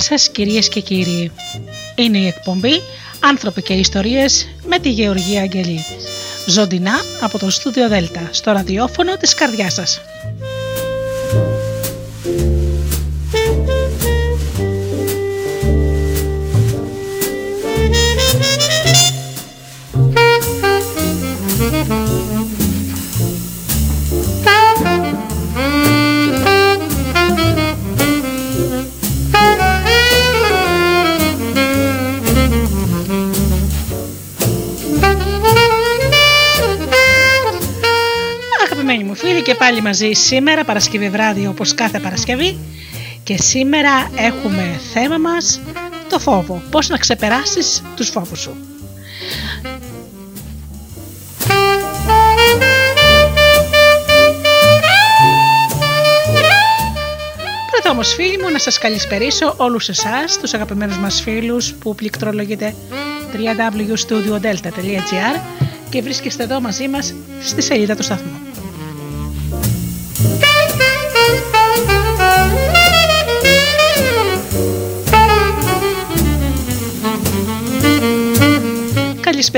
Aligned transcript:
Καλησπέρα 0.00 0.20
σας 0.20 0.34
κυρίες 0.34 0.68
και 0.68 0.80
κύριοι. 0.80 1.32
Είναι 1.94 2.18
η 2.18 2.26
εκπομπή 2.26 2.72
«Άνθρωποι 3.20 3.62
και 3.62 3.72
ιστορίες» 3.72 4.48
με 4.66 4.78
τη 4.78 4.90
Γεωργία 4.90 5.42
Αγγελή. 5.42 5.84
Ζωντινά 6.46 6.92
από 7.20 7.38
το 7.38 7.50
στούντιο 7.50 7.88
Δέλτα, 7.88 8.28
στο 8.30 8.52
ραδιόφωνο 8.52 9.16
της 9.16 9.34
καρδιάς 9.34 9.74
σας. 9.74 10.00
Μαζί 39.90 40.12
σήμερα 40.12 40.64
Παρασκευή 40.64 41.10
βράδυ 41.10 41.46
όπως 41.46 41.74
κάθε 41.74 41.98
Παρασκευή 41.98 42.58
και 43.22 43.36
σήμερα 43.36 44.10
έχουμε 44.16 44.80
θέμα 44.92 45.18
μας 45.18 45.60
το 46.08 46.18
φόβο, 46.18 46.62
πώς 46.70 46.88
να 46.88 46.96
ξεπεράσεις 46.96 47.82
τους 47.96 48.08
φόβους 48.08 48.40
σου. 48.40 48.56
Πρώτα 57.70 57.90
όμως 57.90 58.14
φίλοι 58.14 58.38
μου 58.42 58.50
να 58.50 58.58
σας 58.58 58.78
καλησπερίσω 58.78 59.54
όλους 59.56 59.88
εσάς, 59.88 60.38
τους 60.38 60.54
αγαπημένους 60.54 60.98
μας 60.98 61.20
φίλους 61.20 61.74
που 61.74 61.94
πληκτρολογείτε 61.94 62.74
www.studiodelta.gr 63.32 65.40
και 65.90 66.02
βρίσκεστε 66.02 66.42
εδώ 66.42 66.60
μαζί 66.60 66.88
μας 66.88 67.14
στη 67.42 67.62
σελίδα 67.62 67.96
του 67.96 68.02
σταθμού. 68.02 68.39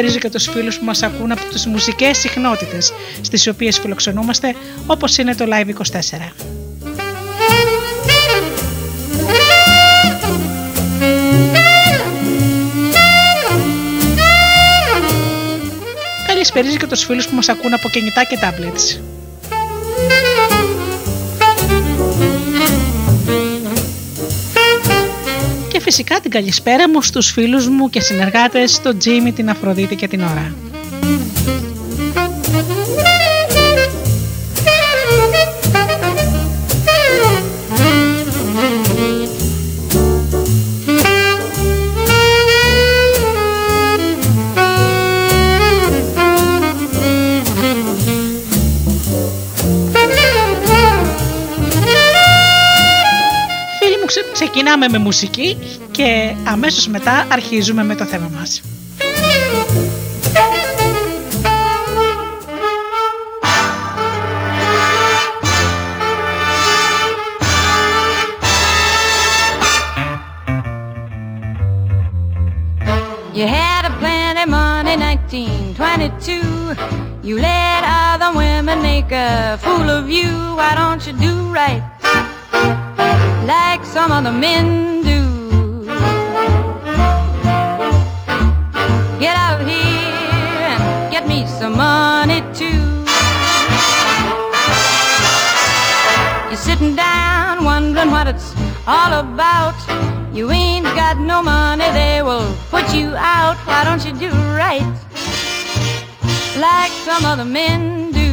Καλησπέριζω 0.03 0.19
και 0.19 0.39
τους 0.39 0.55
φίλους 0.55 0.79
που 0.79 0.85
μας 0.85 1.03
ακούν 1.03 1.33
από 1.33 1.45
τις 1.53 1.67
μουσικές 1.67 2.19
συχνότητες 2.19 2.93
στις 3.21 3.47
οποίες 3.47 3.79
φιλοξενούμαστε 3.79 4.55
όπως 4.87 5.17
είναι 5.17 5.35
το 5.35 5.45
Live24. 5.49 6.33
Καλησπέριζω 16.27 16.77
και 16.77 16.87
τους 16.87 17.05
φίλους 17.05 17.29
που 17.29 17.35
μας 17.35 17.49
ακούν 17.49 17.75
από 17.75 17.89
κινητά 17.89 18.25
και 18.25 18.39
tablets. 18.41 19.12
Φυσικά 25.95 26.21
την 26.21 26.31
καλησπέρα 26.31 26.89
μου 26.89 27.03
στους 27.03 27.31
φίλους 27.31 27.69
μου 27.69 27.91
και 27.91 28.01
συνεργάτες, 28.01 28.81
τον 28.81 28.99
Τζίμι, 28.99 29.33
την 29.33 29.51
Αφροδίτη 29.51 29.97
και 29.97 30.09
την 30.09 30.21
Ωρα. 30.21 30.72
Ξεκινάμε 54.45 54.89
με 54.89 54.99
μουσική 54.99 55.57
και 55.91 56.35
αμέσως 56.45 56.89
μετά 56.89 57.27
αρχίζουμε 57.29 57.85
με 57.85 57.95
το 57.95 58.05
θέμα 58.05 58.31
μας. 58.39 58.63
You 73.35 73.47
had 73.47 73.85
a 73.91 73.93
plenty 74.01 74.47
money 74.57 74.97
1922 74.97 76.77
You 77.29 77.35
let 77.49 77.83
other 78.03 78.31
women 78.41 78.79
make 78.91 79.11
a 79.11 79.59
fool 79.63 79.89
of 79.99 80.05
you 80.17 80.31
Why 80.59 80.71
don't 80.81 81.03
you 81.07 81.15
do 81.27 81.35
right 81.61 81.92
some 83.93 84.11
other 84.11 84.33
men 84.33 85.03
do. 85.03 85.85
Get 89.21 89.37
out 89.37 89.61
of 89.61 89.67
here 89.67 90.65
and 90.73 91.13
get 91.13 91.29
me 91.29 91.47
some 91.47 91.77
money 91.77 92.41
too. 92.55 92.83
You're 96.49 96.57
sitting 96.57 96.97
down 96.97 97.65
wondering 97.65 98.11
what 98.11 98.29
it's 98.29 98.55
all 98.87 99.13
about. 99.13 99.77
You 100.33 100.51
ain't 100.51 100.87
got 100.97 101.19
no 101.19 101.43
money, 101.43 101.85
they 101.93 102.23
will 102.23 102.51
put 102.71 102.95
you 102.95 103.15
out. 103.15 103.59
Why 103.67 103.85
don't 103.85 104.03
you 104.07 104.15
do 104.19 104.31
right 104.57 104.89
like 106.57 106.93
some 107.05 107.27
other 107.27 107.45
men 107.45 108.11
do? 108.11 108.31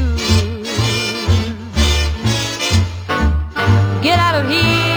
Get 4.02 4.18
out 4.20 4.36
of 4.41 4.50
here 4.50 4.89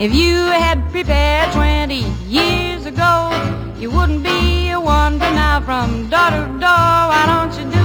If 0.00 0.14
you 0.14 0.36
had 0.36 0.88
prepared 0.92 1.52
20 1.52 1.96
years 2.28 2.86
ago, 2.86 3.32
you 3.80 3.90
wouldn't 3.90 4.22
be 4.22 4.70
a 4.70 4.78
wandering 4.78 5.34
now 5.34 5.60
from 5.60 6.08
door 6.08 6.30
to 6.30 6.46
door. 6.62 7.00
Why 7.10 7.24
don't 7.26 7.52
you 7.58 7.64
do 7.68 7.84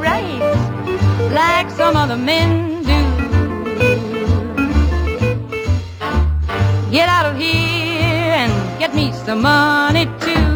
right 0.00 0.40
like 1.34 1.70
some 1.70 1.94
other 1.94 2.16
men 2.16 2.82
do? 2.84 3.00
Get 6.90 7.10
out 7.10 7.26
of 7.26 7.36
here 7.36 8.32
and 8.42 8.78
get 8.78 8.94
me 8.94 9.12
some 9.12 9.42
money 9.42 10.06
too. 10.20 10.55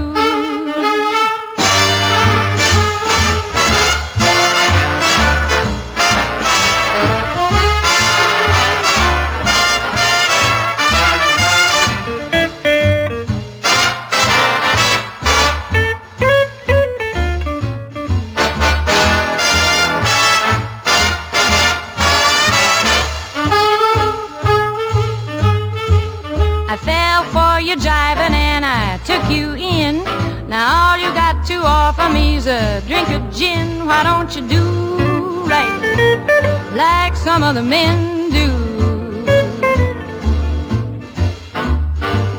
Me's 32.40 32.46
a 32.46 32.82
drink 32.86 33.08
of 33.10 33.22
gin. 33.34 33.86
Why 33.86 34.02
don't 34.02 34.34
you 34.34 34.42
do 34.48 35.44
right 35.44 36.72
like 36.74 37.16
some 37.16 37.42
other 37.42 37.62
men 37.62 38.30
do? 38.30 38.48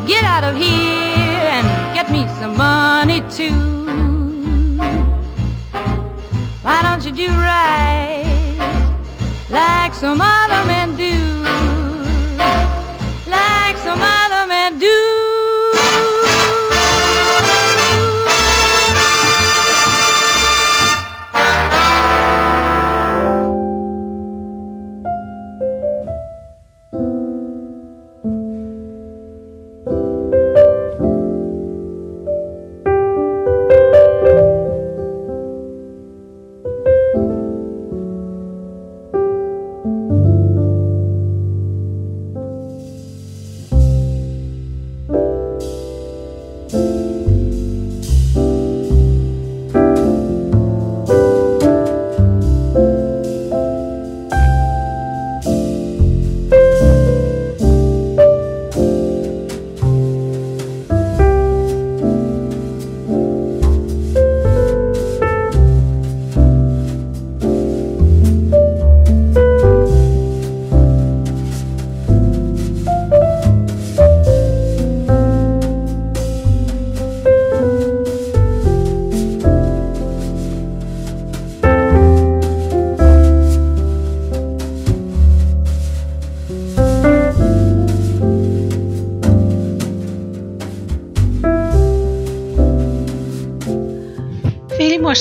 Get 0.07 0.23
out 0.23 0.43
of 0.43 0.55
here 0.55 1.45
and 1.55 1.65
get 1.95 2.09
me 2.11 2.27
some 2.39 2.57
money 2.57 3.21
too. 3.29 3.59
Why 6.63 6.81
don't 6.83 7.03
you 7.05 7.11
do 7.11 7.27
right 7.27 8.57
like 9.49 9.93
some 9.93 10.19
other 10.21 10.65
men 10.65 10.95
do? 10.95 11.30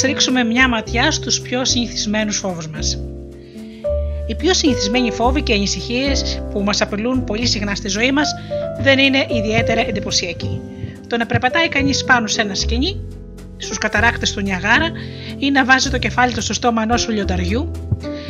Ας 0.00 0.06
ρίξουμε 0.06 0.44
μια 0.44 0.68
ματιά 0.68 1.10
στους 1.10 1.40
πιο 1.40 1.64
συνηθισμένους 1.64 2.36
φόβους 2.36 2.68
μας. 2.68 2.98
Οι 4.26 4.34
πιο 4.34 4.54
συνηθισμένοι 4.54 5.10
φόβοι 5.10 5.42
και 5.42 5.52
ανησυχίες 5.52 6.42
που 6.50 6.60
μας 6.62 6.80
απειλούν 6.80 7.24
πολύ 7.24 7.46
συχνά 7.46 7.74
στη 7.74 7.88
ζωή 7.88 8.12
μας 8.12 8.34
δεν 8.80 8.98
είναι 8.98 9.26
ιδιαίτερα 9.30 9.80
εντυπωσιακοί. 9.80 10.60
Το 11.06 11.16
να 11.16 11.26
περπατάει 11.26 11.68
κανείς 11.68 12.04
πάνω 12.04 12.26
σε 12.26 12.40
ένα 12.40 12.54
σκηνή, 12.54 13.00
στους 13.56 13.78
καταράκτες 13.78 14.32
του 14.32 14.40
Νιαγάρα 14.40 14.90
ή 15.38 15.50
να 15.50 15.64
βάζει 15.64 15.90
το 15.90 15.98
κεφάλι 15.98 16.32
του 16.32 16.42
στο 16.42 16.52
στόμα 16.52 16.82
ενός 16.82 17.08
λιονταριού 17.08 17.70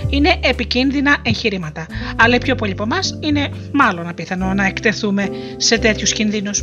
είναι 0.08 0.38
επικίνδυνα 0.42 1.16
εγχειρήματα. 1.22 1.86
Αλλά 2.16 2.34
οι 2.34 2.38
πιο 2.38 2.54
πολλοί 2.54 2.72
από 2.72 2.82
εμάς 2.82 3.18
είναι 3.20 3.48
μάλλον 3.72 4.08
απίθανο 4.08 4.54
να 4.54 4.66
εκτεθούμε 4.66 5.28
σε 5.56 5.78
τέτοιους 5.78 6.12
κινδύνους. 6.12 6.62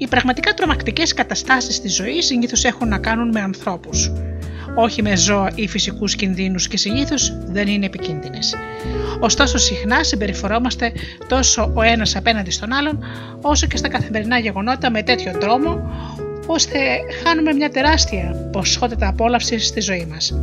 Οι 0.00 0.06
πραγματικά 0.08 0.54
τρομακτικές 0.54 1.14
καταστάσεις 1.14 1.80
της 1.80 1.94
ζωής 1.94 2.26
συνήθως 2.26 2.64
έχουν 2.64 2.88
να 2.88 2.98
κάνουν 2.98 3.28
με 3.28 3.40
ανθρώπους 3.40 4.10
όχι 4.74 5.02
με 5.02 5.16
ζώα 5.16 5.50
ή 5.54 5.68
φυσικούς 5.68 6.16
κινδύνους 6.16 6.68
και 6.68 6.76
συνήθως 6.76 7.36
δεν 7.46 7.68
είναι 7.68 7.86
επικίνδυνες. 7.86 8.54
Ωστόσο, 9.20 9.58
συχνά 9.58 10.04
συμπεριφορόμαστε 10.04 10.92
τόσο 11.28 11.72
ο 11.74 11.82
ένας 11.82 12.16
απέναντι 12.16 12.50
στον 12.50 12.72
άλλον, 12.72 13.04
όσο 13.40 13.66
και 13.66 13.76
στα 13.76 13.88
καθημερινά 13.88 14.38
γεγονότα 14.38 14.90
με 14.90 15.02
τέτοιο 15.02 15.38
τρόμο, 15.38 15.90
ώστε 16.46 16.78
χάνουμε 17.24 17.52
μια 17.52 17.70
τεράστια 17.70 18.48
ποσότητα 18.52 19.08
απόλαυσης 19.08 19.66
στη 19.66 19.80
ζωή 19.80 20.06
μας. 20.10 20.34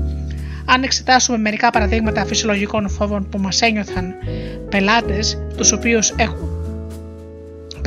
Αν 0.65 0.83
εξετάσουμε 0.83 1.37
μερικά 1.37 1.69
παραδείγματα 1.69 2.25
φυσιολογικών 2.25 2.89
φόβων 2.89 3.29
που 3.29 3.37
μας 3.39 3.61
ένιωθαν 3.61 4.15
πελάτες, 4.69 5.37
τους 5.57 5.71
οποίους 5.71 6.09
έχουν 6.09 6.56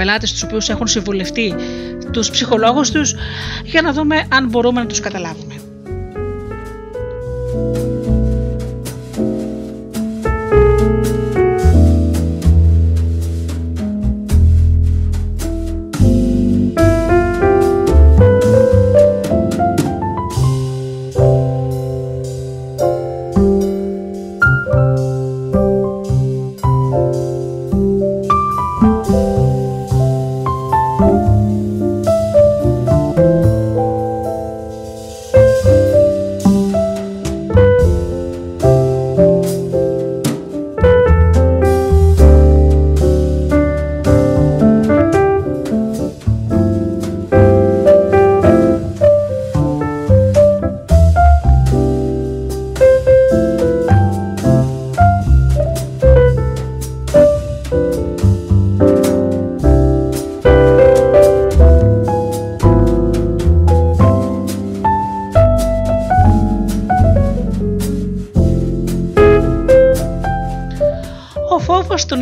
πελάτες 0.00 0.32
τους 0.32 0.42
οποίους 0.42 0.68
έχουν 0.68 0.86
συμβουλευτεί 0.86 1.54
τους 2.12 2.30
ψυχολόγους 2.30 2.90
τους 2.90 3.14
για 3.64 3.82
να 3.82 3.92
δούμε 3.92 4.26
αν 4.28 4.48
μπορούμε 4.48 4.80
να 4.80 4.86
τους 4.86 5.00
καταλάβουμε. 5.00 5.54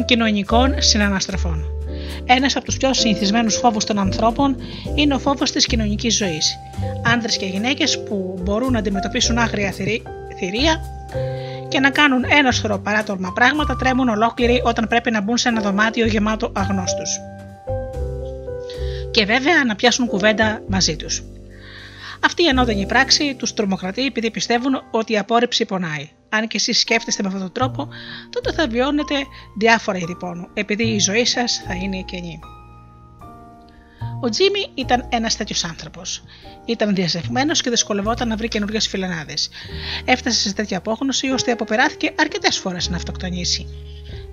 Κοινωνικών 0.09 0.75
συναναστροφών. 0.79 1.65
Ένας 2.25 2.57
από 2.57 2.65
τους 2.65 2.77
πιο 2.77 2.95
συνηθισμένους 2.95 3.57
φόβους 3.57 3.85
των 3.85 3.99
ανθρώπων 3.99 4.57
είναι 4.95 5.15
ο 5.15 5.19
φόβος 5.19 5.51
της 5.51 5.67
κοινωνικής 5.67 6.17
ζωής. 6.17 6.57
Άνδρες 7.05 7.37
και 7.37 7.47
γυναίκες 7.47 8.03
που 8.03 8.39
μπορούν 8.43 8.73
να 8.73 8.79
αντιμετωπίσουν 8.79 9.39
άγρια 9.39 9.73
θηρία 10.39 10.81
και 11.69 11.81
να 11.81 11.91
κάνουν 11.91 12.25
ένα 12.29 12.53
σωρό 12.53 12.79
παράτορμα 12.79 13.33
πράγματα 13.33 13.77
τρέμουν 13.77 14.09
ολόκληροι 14.09 14.61
όταν 14.65 14.89
πρέπει 14.89 15.11
να 15.11 15.21
μπουν 15.21 15.37
σε 15.37 15.49
ένα 15.49 15.61
δωμάτιο 15.61 16.07
γεμάτο 16.07 16.53
αγνώστους. 16.55 17.11
Και 19.11 19.25
βέβαια 19.25 19.65
να 19.65 19.75
πιάσουν 19.75 20.07
κουβέντα 20.07 20.63
μαζί 20.69 20.97
τους. 20.97 21.23
Αυτή 22.25 22.43
η 22.45 22.49
ανώδενη 22.49 22.87
πράξη 22.87 23.35
τους 23.35 23.55
τρομοκρατεί 23.55 24.05
επειδή 24.05 24.31
πιστεύουν 24.31 24.83
ότι 24.91 25.13
η 25.13 25.19
απόρριψη 25.19 25.65
πονάει 25.65 26.09
αν 26.29 26.47
και 26.49 26.57
εσείς 26.57 26.81
σκέφτεστε 26.81 27.23
με 27.23 27.29
αυτόν 27.29 27.43
τον 27.43 27.53
τρόπο, 27.53 27.89
τότε 28.31 28.53
θα 28.53 28.67
βιώνετε 28.69 29.15
διάφορα 29.59 29.99
είδη 29.99 30.17
πόνου, 30.17 30.49
επειδή 30.55 30.85
η 30.85 30.99
ζωή 30.99 31.25
σας 31.25 31.63
θα 31.67 31.75
είναι 31.75 32.03
κενή. 32.03 32.39
Ο 34.21 34.29
Τζίμι 34.29 34.71
ήταν 34.75 35.07
ένας 35.09 35.37
τέτοιος 35.37 35.65
άνθρωπος. 35.65 36.23
Ήταν 36.65 36.95
διαζευμένος 36.95 37.61
και 37.61 37.71
δυσκολευόταν 37.71 38.29
να 38.29 38.37
βρει 38.37 38.49
καινούριες 38.49 38.89
φιλενάδες. 38.89 39.49
Έφτασε 40.05 40.41
σε 40.41 40.55
τέτοια 40.55 40.79
απόγνωση 40.79 41.31
ώστε 41.31 41.53
αποπεράθηκε 41.53 42.13
αρκετές 42.19 42.59
φορές 42.59 42.89
να 42.89 42.97
αυτοκτονήσει. 42.97 43.67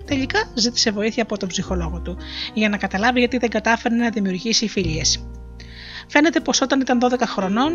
Τελικά 0.05 0.51
ζήτησε 0.53 0.91
βοήθεια 0.91 1.23
από 1.23 1.37
τον 1.37 1.49
ψυχολόγο 1.49 2.01
του 2.01 2.17
για 2.53 2.69
να 2.69 2.77
καταλάβει 2.77 3.19
γιατί 3.19 3.37
δεν 3.37 3.49
κατάφερε 3.49 3.95
να 3.95 4.09
δημιουργήσει 4.09 4.67
φιλίες. 4.67 5.25
Φαίνεται 6.07 6.39
πως 6.39 6.61
όταν 6.61 6.79
ήταν 6.79 6.99
12 7.01 7.19
χρονών, 7.25 7.71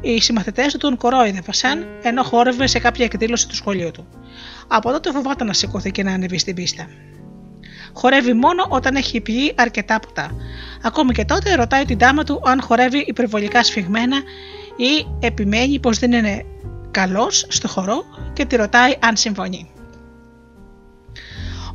οι 0.00 0.20
συμμαθητές 0.20 0.72
του 0.72 0.78
τον 0.78 0.96
κορόιδευαν 0.96 1.86
ενώ 2.02 2.22
χόρευε 2.22 2.66
σε 2.66 2.78
κάποια 2.78 3.04
εκδήλωση 3.04 3.48
του 3.48 3.54
σχολείου 3.54 3.90
του. 3.90 4.06
Από 4.68 4.90
τότε 4.90 5.10
φοβόταν 5.10 5.46
να 5.46 5.52
σηκωθεί 5.52 5.90
και 5.90 6.02
να 6.02 6.12
ανεβεί 6.12 6.38
στην 6.38 6.54
πίστα. 6.54 6.86
Χορεύει 7.92 8.32
μόνο 8.32 8.66
όταν 8.68 8.94
έχει 8.94 9.20
πιει 9.20 9.54
αρκετά 9.56 10.00
ποτά. 10.00 10.30
Ακόμη 10.82 11.12
και 11.12 11.24
τότε 11.24 11.54
ρωτάει 11.54 11.84
την 11.84 11.98
τάμα 11.98 12.24
του 12.24 12.40
αν 12.44 12.62
χορεύει 12.62 13.04
υπερβολικά 13.06 13.62
σφιγμένα 13.62 14.16
ή 14.76 15.06
επιμένει 15.20 15.78
πως 15.78 15.98
δεν 15.98 16.12
είναι 16.12 16.44
καλός 16.90 17.46
στο 17.48 17.68
χορό 17.68 18.04
και 18.32 18.44
τη 18.44 18.56
ρωτάει 18.56 18.96
αν 19.00 19.16
συμφωνεί. 19.16 19.70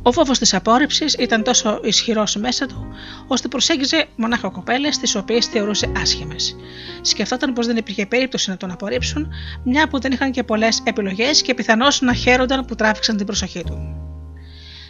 Ο 0.06 0.12
φόβος 0.12 0.38
της 0.38 0.54
απόρριψης 0.54 1.14
ήταν 1.14 1.42
τόσο 1.42 1.80
ισχυρός 1.82 2.36
μέσα 2.36 2.66
του, 2.66 2.86
ώστε 3.26 3.48
προσέγγιζε 3.48 4.06
μονάχα 4.16 4.48
κοπέλες, 4.48 4.98
τις 4.98 5.14
οποίες 5.14 5.46
θεωρούσε 5.46 5.92
άσχημες. 5.96 6.56
Σκεφτόταν 7.00 7.52
πως 7.52 7.66
δεν 7.66 7.76
υπήρχε 7.76 8.06
περίπτωση 8.06 8.50
να 8.50 8.56
τον 8.56 8.70
απορρίψουν, 8.70 9.28
μια 9.64 9.88
που 9.88 10.00
δεν 10.00 10.12
είχαν 10.12 10.30
και 10.30 10.42
πολλές 10.42 10.82
επιλογές 10.84 11.42
και 11.42 11.54
πιθανώς 11.54 12.00
να 12.00 12.14
χαίρονταν 12.14 12.64
που 12.64 12.74
τράβηξαν 12.74 13.16
την 13.16 13.26
προσοχή 13.26 13.62
του. 13.64 13.96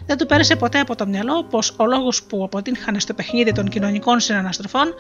Δεν 0.07 0.17
του 0.17 0.27
πέρασε 0.27 0.57
ποτέ 0.57 0.79
από 0.79 0.95
το 0.95 1.07
μυαλό 1.07 1.45
πως 1.45 1.75
ο 1.77 1.87
λόγος 1.87 2.23
που 2.23 2.45
αποτύχανε 2.45 3.01
στο 3.01 3.15
παιχνίδι 3.15 3.53
των 3.53 3.69
κοινωνικών 3.69 4.21
συναναστροφών 4.21 4.95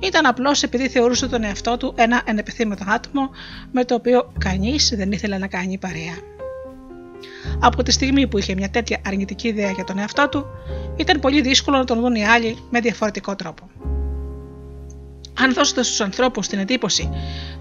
ήταν 0.00 0.26
απλώς 0.26 0.62
επειδή 0.62 0.88
θεωρούσε 0.88 1.28
τον 1.28 1.44
εαυτό 1.44 1.76
του 1.76 1.92
ένα 1.96 2.22
ενεπιθύμητο 2.24 2.84
άτομο 2.86 3.30
με 3.72 3.84
το 3.84 3.94
οποίο 3.94 4.32
κανείς 4.38 4.92
δεν 4.96 5.12
ήθελε 5.12 5.38
να 5.38 5.46
κάνει 5.46 5.78
παρέα. 5.78 6.39
Από 7.60 7.82
τη 7.82 7.90
στιγμή 7.92 8.26
που 8.26 8.38
είχε 8.38 8.54
μια 8.54 8.70
τέτοια 8.70 9.00
αρνητική 9.06 9.48
ιδέα 9.48 9.70
για 9.70 9.84
τον 9.84 9.98
εαυτό 9.98 10.28
του, 10.28 10.46
ήταν 10.96 11.20
πολύ 11.20 11.40
δύσκολο 11.40 11.76
να 11.76 11.84
τον 11.84 12.00
δουν 12.00 12.14
οι 12.14 12.26
άλλοι 12.26 12.56
με 12.70 12.80
διαφορετικό 12.80 13.36
τρόπο. 13.36 13.70
Αν 15.42 15.52
δώσετε 15.52 15.82
στους 15.82 16.00
ανθρώπους 16.00 16.48
την 16.48 16.58
εντύπωση 16.58 17.10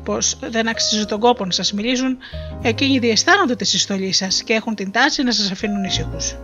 πως 0.03 0.39
δεν 0.49 0.67
αξίζει 0.67 1.05
τον 1.05 1.19
κόπο 1.19 1.45
να 1.45 1.51
σας 1.51 1.73
μιλήσουν, 1.73 2.17
εκείνοι 2.61 2.99
διαισθάνονται 2.99 3.55
τη 3.55 3.65
συστολή 3.65 4.11
σας 4.11 4.43
και 4.43 4.53
έχουν 4.53 4.75
την 4.75 4.91
τάση 4.91 5.23
να 5.23 5.31
σας 5.31 5.51
αφήνουν 5.51 5.83
ήσυχους. 5.83 6.35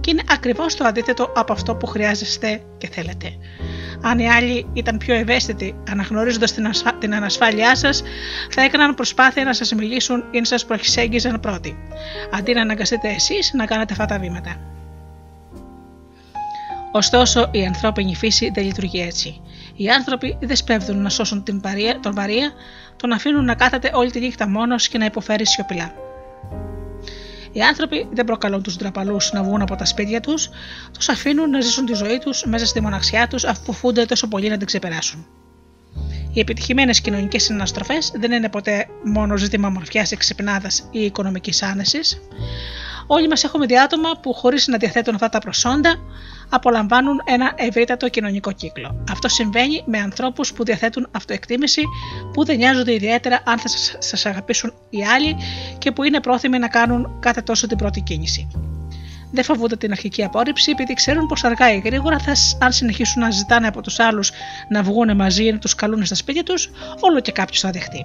Και 0.00 0.10
είναι 0.10 0.22
ακριβώς 0.28 0.74
το 0.74 0.84
αντίθετο 0.84 1.32
από 1.36 1.52
αυτό 1.52 1.74
που 1.74 1.86
χρειάζεστε 1.86 2.62
και 2.78 2.88
θέλετε. 2.88 3.36
Αν 4.02 4.18
οι 4.18 4.30
άλλοι 4.30 4.66
ήταν 4.72 4.98
πιο 4.98 5.14
ευαίσθητοι, 5.14 5.74
αναγνωρίζοντας 5.90 6.52
την, 6.52 6.70
την 6.98 7.14
ανασφάλειά 7.14 7.76
σας, 7.76 8.02
θα 8.50 8.62
έκαναν 8.62 8.94
προσπάθεια 8.94 9.44
να 9.44 9.52
σας 9.52 9.72
μιλήσουν 9.72 10.24
ή 10.30 10.38
να 10.38 10.44
σας 10.44 10.64
προσέγγιζαν 10.64 11.40
πρώτοι, 11.40 11.76
αντί 12.32 12.52
να 12.52 12.60
αναγκαστείτε 12.60 13.08
εσείς 13.08 13.52
να 13.54 13.64
κάνετε 13.64 13.92
αυτά 13.92 14.06
τα 14.06 14.18
βήματα. 14.18 14.56
Ωστόσο, 16.92 17.48
η 17.50 17.64
ανθρώπινη 17.64 18.14
φύση 18.14 18.50
δεν 18.54 18.64
λειτουργεί 18.64 19.00
έτσι. 19.00 19.40
Οι 19.76 19.88
άνθρωποι 19.88 20.38
δεν 20.40 20.56
σπέβδουν 20.56 21.02
να 21.02 21.08
σώσουν 21.08 21.42
την 21.42 21.60
παρία, 21.60 22.00
τον 22.00 22.14
παρία, 22.14 22.52
τον 22.96 23.12
αφήνουν 23.12 23.44
να 23.44 23.54
κάθεται 23.54 23.90
όλη 23.94 24.10
τη 24.10 24.20
νύχτα 24.20 24.48
μόνος 24.48 24.88
και 24.88 24.98
να 24.98 25.04
υποφέρει 25.04 25.46
σιωπηλά. 25.46 25.94
Οι 27.52 27.60
άνθρωποι 27.60 28.08
δεν 28.12 28.24
προκαλούν 28.24 28.62
τους 28.62 28.76
ντραπαλούς 28.76 29.32
να 29.32 29.42
βγουν 29.42 29.62
από 29.62 29.76
τα 29.76 29.84
σπίτια 29.84 30.20
τους, 30.20 30.48
τους 30.92 31.08
αφήνουν 31.08 31.50
να 31.50 31.60
ζήσουν 31.60 31.86
τη 31.86 31.94
ζωή 31.94 32.18
τους 32.18 32.44
μέσα 32.46 32.66
στη 32.66 32.80
μοναξιά 32.80 33.26
τους 33.26 33.44
αφού 33.44 33.72
φούνται 33.72 34.04
τόσο 34.04 34.28
πολύ 34.28 34.48
να 34.48 34.56
την 34.56 34.66
ξεπεράσουν. 34.66 35.26
Οι 36.32 36.40
επιτυχημένες 36.40 37.00
κοινωνικές 37.00 37.42
συναστροφές 37.42 38.12
δεν 38.14 38.32
είναι 38.32 38.48
ποτέ 38.48 38.86
μόνο 39.04 39.36
ζήτημα 39.36 39.68
μορφιάς, 39.68 40.12
εξυπνάδας 40.12 40.88
ή 40.90 41.04
οικονομικής 41.04 41.62
άνεσης. 41.62 42.20
Όλοι 43.06 43.28
μας 43.28 43.44
έχουμε 43.44 43.66
δει 43.66 43.78
άτομα 43.78 44.10
που 44.22 44.32
χωρίς 44.32 44.66
να 44.66 44.76
διαθέτουν 44.76 45.14
αυτά 45.14 45.28
τα 45.28 45.38
προσόντα 45.38 45.94
απολαμβάνουν 46.54 47.20
ένα 47.24 47.52
ευρύτατο 47.56 48.08
κοινωνικό 48.08 48.52
κύκλο. 48.52 49.04
Αυτό 49.10 49.28
συμβαίνει 49.28 49.82
με 49.86 49.98
ανθρώπους 49.98 50.52
που 50.52 50.64
διαθέτουν 50.64 51.08
αυτοεκτίμηση, 51.10 51.82
που 52.32 52.44
δεν 52.44 52.56
νοιάζονται 52.56 52.94
ιδιαίτερα 52.94 53.42
αν 53.44 53.58
θα 53.58 53.68
σας 53.98 54.26
αγαπήσουν 54.26 54.72
οι 54.90 55.04
άλλοι 55.04 55.36
και 55.78 55.92
που 55.92 56.02
είναι 56.02 56.20
πρόθυμοι 56.20 56.58
να 56.58 56.68
κάνουν 56.68 57.16
κάθε 57.20 57.40
τόσο 57.40 57.66
την 57.66 57.76
πρώτη 57.76 58.00
κίνηση. 58.00 58.48
Δεν 59.32 59.44
φοβούνται 59.44 59.76
την 59.76 59.90
αρχική 59.90 60.24
απόρριψη 60.24 60.70
επειδή 60.70 60.94
ξέρουν 60.94 61.26
πως 61.26 61.44
αργά 61.44 61.72
ή 61.74 61.78
γρήγορα 61.78 62.18
θα, 62.18 62.32
αν 62.58 62.72
συνεχίσουν 62.72 63.22
να 63.22 63.30
ζητάνε 63.30 63.66
από 63.66 63.80
τους 63.80 63.98
άλλους 63.98 64.30
να 64.68 64.82
βγουν 64.82 65.16
μαζί 65.16 65.44
ή 65.44 65.52
να 65.52 65.58
τους 65.58 65.74
καλούν 65.74 66.04
στα 66.04 66.14
σπίτια 66.14 66.42
τους, 66.42 66.70
όλο 67.00 67.20
και 67.20 67.32
κάποιος 67.32 67.60
θα 67.60 67.70
δεχτεί. 67.70 68.04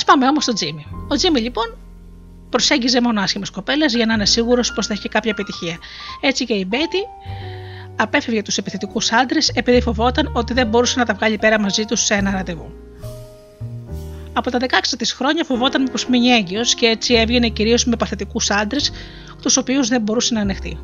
Α 0.00 0.04
πάμε 0.04 0.26
όμως 0.26 0.42
στο 0.42 0.52
Τζίμι. 0.52 0.86
Ο 1.08 1.14
Τζίμι 1.14 1.40
λοιπόν 1.40 1.78
προσέγγιζε 2.50 3.00
μόνο 3.00 3.20
άσχημες 3.20 3.50
κοπέλες 3.50 3.94
για 3.94 4.06
να 4.06 4.14
είναι 4.14 4.26
σίγουρος 4.26 4.72
πως 4.72 4.86
θα 4.86 4.92
έχει 4.92 5.08
κάποια 5.08 5.30
επιτυχία. 5.30 5.78
Έτσι 6.20 6.44
και 6.44 6.54
η 6.54 6.64
Μπέτη 6.68 6.98
απέφευγε 7.96 8.42
τους 8.42 8.58
επιθετικούς 8.58 9.12
άντρες 9.12 9.48
επειδή 9.48 9.80
φοβόταν 9.80 10.30
ότι 10.34 10.52
δεν 10.52 10.66
μπορούσε 10.66 10.98
να 10.98 11.04
τα 11.04 11.14
βγάλει 11.14 11.38
πέρα 11.38 11.60
μαζί 11.60 11.84
τους 11.84 12.04
σε 12.04 12.14
ένα 12.14 12.30
ραντεβού. 12.30 12.72
Από 14.32 14.50
τα 14.50 14.58
16 14.60 14.64
της 14.98 15.12
χρόνια 15.12 15.44
φοβόταν 15.44 15.88
πως 15.92 16.06
μείνει 16.06 16.28
έγκυος 16.28 16.74
και 16.74 16.86
έτσι 16.86 17.14
έβγαινε 17.14 17.48
κυρίως 17.48 17.84
με 17.84 17.96
παθητικούς 17.96 18.50
άντρες, 18.50 18.90
τους 19.42 19.56
οποίους 19.56 19.88
δεν 19.88 20.02
μπορούσε 20.02 20.34
να 20.34 20.40
ανεχτεί. 20.40 20.78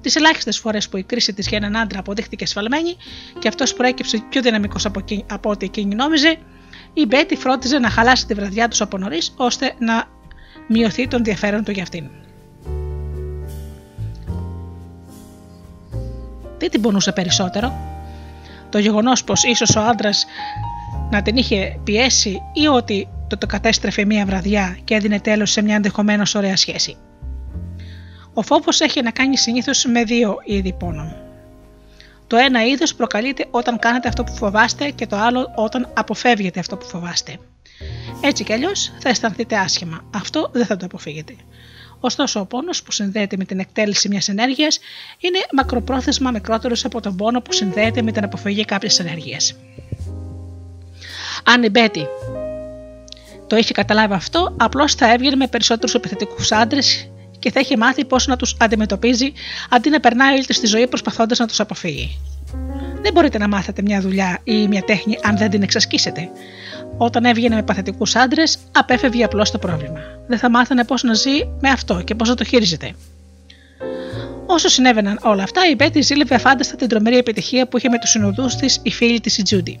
Τις 0.00 0.16
ελάχιστες 0.16 0.58
φορές 0.58 0.88
που 0.88 0.96
η 0.96 1.02
κρίση 1.02 1.32
της 1.32 1.48
για 1.48 1.56
έναν 1.56 1.76
άντρα 1.76 1.98
αποδείχτηκε 1.98 2.46
σφαλμένη 2.46 2.96
και 3.38 3.48
αυτός 3.48 3.74
προέκυψε 3.74 4.22
πιο 4.28 4.42
δυναμικός 4.42 4.84
από, 4.84 5.04
από 5.30 5.50
ό,τι 5.50 5.64
εκείνη 5.66 5.94
νόμιζε, 5.94 6.38
η 6.92 7.06
Μπέτη 7.06 7.36
φρόντιζε 7.36 7.78
να 7.78 7.90
χαλάσει 7.90 8.26
τη 8.26 8.34
βραδιά 8.34 8.68
τους 8.68 8.80
από 8.80 8.98
νωρίς 8.98 9.34
ώστε 9.36 9.74
να 9.78 10.04
μειωθεί 10.68 11.08
το 11.08 11.16
ενδιαφέρον 11.16 11.64
του 11.64 11.70
για 11.70 11.82
αυτήν. 11.82 12.10
Τι 16.58 16.68
την 16.68 16.80
πονούσε 16.80 17.12
περισσότερο, 17.12 17.72
το 18.68 18.78
γεγονός 18.78 19.24
πως 19.24 19.44
ίσως 19.44 19.76
ο 19.76 19.80
άντρας 19.80 20.26
να 21.10 21.22
την 21.22 21.36
είχε 21.36 21.78
πιέσει 21.84 22.42
ή 22.52 22.66
ότι 22.66 23.08
το, 23.28 23.38
το 23.38 23.46
κατέστρεφε 23.46 24.04
μία 24.04 24.24
βραδιά 24.26 24.78
και 24.84 24.94
έδινε 24.94 25.20
τέλος 25.20 25.50
σε 25.50 25.62
μια 25.62 25.74
ενδεχομένως 25.74 26.34
ωραία 26.34 26.56
σχέση. 26.56 26.96
Ο 28.34 28.42
φόβος 28.42 28.80
έχει 28.80 29.02
να 29.02 29.10
κάνει 29.10 29.36
συνήθως 29.36 29.84
με 29.84 30.04
δύο 30.04 30.36
είδη 30.44 30.72
πόνων. 30.72 31.16
Το 32.26 32.36
ένα 32.36 32.64
είδος 32.64 32.94
προκαλείται 32.94 33.46
όταν 33.50 33.78
κάνετε 33.78 34.08
αυτό 34.08 34.24
που 34.24 34.32
φοβάστε 34.32 34.90
και 34.90 35.06
το 35.06 35.16
άλλο 35.16 35.52
όταν 35.54 35.88
αποφεύγετε 35.94 36.60
αυτό 36.60 36.76
που 36.76 36.86
φοβάστε. 36.86 37.38
Έτσι 38.20 38.44
κι 38.44 38.52
αλλιώς 38.52 38.92
θα 38.98 39.08
αισθανθείτε 39.08 39.56
άσχημα. 39.56 40.04
Αυτό 40.14 40.50
δεν 40.52 40.66
θα 40.66 40.76
το 40.76 40.84
αποφύγετε. 40.84 41.34
Ωστόσο, 42.00 42.40
ο 42.40 42.46
πόνος 42.46 42.82
που 42.82 42.92
συνδέεται 42.92 43.36
με 43.36 43.44
την 43.44 43.58
εκτέλεση 43.58 44.08
μιας 44.08 44.28
ενέργειας 44.28 44.78
είναι 45.18 45.38
μακροπρόθεσμα 45.52 46.30
μικρότερος 46.30 46.84
από 46.84 47.00
τον 47.00 47.16
πόνο 47.16 47.40
που 47.40 47.52
συνδέεται 47.52 48.02
με 48.02 48.12
την 48.12 48.24
αποφυγή 48.24 48.64
κάποιας 48.64 48.98
ενέργειας. 48.98 49.54
Αν 51.44 51.62
η 51.62 51.68
Μπέτη 51.68 52.06
το 53.46 53.56
είχε 53.56 53.72
καταλάβει 53.72 54.14
αυτό, 54.14 54.54
απλώς 54.58 54.94
θα 54.94 55.12
έβγαινε 55.12 55.36
με 55.36 55.46
περισσότερους 55.46 55.94
επιθετικούς 55.94 56.52
άντρες 56.52 57.10
και 57.38 57.50
θα 57.50 57.60
είχε 57.60 57.76
μάθει 57.76 58.04
πώς 58.04 58.26
να 58.26 58.36
τους 58.36 58.56
αντιμετωπίζει 58.58 59.32
αντί 59.70 59.90
να 59.90 60.00
περνάει 60.00 60.34
όλη 60.34 60.44
της 60.44 60.70
ζωή 60.70 60.86
προσπαθώντας 60.86 61.38
να 61.38 61.46
τους 61.46 61.60
αποφύγει. 61.60 62.18
Δεν 63.02 63.12
μπορείτε 63.12 63.38
να 63.38 63.48
μάθετε 63.48 63.82
μια 63.82 64.00
δουλειά 64.00 64.38
ή 64.44 64.68
μια 64.68 64.82
τέχνη 64.82 65.18
αν 65.22 65.36
δεν 65.36 65.50
την 65.50 65.62
εξασκήσετε. 65.62 66.30
Όταν 67.04 67.24
έβγαινε 67.24 67.54
με 67.54 67.62
παθητικούς 67.62 68.16
άντρες, 68.16 68.58
απέφευγε 68.72 69.24
απλώς 69.24 69.50
το 69.50 69.58
πρόβλημα. 69.58 70.00
Δεν 70.26 70.38
θα 70.38 70.50
μάθανε 70.50 70.84
πώς 70.84 71.02
να 71.02 71.14
ζει 71.14 71.30
με 71.60 71.68
αυτό 71.68 72.02
και 72.02 72.14
πώ 72.14 72.24
να 72.24 72.34
το 72.34 72.44
χειρίζεται. 72.44 72.94
Όσο 74.46 74.68
συνέβαιναν 74.68 75.18
όλα 75.22 75.42
αυτά, 75.42 75.68
η 75.70 75.74
Μπέτη 75.74 76.00
ζήλευε 76.00 76.34
αφάνταστα 76.34 76.76
την 76.76 76.88
τρομερή 76.88 77.16
επιτυχία 77.16 77.68
που 77.68 77.76
είχε 77.76 77.88
με 77.88 77.98
τους 77.98 78.10
συνοδούς 78.10 78.56
της 78.56 78.80
η 78.82 78.90
φίλη 78.90 79.20
της 79.20 79.38
η 79.38 79.42
Τζούντι. 79.42 79.80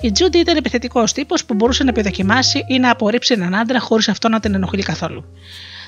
Η 0.00 0.12
Τζούντι 0.12 0.38
ήταν 0.38 0.56
επιθετικός 0.56 1.12
τύπος 1.12 1.44
που 1.44 1.54
μπορούσε 1.54 1.84
να 1.84 1.90
επιδοκιμάσει 1.90 2.64
ή 2.68 2.78
να 2.78 2.90
απορρίψει 2.90 3.34
έναν 3.34 3.54
άντρα 3.54 3.80
χωρίς 3.80 4.08
αυτό 4.08 4.28
να 4.28 4.40
την 4.40 4.54
ενοχλεί 4.54 4.82
καθόλου 4.82 5.24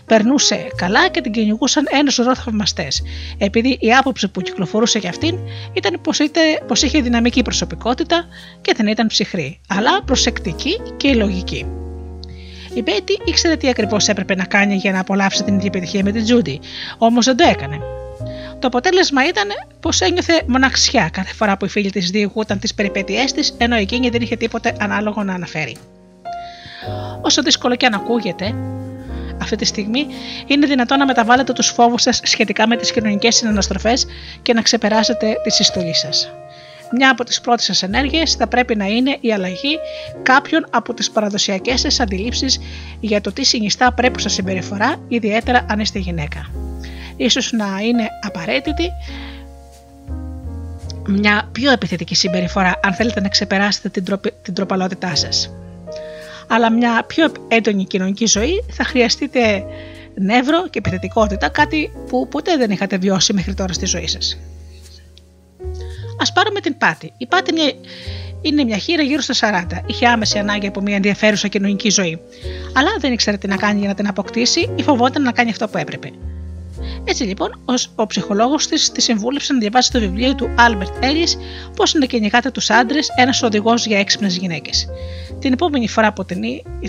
περνούσε 0.06 0.66
καλά 0.76 1.08
και 1.08 1.20
την 1.20 1.32
κυνηγούσαν 1.32 1.86
ένα 1.90 2.10
σωρό 2.10 2.34
θαυμαστές, 2.34 3.02
επειδή 3.38 3.78
η 3.80 3.94
άποψη 3.94 4.28
που 4.28 4.40
κυκλοφορούσε 4.40 4.98
για 4.98 5.08
αυτήν 5.08 5.38
ήταν 5.72 6.00
πως 6.66 6.82
είχε 6.82 7.00
δυναμική 7.00 7.42
προσωπικότητα 7.42 8.24
και 8.60 8.74
δεν 8.76 8.86
ήταν 8.86 9.06
ψυχρή, 9.06 9.60
αλλά 9.68 10.02
προσεκτική 10.02 10.80
και 10.96 11.14
λογική. 11.14 11.66
Η 12.74 12.82
Μπέτη 12.82 13.18
ήξερε 13.24 13.56
τι 13.56 13.68
ακριβώς 13.68 14.08
έπρεπε 14.08 14.34
να 14.34 14.44
κάνει 14.44 14.74
για 14.74 14.92
να 14.92 15.00
απολαύσει 15.00 15.44
την 15.44 15.54
ίδια 15.54 15.66
επιτυχία 15.66 16.02
με 16.04 16.12
την 16.12 16.24
Τζούντι, 16.24 16.60
όμως 16.98 17.24
δεν 17.24 17.36
το 17.36 17.44
έκανε. 17.48 17.80
Το 18.58 18.66
αποτέλεσμα 18.66 19.26
ήταν 19.28 19.48
πως 19.80 20.00
ένιωθε 20.00 20.42
μοναξιά 20.46 21.08
κάθε 21.12 21.34
φορά 21.34 21.56
που 21.56 21.64
οι 21.64 21.68
φίλοι 21.68 21.90
της 21.90 22.10
διηγούταν 22.10 22.58
τις 22.58 22.74
περιπέτειές 22.74 23.32
της, 23.32 23.54
ενώ 23.58 23.76
εκείνη 23.76 24.08
δεν 24.08 24.22
είχε 24.22 24.36
τίποτε 24.36 24.76
ανάλογο 24.80 25.22
να 25.22 25.34
αναφέρει. 25.34 25.76
Όσο 27.22 27.42
δύσκολο 27.42 27.76
και 27.76 27.86
αν 27.86 27.94
ακούγεται, 27.94 28.54
αυτή 29.42 29.56
τη 29.56 29.64
στιγμή 29.64 30.06
είναι 30.46 30.66
δυνατόν 30.66 30.98
να 30.98 31.06
μεταβάλλετε 31.06 31.52
τους 31.52 31.68
φόβους 31.68 32.02
σας 32.02 32.20
σχετικά 32.24 32.68
με 32.68 32.76
τις 32.76 32.92
κοινωνικές 32.92 33.36
συναναστροφές 33.36 34.06
και 34.42 34.52
να 34.52 34.62
ξεπεράσετε 34.62 35.36
τη 35.42 35.50
συστολή 35.50 35.94
σας. 35.94 36.30
Μια 36.92 37.10
από 37.10 37.24
τις 37.24 37.40
πρώτες 37.40 37.64
σας 37.64 37.82
ενέργειες 37.82 38.34
θα 38.34 38.46
πρέπει 38.46 38.76
να 38.76 38.84
είναι 38.86 39.16
η 39.20 39.32
αλλαγή 39.32 39.78
κάποιων 40.22 40.66
από 40.70 40.94
τις 40.94 41.10
παραδοσιακές 41.10 41.80
σας 41.80 42.00
αντιλήψεις 42.00 42.60
για 43.00 43.20
το 43.20 43.32
τι 43.32 43.44
συνιστά 43.44 43.92
πρέπουσα 43.92 44.28
συμπεριφορά, 44.28 44.96
ιδιαίτερα 45.08 45.66
αν 45.68 45.80
είστε 45.80 45.98
γυναίκα. 45.98 46.50
Ίσως 47.16 47.52
να 47.52 47.66
είναι 47.82 48.08
απαραίτητη 48.20 48.90
μια 51.06 51.48
πιο 51.52 51.70
επιθετική 51.70 52.14
συμπεριφορά 52.14 52.80
αν 52.82 52.92
θέλετε 52.94 53.20
να 53.20 53.28
ξεπεράσετε 53.28 53.88
την, 53.88 54.20
την 54.42 54.54
τροπαλότητά 54.54 55.16
σας 55.16 55.50
αλλά 56.52 56.72
μια 56.72 57.04
πιο 57.06 57.32
έντονη 57.48 57.84
κοινωνική 57.84 58.26
ζωή 58.26 58.64
θα 58.70 58.84
χρειαστείτε 58.84 59.64
νεύρο 60.14 60.68
και 60.68 60.78
επιθετικότητα, 60.78 61.48
κάτι 61.48 61.90
που 62.08 62.28
ποτέ 62.28 62.56
δεν 62.56 62.70
είχατε 62.70 62.96
βιώσει 62.96 63.32
μέχρι 63.32 63.54
τώρα 63.54 63.72
στη 63.72 63.86
ζωή 63.86 64.06
σας. 64.06 64.38
Ας 66.20 66.32
πάρουμε 66.32 66.60
την 66.60 66.78
Πάτη. 66.78 67.12
Η 67.16 67.26
Πάτη 67.26 67.52
είναι 68.42 68.64
μια 68.64 68.76
χείρα 68.76 69.02
γύρω 69.02 69.20
στα 69.20 69.66
40. 69.72 69.78
Είχε 69.86 70.06
άμεση 70.06 70.38
ανάγκη 70.38 70.66
από 70.66 70.80
μια 70.80 70.96
ενδιαφέρουσα 70.96 71.48
κοινωνική 71.48 71.90
ζωή. 71.90 72.20
Αλλά 72.72 72.90
δεν 72.98 73.12
ήξερε 73.12 73.36
τι 73.36 73.46
να 73.46 73.56
κάνει 73.56 73.78
για 73.78 73.88
να 73.88 73.94
την 73.94 74.08
αποκτήσει 74.08 74.70
ή 74.76 74.82
φοβόταν 74.82 75.22
να 75.22 75.32
κάνει 75.32 75.50
αυτό 75.50 75.68
που 75.68 75.78
έπρεπε. 75.78 76.10
Έτσι 77.04 77.24
λοιπόν, 77.24 77.60
ο 77.94 78.06
ψυχολόγος 78.06 78.66
της 78.66 78.92
τη 78.92 79.00
συμβούλεψε 79.00 79.52
να 79.52 79.58
διαβάσει 79.58 79.92
το 79.92 80.00
βιβλίο 80.00 80.34
του 80.34 80.50
Albert 80.58 81.04
Ellis 81.04 81.40
Πώς 81.76 81.94
να 81.94 82.06
κυνηγάτε 82.06 82.50
τους 82.50 82.70
άντρες, 82.70 83.08
ένας 83.16 83.42
οδηγός 83.42 83.86
για 83.86 83.98
έξυπνες 83.98 84.36
γυναίκες. 84.36 84.88
Την 85.38 85.52
επόμενη 85.52 85.88
φορά 85.88 86.12
που 86.12 86.24
την, 86.24 86.42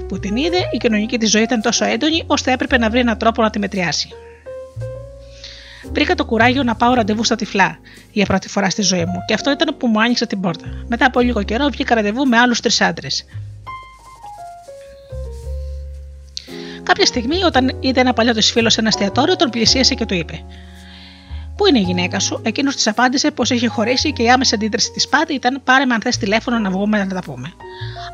που 0.08 0.20
την 0.20 0.36
είδε, 0.36 0.58
η 0.72 0.78
κοινωνική 0.78 1.18
της 1.18 1.30
ζωή 1.30 1.42
ήταν 1.42 1.62
τόσο 1.62 1.86
έντονη, 1.86 2.24
ώστε 2.28 2.52
έπρεπε 2.52 2.78
να 2.78 2.90
βρει 2.90 3.00
έναν 3.00 3.18
τρόπο 3.18 3.42
να 3.42 3.50
τη 3.50 3.60
μετριάσει. 3.60 4.10
Βρήκα 5.92 6.16
το 6.16 6.26
κουράγιο 6.26 6.64
να 6.64 6.76
πάω 6.76 6.94
ραντεβού 6.94 7.24
στα 7.24 7.36
τυφλά 7.36 7.80
για 8.12 8.26
πρώτη 8.26 8.50
φορά 8.50 8.70
στη 8.70 8.82
ζωή 8.82 9.06
μου, 9.06 9.20
και 9.28 9.34
αυτό 9.34 9.52
ήταν 9.52 9.78
που 9.78 9.88
μου 9.88 10.02
άνοιξε 10.02 10.26
την 10.26 10.40
πόρτα. 10.40 10.66
Μετά 10.88 11.06
από 11.06 11.20
λίγο 11.20 11.44
καιρό 11.44 11.68
βγήκα 11.68 11.96
ραντεβού 11.96 12.28
με 12.28 12.38
άλλους 12.38 12.60
τρεις 12.60 12.82
άντρες. 12.82 13.26
Κάποια 16.84 17.06
στιγμή, 17.06 17.44
όταν 17.44 17.78
είδε 17.80 18.00
ένα 18.00 18.14
παλιό 18.14 18.34
της 18.34 18.52
φίλος 18.52 18.74
σε 18.74 18.80
ένα 18.80 18.90
εστιατόριο, 18.90 19.36
τον 19.36 19.50
πλησίασε 19.50 19.94
και 19.94 20.06
του 20.06 20.14
είπε: 20.14 20.44
Πού 21.56 21.68
είναι 21.68 21.80
η 21.80 21.82
γυναίκα 21.82 22.20
σου, 22.20 22.42
εκείνος 22.44 22.76
της 22.76 22.88
απάντησε 22.88 23.32
πως 23.32 23.50
είχε 23.50 23.68
χωρίσει 23.68 24.14
και 24.14 24.24
η 24.24 24.30
άμεση 24.30 24.56
αντίδραση 24.56 24.92
της 24.92 25.08
Πάτη 25.08 25.34
ήταν: 25.34 25.62
Πάρε 25.64 25.86
με 25.86 25.94
αν 25.94 26.02
θες 26.02 26.18
τηλέφωνο 26.18 26.60
να 26.60 26.70
βγούμε 26.70 26.98
να 26.98 27.08
τα 27.08 27.22
πούμε. 27.22 27.54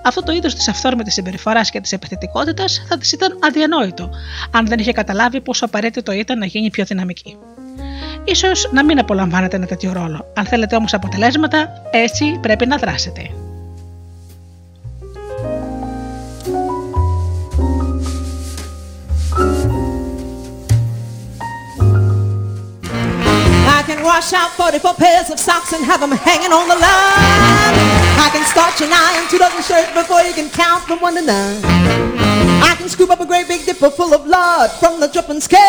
Αυτό 0.04 0.24
το 0.24 0.32
είδος 0.32 0.56
της 0.56 0.68
αυθόρμητης 0.68 1.14
συμπεριφοράς 1.14 1.70
και 1.70 1.82
της 1.82 1.92
επιθετικότητας 1.92 2.86
θα 2.90 2.98
της 2.98 3.12
ήταν 3.12 3.40
αδιανόητο, 3.44 4.10
αν 4.52 4.68
δεν 4.68 4.80
είχε 4.80 4.92
καταλάβει 4.92 5.42
πόσο 5.42 5.66
απαραίτητο 5.66 6.12
ήταν 6.12 6.38
να 6.38 6.46
γίνει 6.46 6.70
πιο 6.70 6.86
δυναμική. 6.86 7.38
σω 8.36 8.48
να 8.72 8.84
μην 8.84 9.00
απολαμβάνετε 9.00 9.56
ένα 9.56 9.66
τέτοιο 9.66 9.94
ρόλο. 9.94 10.26
Αν 10.36 10.46
θέλετε 10.46 10.76
όμως 10.76 10.94
αποτελέσματα, 10.94 11.70
έτσι 11.92 12.40
πρέπει 12.42 12.66
να 12.66 12.78
δράσετε. 12.78 13.47
wash 24.08 24.32
out 24.32 24.56
44 24.56 24.94
pairs 24.96 25.30
of 25.30 25.38
socks 25.38 25.74
and 25.74 25.84
have 25.84 26.00
them 26.00 26.16
hanging 26.16 26.56
on 26.56 26.72
the 26.72 26.80
line. 26.80 27.76
I 28.16 28.32
can 28.32 28.40
starch 28.48 28.80
an 28.80 28.96
iron, 28.96 29.28
two 29.28 29.38
dozen 29.38 29.60
shirts 29.60 29.92
before 29.92 30.24
you 30.24 30.32
can 30.32 30.48
count 30.50 30.88
from 30.88 31.04
one 31.04 31.16
to 31.20 31.22
nine. 31.22 31.60
I 32.64 32.74
can 32.80 32.88
scoop 32.88 33.12
up 33.12 33.20
a 33.20 33.26
great 33.26 33.50
big 33.50 33.66
dipper 33.66 33.90
full 33.92 34.14
of 34.16 34.24
blood 34.24 34.72
from 34.80 35.02
the 35.02 35.12
dripping 35.12 35.42
skin. 35.42 35.60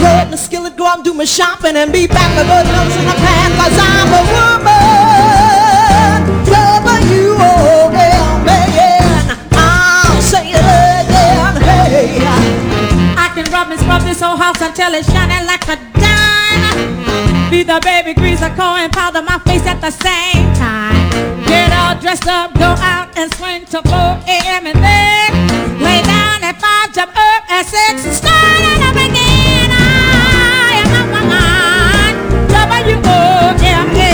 Throw 0.00 0.24
it 0.24 0.32
in 0.32 0.32
a 0.32 0.40
skillet, 0.40 0.74
go 0.80 0.86
out 0.88 1.04
and 1.04 1.04
do 1.04 1.12
my 1.12 1.28
shopping 1.28 1.76
and 1.76 1.92
be 1.92 2.06
back 2.08 2.32
with 2.32 2.48
those 2.48 2.64
notes 2.64 2.96
in 2.96 3.04
my 3.04 3.12
pants 3.20 3.56
cause 3.60 3.76
I'm 3.76 4.08
a 4.08 4.22
woman. 4.32 5.28
W-O-M-A-N. 6.48 8.08
I'll 9.52 10.22
say 10.24 10.48
it 10.48 10.64
again, 10.64 11.60
hey. 11.60 12.24
I 13.20 13.28
can 13.36 13.44
rub 13.52 13.68
and 13.68 13.78
scrub 13.78 14.00
this 14.08 14.20
whole 14.24 14.40
house 14.40 14.62
until 14.64 14.94
it's 14.94 15.12
shining 15.12 15.44
like 15.44 15.68
a 15.68 15.76
diamond. 15.76 16.17
Be 17.50 17.62
the 17.62 17.80
baby 17.82 18.12
grease 18.12 18.42
a 18.42 18.52
and 18.52 18.92
powder 18.92 19.22
my 19.22 19.38
face 19.38 19.64
at 19.64 19.80
the 19.80 19.90
same 19.90 20.52
time. 20.52 21.10
Get 21.46 21.72
all 21.72 21.98
dressed 21.98 22.26
up, 22.26 22.52
go 22.52 22.76
out 22.76 23.08
and 23.16 23.32
swing 23.36 23.64
till 23.64 23.80
4 23.82 23.94
a.m. 24.28 24.66
and 24.66 24.76
then 24.76 25.32
lay 25.80 26.02
down 26.02 26.44
at 26.44 26.60
5, 26.60 26.92
jump 26.92 27.16
up 27.16 27.50
at 27.50 27.64
6 27.64 28.04
and 28.04 28.14
start 28.14 28.60
it 28.68 28.82
up 28.84 28.94
again. 28.94 29.70
I 29.72 30.84
am 30.84 30.92
on 31.00 31.08
my 31.10 31.24
mind. 31.24 32.16
W-O-M-A-N. 32.52 34.10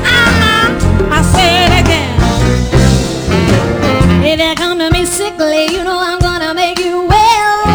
Uh-huh. 0.00 1.12
I 1.12 1.20
say 1.36 1.66
it 1.66 1.72
again. 1.84 2.16
If 4.24 4.40
you 4.40 4.54
come 4.54 4.78
to 4.78 4.88
me 4.90 5.04
sickly, 5.04 5.66
you 5.66 5.84
know 5.84 5.98
I'm 6.00 6.18
gonna 6.20 6.54
make 6.54 6.78
you 6.78 7.04
well. 7.04 7.66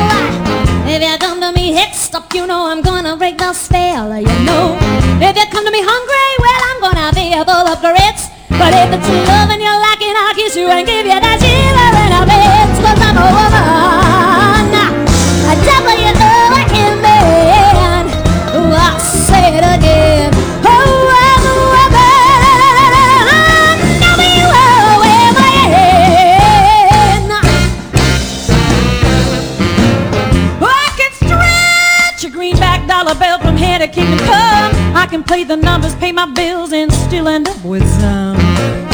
If 0.88 1.02
you 1.04 1.18
come 1.20 1.40
to 1.40 1.52
me 1.54 1.72
hit 1.74 1.92
up, 2.16 2.34
you 2.34 2.46
know 2.48 2.66
I'm 2.66 2.82
gonna 2.82 3.16
break 3.16 3.38
the 3.38 3.54
spell. 3.54 4.20
You 4.20 4.41
come 5.62 5.72
to 5.72 5.78
me 5.78 5.86
hungry, 5.86 6.30
well 6.42 6.62
I'm 6.74 6.82
gonna 6.82 7.14
be 7.14 7.30
full 7.46 7.68
of 7.70 7.78
grits. 7.86 8.34
But 8.50 8.74
if 8.74 8.90
it's 8.98 9.06
love 9.30 9.54
and 9.54 9.62
you're 9.62 9.78
lacking, 9.78 10.18
I'll 10.18 10.34
kiss 10.34 10.56
you 10.58 10.68
and 10.70 10.88
give 10.88 11.06
you 11.06 11.20
that 11.22 11.38
shiver 11.38 11.94
and 12.02 12.18
a 12.18 12.26
bit. 12.26 12.66
Cause 12.82 12.98
I'm 12.98 13.14
a 13.14 13.30
woman, 13.30 14.74
a 14.74 15.54
W-O-M-A-N. 15.62 16.90
I'll 18.74 18.98
say 19.06 19.54
it 19.54 19.62
again. 19.62 20.34
Oh, 20.66 21.14
I'm 21.30 21.46
a 21.46 21.54
woman, 21.78 22.18
W-O-M-A-N. 24.02 24.82
I 30.58 30.90
can 30.98 31.12
stretch 31.22 32.26
a 32.26 32.30
greenback 32.34 32.88
dollar 32.88 33.14
bill 33.14 33.38
from 33.38 33.58
here 33.58 33.78
to 33.78 33.88
kingdom 33.88 34.18
come. 34.26 34.61
I 35.12 35.14
can 35.16 35.24
play 35.24 35.44
the 35.44 35.58
numbers, 35.58 35.94
pay 35.96 36.14
my 36.14 36.26
bills, 36.26 36.72
and 36.72 36.90
still 36.90 37.28
end 37.28 37.50
up 37.50 37.62
with 37.66 37.86
some. 38.00 38.38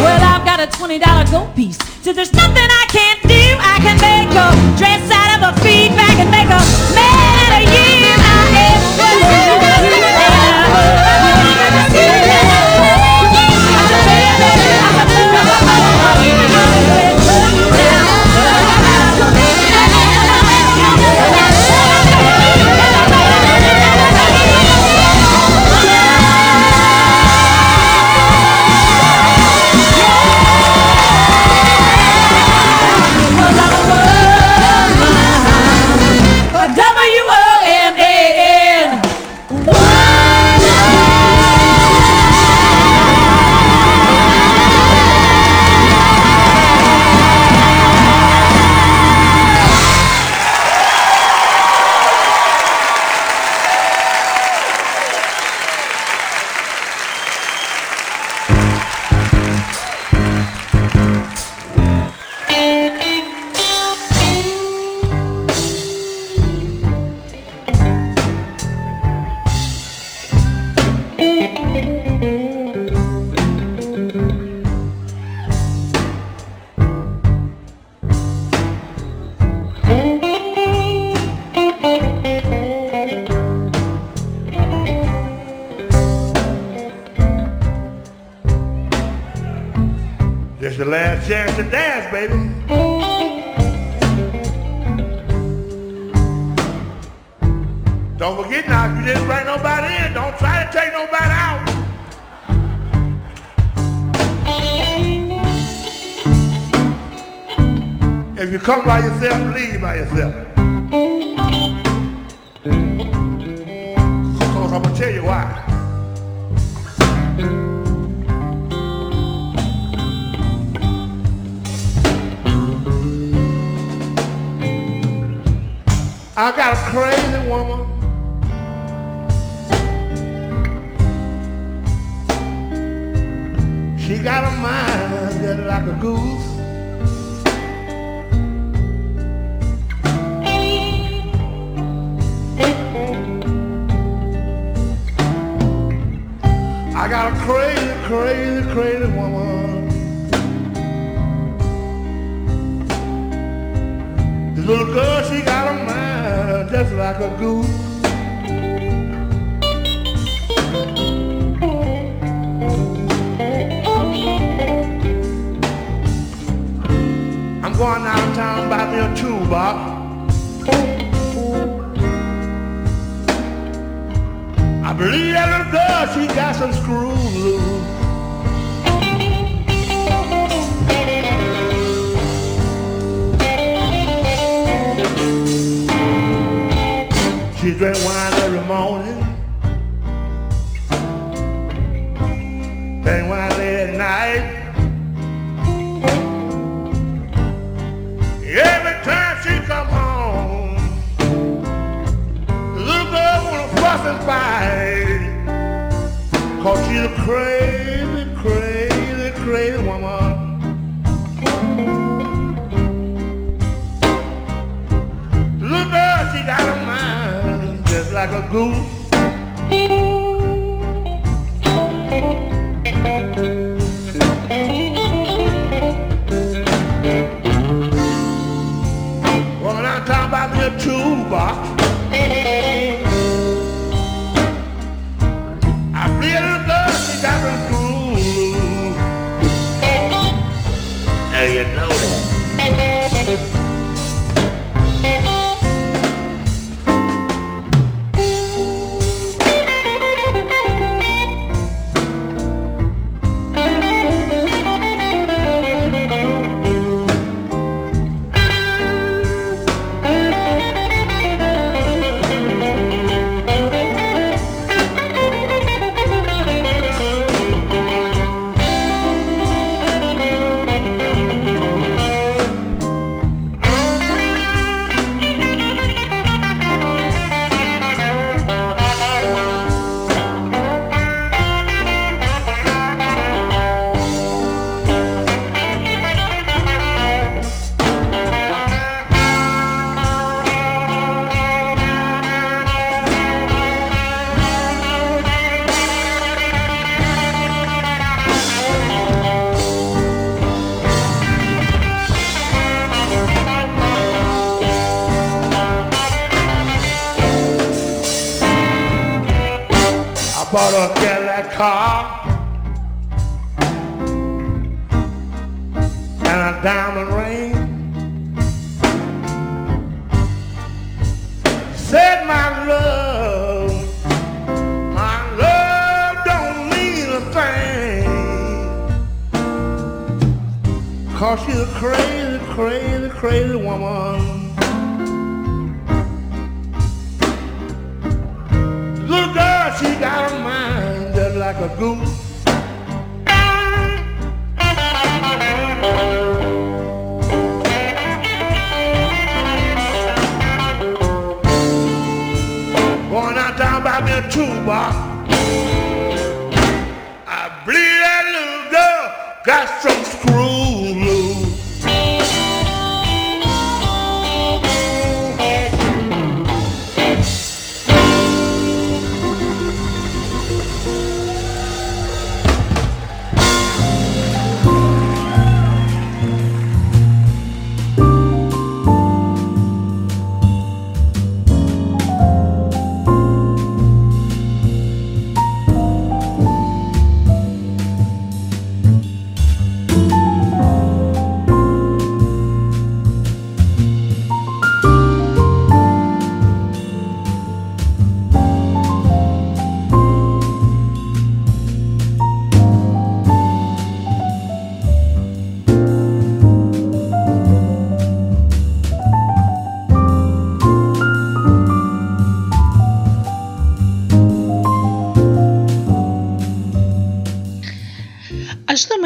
Well, 0.02 0.20
I've 0.24 0.44
got 0.44 0.60
a 0.60 0.66
$20 0.66 1.32
gold 1.32 1.56
piece. 1.56 1.78
So 2.02 2.12
there's 2.12 2.34
nothing 2.34 2.56
I 2.58 2.86
can't 2.90 3.22
do. 3.22 3.44
I 3.60 3.78
can 3.86 3.98
make 4.02 4.34
a 4.34 4.50
dress 4.80 5.12
out 5.12 5.38
of 5.38 5.56
a 5.56 5.62
feedback 5.62 6.18
and 6.18 6.32
make 6.32 6.48
a 6.48 6.96
man 6.96 7.17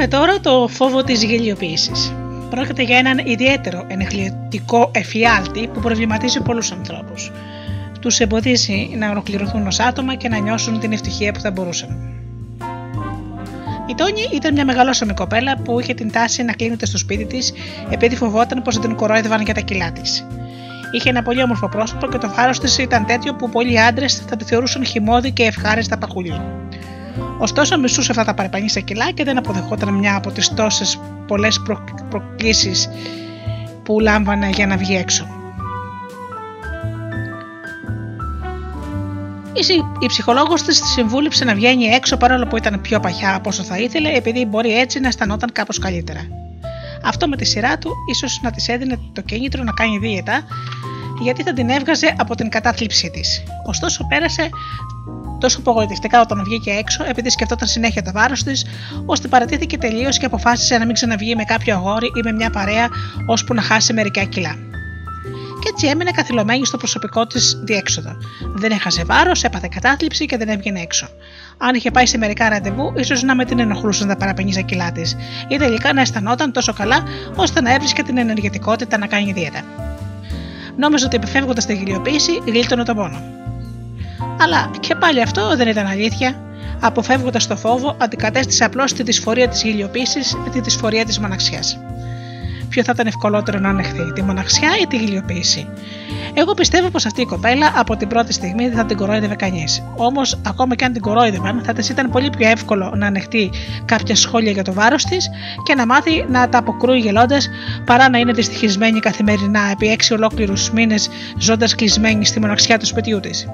τώρα 0.07 0.39
το 0.39 0.67
φόβο 0.67 1.03
της 1.03 1.23
γελιοποίησης. 1.23 2.13
Πρόκειται 2.49 2.83
για 2.83 2.97
έναν 2.97 3.17
ιδιαίτερο 3.17 3.85
ενεχλητικό 3.87 4.91
εφιάλτη 4.93 5.67
που 5.73 5.79
προβληματίζει 5.79 6.41
πολλούς 6.41 6.71
ανθρώπους. 6.71 7.31
Τους 8.01 8.19
εμποδίζει 8.19 8.95
να 8.97 9.09
ολοκληρωθούν 9.09 9.67
ως 9.67 9.79
άτομα 9.79 10.15
και 10.15 10.29
να 10.29 10.37
νιώσουν 10.37 10.79
την 10.79 10.91
ευτυχία 10.91 11.31
που 11.31 11.39
θα 11.39 11.51
μπορούσαν. 11.51 11.97
Η 13.85 13.95
Τόνι 13.95 14.29
ήταν 14.33 14.53
μια 14.53 14.65
μεγαλόσωμη 14.65 15.13
κοπέλα 15.13 15.57
που 15.57 15.79
είχε 15.79 15.93
την 15.93 16.11
τάση 16.11 16.43
να 16.43 16.53
κλείνεται 16.53 16.85
στο 16.85 16.97
σπίτι 16.97 17.25
της 17.25 17.53
επειδή 17.89 18.15
φοβόταν 18.15 18.61
πως 18.61 18.79
την 18.79 18.95
κορόιδευαν 18.95 19.41
για 19.41 19.53
τα 19.53 19.61
κιλά 19.61 19.91
της. 19.91 20.27
Είχε 20.91 21.09
ένα 21.09 21.21
πολύ 21.21 21.43
όμορφο 21.43 21.69
πρόσωπο 21.69 22.07
και 22.07 22.17
το 22.17 22.27
φάρο 22.27 22.51
της 22.51 22.77
ήταν 22.77 23.05
τέτοιο 23.05 23.35
που 23.35 23.49
πολλοί 23.49 23.79
άντρες 23.79 24.23
θα 24.27 24.35
τη 24.35 24.43
θεωρούσαν 24.43 24.85
χυμώδη 24.85 25.31
και 25.31 25.43
ευχάριστα 25.43 25.97
παχουλή. 25.97 26.60
Ωστόσο, 27.41 27.79
μισούσε 27.79 28.11
αυτά 28.11 28.23
τα 28.23 28.33
παρεπανίσια 28.33 28.81
κιλά 28.81 29.11
και 29.11 29.23
δεν 29.23 29.37
αποδεχόταν 29.37 29.93
μια 29.93 30.15
από 30.15 30.31
τις 30.31 30.53
τόσες 30.53 30.99
πολλές 31.27 31.61
προ... 31.65 31.83
προκλήσεις 32.09 32.89
που 33.83 33.99
λάμβανε 33.99 34.49
για 34.49 34.67
να 34.67 34.77
βγει 34.77 34.95
έξω. 34.95 35.27
Η 39.99 40.05
ψυχολόγος 40.07 40.63
της 40.63 40.81
συμβούλεψε 40.83 41.45
να 41.45 41.55
βγαίνει 41.55 41.85
έξω 41.85 42.17
παρόλο 42.17 42.47
που 42.47 42.57
ήταν 42.57 42.81
πιο 42.81 42.99
παχιά 42.99 43.35
από 43.35 43.49
όσο 43.49 43.63
θα 43.63 43.77
ήθελε, 43.77 44.09
επειδή 44.13 44.45
μπορεί 44.45 44.79
έτσι 44.79 44.99
να 44.99 45.07
αισθανόταν 45.07 45.51
κάπως 45.51 45.79
καλύτερα. 45.79 46.27
Αυτό 47.03 47.27
με 47.27 47.35
τη 47.35 47.45
σειρά 47.45 47.77
του 47.77 47.91
ίσως 48.11 48.39
να 48.43 48.51
της 48.51 48.67
έδινε 48.67 48.99
το 49.13 49.21
κίνητρο 49.21 49.63
να 49.63 49.71
κάνει 49.71 49.97
δίαιτα, 49.97 50.41
γιατί 51.21 51.43
θα 51.43 51.53
την 51.53 51.69
έβγαζε 51.69 52.15
από 52.17 52.35
την 52.35 52.49
κατάθλιψή 52.49 53.09
της. 53.09 53.43
Ωστόσο, 53.65 54.07
πέρασε 54.07 54.49
τόσο 55.41 55.59
απογοητευτικά 55.59 56.21
όταν 56.21 56.43
βγήκε 56.43 56.71
έξω, 56.71 57.03
επειδή 57.07 57.29
σκεφτόταν 57.29 57.67
συνέχεια 57.67 58.01
το 58.01 58.11
βάρος 58.11 58.43
της, 58.43 58.65
ώστε 59.05 59.27
παρατήθηκε 59.27 59.77
τελείως 59.77 60.17
και 60.17 60.25
αποφάσισε 60.25 60.77
να 60.77 60.85
μην 60.85 60.93
ξαναβγεί 60.93 61.35
με 61.35 61.43
κάποιο 61.43 61.75
αγόρι 61.75 62.07
ή 62.07 62.21
με 62.23 62.31
μια 62.31 62.49
παρέα, 62.49 62.87
ώσπου 63.25 63.53
να 63.53 63.61
χάσει 63.61 63.93
μερικά 63.93 64.23
κιλά. 64.23 64.55
Και 65.61 65.69
έτσι 65.71 65.87
έμεινε 65.87 66.11
καθυλωμένη 66.11 66.65
στο 66.65 66.77
προσωπικό 66.77 67.27
της 67.27 67.61
διέξοδο. 67.63 68.17
Δεν 68.55 68.71
έχασε 68.71 69.03
βάρος, 69.05 69.43
έπαθε 69.43 69.67
κατάθλιψη 69.75 70.25
και 70.25 70.37
δεν 70.37 70.49
έβγαινε 70.49 70.79
έξω. 70.79 71.07
Αν 71.57 71.75
είχε 71.75 71.91
πάει 71.91 72.05
σε 72.05 72.17
μερικά 72.17 72.49
ραντεβού, 72.49 72.93
ίσως 72.95 73.23
να 73.23 73.35
με 73.35 73.45
την 73.45 73.59
ενοχλούσαν 73.59 74.07
τα 74.07 74.15
παραπενίζα 74.15 74.61
κιλά 74.61 74.91
της, 74.91 75.15
ή 75.47 75.57
τελικά 75.57 75.93
να 75.93 76.01
αισθανόταν 76.01 76.51
τόσο 76.51 76.73
καλά 76.73 77.03
ώστε 77.35 77.61
να 77.61 77.73
έβρισκε 77.73 78.03
την 78.03 78.17
ενεργητικότητα 78.17 78.97
να 78.97 79.07
κάνει 79.07 79.31
δίαιτα. 79.31 79.61
Νόμιζε 80.77 81.05
ότι 81.05 81.15
επιφεύγοντας 81.15 81.65
τη 81.65 81.73
γελιοποίηση, 81.73 82.31
γλίτωνε 82.45 82.83
τον 82.83 82.95
πόνο. 82.95 83.40
Αλλά 84.41 84.71
και 84.79 84.95
πάλι 84.95 85.21
αυτό 85.21 85.55
δεν 85.55 85.67
ήταν 85.67 85.85
αλήθεια. 85.85 86.35
Αποφεύγοντας 86.79 87.47
το 87.47 87.55
φόβο, 87.55 87.95
αντικατέστησε 87.97 88.63
απλώς 88.63 88.93
τη 88.93 89.03
δυσφορία 89.03 89.47
της 89.47 89.63
γελιοποίησης 89.63 90.35
με 90.43 90.49
τη 90.49 90.59
δυσφορία 90.59 91.05
της 91.05 91.19
μοναξιάς. 91.19 91.79
Ποιο 92.69 92.83
θα 92.83 92.91
ήταν 92.93 93.07
ευκολότερο 93.07 93.59
να 93.59 93.69
ανεχθεί, 93.69 94.13
τη 94.13 94.21
μοναξιά 94.21 94.69
ή 94.81 94.87
τη 94.87 94.97
γελιοποίηση; 94.97 95.67
Εγώ 96.33 96.53
πιστεύω 96.53 96.89
πως 96.89 97.05
αυτή 97.05 97.21
η 97.21 97.25
κοπέλα 97.25 97.73
από 97.75 97.97
την 97.97 98.07
πρώτη 98.07 98.33
στιγμή 98.33 98.67
δεν 98.67 98.77
θα 98.77 98.85
την 98.85 98.97
κορόιδευε 98.97 99.35
κανείς. 99.35 99.83
Όμως, 99.95 100.39
ακόμα 100.45 100.75
και 100.75 100.85
αν 100.85 100.93
την 100.93 101.01
κορόιδευαν, 101.01 101.61
θα 101.65 101.73
της 101.73 101.89
ήταν 101.89 102.09
πολύ 102.09 102.29
πιο 102.37 102.49
εύκολο 102.49 102.93
να 102.95 103.07
ανεχτεί 103.07 103.49
κάποια 103.85 104.15
σχόλια 104.15 104.51
για 104.51 104.63
το 104.63 104.73
βάρος 104.73 105.03
της 105.03 105.29
και 105.63 105.75
να 105.75 105.85
μάθει 105.85 106.25
να 106.29 106.49
τα 106.49 106.57
αποκρούει 106.57 106.99
γελώντας 106.99 107.49
παρά 107.85 108.09
να 108.09 108.17
είναι 108.17 108.31
δυστυχισμένη 108.31 108.99
καθημερινά 108.99 109.61
επί 109.71 109.87
έξι 109.87 110.13
ολόκληρους 110.13 110.71
μήνες 110.71 111.09
ζώντας 111.37 111.75
κλεισμένη 111.75 112.25
στη 112.25 112.39
μοναξιά 112.39 112.79
του 112.79 112.85
σπιτιού 112.85 113.19
της. 113.19 113.47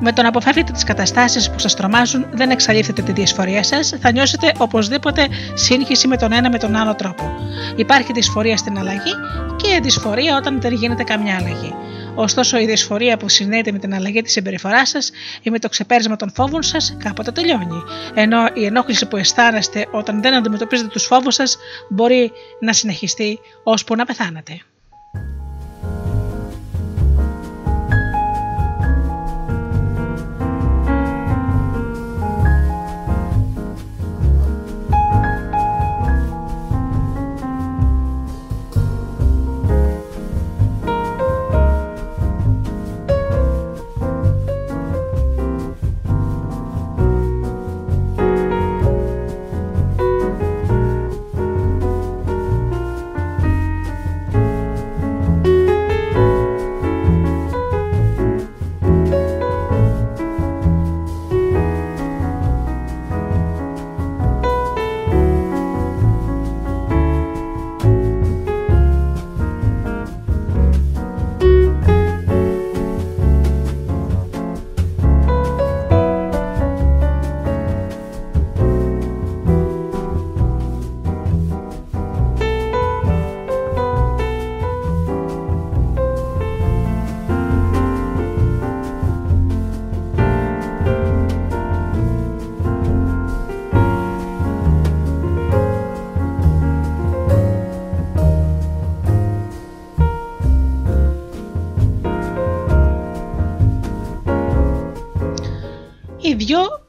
Με 0.00 0.12
το 0.12 0.22
να 0.22 0.28
αποφεύγετε 0.28 0.72
τις 0.72 0.84
καταστάσεις 0.84 1.50
που 1.50 1.58
σας 1.58 1.74
τρομάζουν, 1.74 2.26
δεν 2.30 2.50
εξαλείφθετε 2.50 3.02
τη 3.02 3.12
δυσφορία 3.12 3.62
σας, 3.62 3.94
θα 4.00 4.12
νιώσετε 4.12 4.52
οπωσδήποτε 4.58 5.28
σύγχυση 5.54 6.08
με 6.08 6.16
τον 6.16 6.32
ένα 6.32 6.50
με 6.50 6.58
τον 6.58 6.76
άλλο 6.76 6.94
τρόπο. 6.94 7.38
Υπάρχει 7.76 8.12
δυσφορία 8.12 8.56
στην 8.56 8.78
αλλαγή 8.78 9.12
και 9.56 9.80
δυσφορία 9.82 10.36
όταν 10.36 10.60
δεν 10.60 10.72
γίνεται 10.72 11.02
καμιά 11.02 11.36
αλλαγή. 11.36 11.74
Ωστόσο, 12.14 12.58
η 12.58 12.66
δυσφορία 12.66 13.16
που 13.16 13.28
συνδέεται 13.28 13.72
με 13.72 13.78
την 13.78 13.94
αλλαγή 13.94 14.22
της 14.22 14.32
συμπεριφοράς 14.32 14.88
σας 14.88 15.10
ή 15.42 15.50
με 15.50 15.58
το 15.58 15.68
ξεπέρισμα 15.68 16.16
των 16.16 16.32
φόβων 16.34 16.62
σας 16.62 16.96
κάποτε 16.98 17.32
τελειώνει. 17.32 17.82
Ενώ 18.14 18.38
η 18.54 18.64
ενόχληση 18.64 19.06
που 19.06 19.16
αισθάνεστε 19.16 19.86
όταν 19.90 20.22
δεν 20.22 20.34
αντιμετωπίζετε 20.34 20.88
τους 20.88 21.04
φόβους 21.04 21.34
σας 21.34 21.56
μπορεί 21.88 22.32
να 22.60 22.72
συνεχιστεί 22.72 23.38
ώσπου 23.62 23.94
να 23.94 24.04
πεθάνετε. 24.04 24.60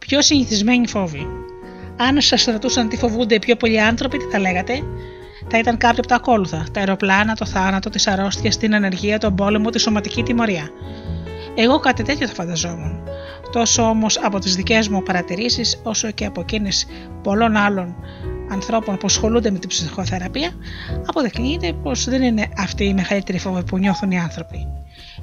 Πιο 0.08 0.22
συνηθισμένοι 0.22 0.88
φόβοι. 0.88 1.28
Αν 1.98 2.22
σας 2.22 2.46
ρωτούσαν 2.46 2.90
τι 2.90 2.98
φοβούνται 2.98 3.36
οι 3.36 3.40
πιο 3.40 3.56
πολλοί 3.56 3.82
άνθρωποι, 3.82 4.18
τι 4.18 4.26
θα 4.26 4.40
λέγατε, 4.40 4.82
θα 5.50 5.58
ήταν 5.58 5.78
κάποια 5.78 6.00
από 6.00 6.08
τα 6.08 6.16
ακόλουθα: 6.16 6.66
τα 6.72 6.80
αεροπλάνα, 6.80 7.36
το 7.36 7.46
θάνατο, 7.46 7.90
τις 7.90 8.08
αρρώστιες, 8.08 8.58
την 8.58 8.76
ανεργία, 8.76 9.20
τον 9.20 9.36
πόλεμο, 9.36 9.70
τη 9.70 9.80
σωματική 9.80 10.24
τιμωρία. 10.24 10.70
Εγώ 11.56 11.80
κάτι 11.80 12.04
τέτοιο 12.04 12.28
θα 12.28 12.34
φανταζόμουν. 12.34 13.00
Τόσο 13.52 13.84
όμως 13.84 14.20
από 14.24 14.40
τις 14.40 14.56
δικές 14.56 14.88
μου 14.88 15.04
παρατηρήσεις, 15.04 15.80
όσο 15.84 16.12
και 16.12 16.26
από 16.26 16.42
εκείνες 16.42 16.86
πολλών 17.24 17.56
άλλων 17.56 17.96
ανθρώπων 18.52 18.98
που 18.98 19.06
ασχολούνται 19.06 19.52
με 19.52 19.60
την 19.60 19.70
ψυχοθεραπεία, 19.70 20.52
αποδεικνύεται 21.08 21.74
πως 21.74 22.06
δεν 22.06 22.22
είναι 22.22 22.48
αυτή 22.58 22.84
η 22.86 22.94
μεγαλύτερη 22.94 23.40
φόβη 23.40 23.64
που 23.64 23.78
νιώθουν 23.78 24.12
οι 24.12 24.20
άνθρωποι. 24.20 24.68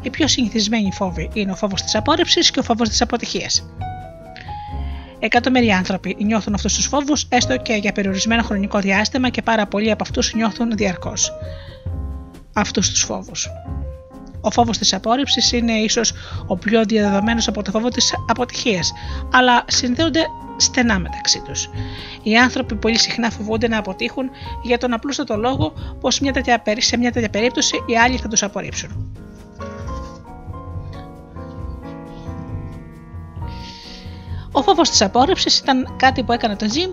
Οι 0.03 0.11
πιο 0.11 0.29
συνηθισμένοι 0.29 0.93
φόβοι 0.93 1.31
είναι 1.33 1.53
ο 1.53 1.55
φόβος 1.55 1.83
της 1.83 1.95
απόρριψης 1.95 2.51
και 2.51 2.59
ο 2.59 2.63
φόβος 2.63 2.89
της 2.89 3.03
αποτυχίας. 3.03 3.65
Εκατομμύρια 5.25 5.77
άνθρωποι 5.77 6.17
νιώθουν 6.21 6.55
αυτούς 6.55 6.75
τους 6.75 6.87
φόβους 6.87 7.27
έστω 7.29 7.57
και 7.57 7.75
για 7.75 7.93
περιορισμένο 7.93 8.43
χρονικό 8.43 8.79
διάστημα 8.79 9.29
και 9.29 9.43
πάρα 9.43 9.67
πολλοί 9.67 9.91
από 9.91 10.03
αυτούς 10.03 10.35
νιώθουν 10.35 10.71
διαρκώς 10.77 11.33
αυτούς 12.53 12.91
τους 12.91 13.03
φόβους. 13.03 13.49
Ο 14.41 14.51
φόβος 14.51 14.79
της 14.79 14.93
απόρριψης 14.93 15.53
είναι 15.53 15.73
ίσως 15.73 16.13
ο 16.47 16.57
πιο 16.57 16.85
διαδεδομένος 16.85 17.49
από 17.49 17.63
το 17.63 17.71
φόβο 17.71 17.89
της 17.89 18.15
αποτυχίας, 18.29 18.93
αλλά 19.33 19.65
συνδέονται 19.67 20.21
στενά 20.57 20.99
μεταξύ 20.99 21.43
τους. 21.45 21.71
Οι 22.23 22.37
άνθρωποι 22.37 22.75
πολύ 22.75 22.99
συχνά 22.99 23.31
φοβούνται 23.31 23.69
να 23.69 23.79
αποτύχουν 23.79 24.31
για 24.63 24.79
τον 24.79 24.93
απλούστατο 24.93 25.37
λόγο 25.37 25.73
πως 26.01 26.15
σε 26.79 26.97
μια 26.97 27.13
τέτοια 27.13 27.31
περίπτωση 27.31 27.77
οι 27.87 27.97
άλλοι 27.99 28.17
θα 28.17 28.29
τους 28.29 28.43
απορρίψουν. 28.43 29.15
Ο 34.57 34.63
φόβος 34.63 34.91
της 34.91 35.03
απόρριψης 35.03 35.59
ήταν 35.59 35.97
κάτι 35.97 36.23
που 36.23 36.33
έκανε 36.33 36.57
τον 36.57 36.69
Τζιμ 36.69 36.91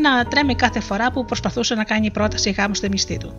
να 0.00 0.24
τρέμει 0.24 0.54
κάθε 0.54 0.80
φορά 0.80 1.10
που 1.10 1.24
προσπαθούσε 1.24 1.74
να 1.74 1.84
κάνει 1.84 2.10
πρόταση 2.10 2.50
γάμου 2.50 2.74
στη 2.74 2.88
μισθή 2.88 3.16
του. 3.16 3.34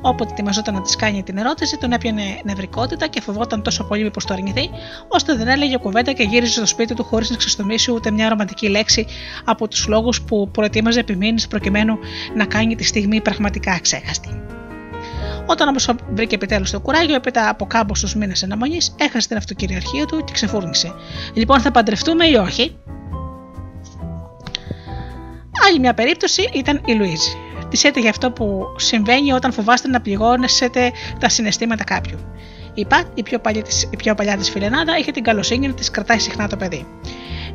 Όποτε 0.00 0.30
ετοιμαζόταν 0.32 0.74
να 0.74 0.80
της 0.80 0.96
κάνει 0.96 1.22
την 1.22 1.36
ερώτηση, 1.36 1.78
τον 1.78 1.92
έπιανε 1.92 2.22
νευρικότητα 2.44 3.06
και 3.06 3.20
φοβόταν 3.20 3.62
τόσο 3.62 3.84
πολύ 3.84 4.02
μήπως 4.02 4.24
το 4.24 4.34
αρνηθεί, 4.34 4.70
ώστε 5.08 5.34
δεν 5.34 5.48
έλεγε 5.48 5.76
κουβέντα 5.76 6.12
και 6.12 6.22
γύριζε 6.22 6.52
στο 6.52 6.66
σπίτι 6.66 6.94
του 6.94 7.04
χωρίς 7.04 7.30
να 7.30 7.36
ξεστομίσει 7.36 7.90
ούτε 7.90 8.10
μια 8.10 8.28
ρομαντική 8.28 8.68
λέξη 8.68 9.06
από 9.44 9.68
τους 9.68 9.86
λόγους 9.86 10.22
που 10.22 10.50
προετοίμαζε 10.50 11.00
επιμήνυ 11.00 11.42
προκειμένου 11.48 11.98
να 12.36 12.44
κάνει 12.44 12.74
τη 12.74 12.84
στιγμή 12.84 13.20
πραγματικά 13.20 13.78
ξέχαστη. 13.80 14.42
Όταν 15.46 15.68
όμως 15.68 15.90
βρήκε 16.10 16.34
επιτέλους 16.34 16.70
το 16.70 16.80
κουράγιο, 16.80 17.14
έπειτα 17.14 17.48
από 17.48 17.66
κάμποσου 17.66 18.18
μήνες 18.18 18.42
αναμονής, 18.42 18.94
έχασε 18.98 19.28
την 19.28 19.36
αυτοκυριαρχία 19.36 20.06
του 20.06 20.24
και 20.24 20.32
ξεφούρνησε. 20.32 20.92
Λοιπόν, 21.34 21.60
θα 21.60 21.70
παντρευτούμε 21.70 22.26
ή 22.26 22.34
όχι, 22.34 22.76
Άλλη 25.68 25.78
μια 25.78 25.94
περίπτωση 25.94 26.48
ήταν 26.52 26.80
η 26.84 26.92
Λουίζη. 26.92 27.36
Τη 27.68 27.88
έτυχε 27.88 28.08
αυτό 28.08 28.30
που 28.30 28.64
συμβαίνει 28.76 29.32
όταν 29.32 29.52
φοβάστε 29.52 29.88
να 29.88 30.00
πληγώνεσετε 30.00 30.92
τα 31.18 31.28
συναισθήματα 31.28 31.84
κάποιου. 31.84 32.18
Η 32.74 32.84
Πατ, 32.84 33.06
η 33.18 33.22
πιο 33.22 33.38
παλιά 33.38 33.62
της, 33.62 33.88
η 33.90 33.96
πιο 33.96 34.14
παλιά 34.14 34.36
της 34.36 34.50
φιλενάδα, 34.50 34.98
είχε 34.98 35.10
την 35.10 35.22
καλοσύνη 35.22 35.68
να 35.68 35.74
της 35.74 35.90
κρατάει 35.90 36.18
συχνά 36.18 36.48
το 36.48 36.56
παιδί. 36.56 36.86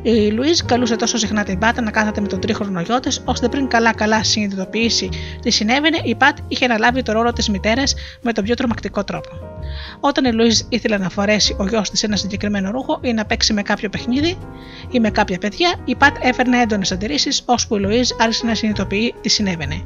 Η 0.02 0.30
Λουίζ 0.30 0.60
καλούσε 0.66 0.96
τόσο 0.96 1.18
συχνά 1.18 1.44
την 1.44 1.58
Πατ 1.58 1.80
να 1.80 1.90
κάθεται 1.90 2.20
με 2.20 2.28
τον 2.28 2.40
τρίχρονο 2.40 2.80
γιο 2.80 3.00
της, 3.00 3.22
ώστε 3.24 3.48
πριν 3.48 3.68
καλά-καλά 3.68 4.24
συνειδητοποιήσει 4.24 5.08
τι 5.42 5.50
συνέβαινε, 5.50 6.00
η 6.04 6.14
Πατ 6.14 6.38
είχε 6.48 6.64
αναλάβει 6.64 7.02
το 7.02 7.12
ρόλο 7.12 7.32
της 7.32 7.48
μητέρας 7.48 7.94
με 8.22 8.32
τον 8.32 8.44
πιο 8.44 8.54
τρομακτικό 8.54 9.04
τρόπο. 9.04 9.28
Όταν 10.00 10.24
η 10.24 10.32
Λουίζ 10.32 10.60
ήθελε 10.68 10.98
να 10.98 11.08
φορέσει 11.08 11.56
ο 11.58 11.66
γιος 11.66 11.90
της 11.90 12.02
ένα 12.02 12.16
συγκεκριμένο 12.16 12.70
ρούχο 12.70 12.98
ή 13.02 13.12
να 13.12 13.24
παίξει 13.24 13.52
με 13.52 13.62
κάποιο 13.62 13.88
παιχνίδι 13.88 14.38
ή 14.90 15.00
με 15.00 15.10
κάποια 15.10 15.38
παιδιά, 15.38 15.74
η 15.84 15.94
Πατ 15.94 16.16
έφερνε 16.20 16.60
έντονες 16.60 16.92
αντιρρήσεις, 16.92 17.42
ώσπου 17.44 17.76
η 17.76 17.80
Λουίζ 17.80 18.10
άρχισε 18.20 18.46
να 18.46 18.54
συνειδητοποιεί 18.54 19.14
τι 19.20 19.28
συνέβαινε. 19.28 19.82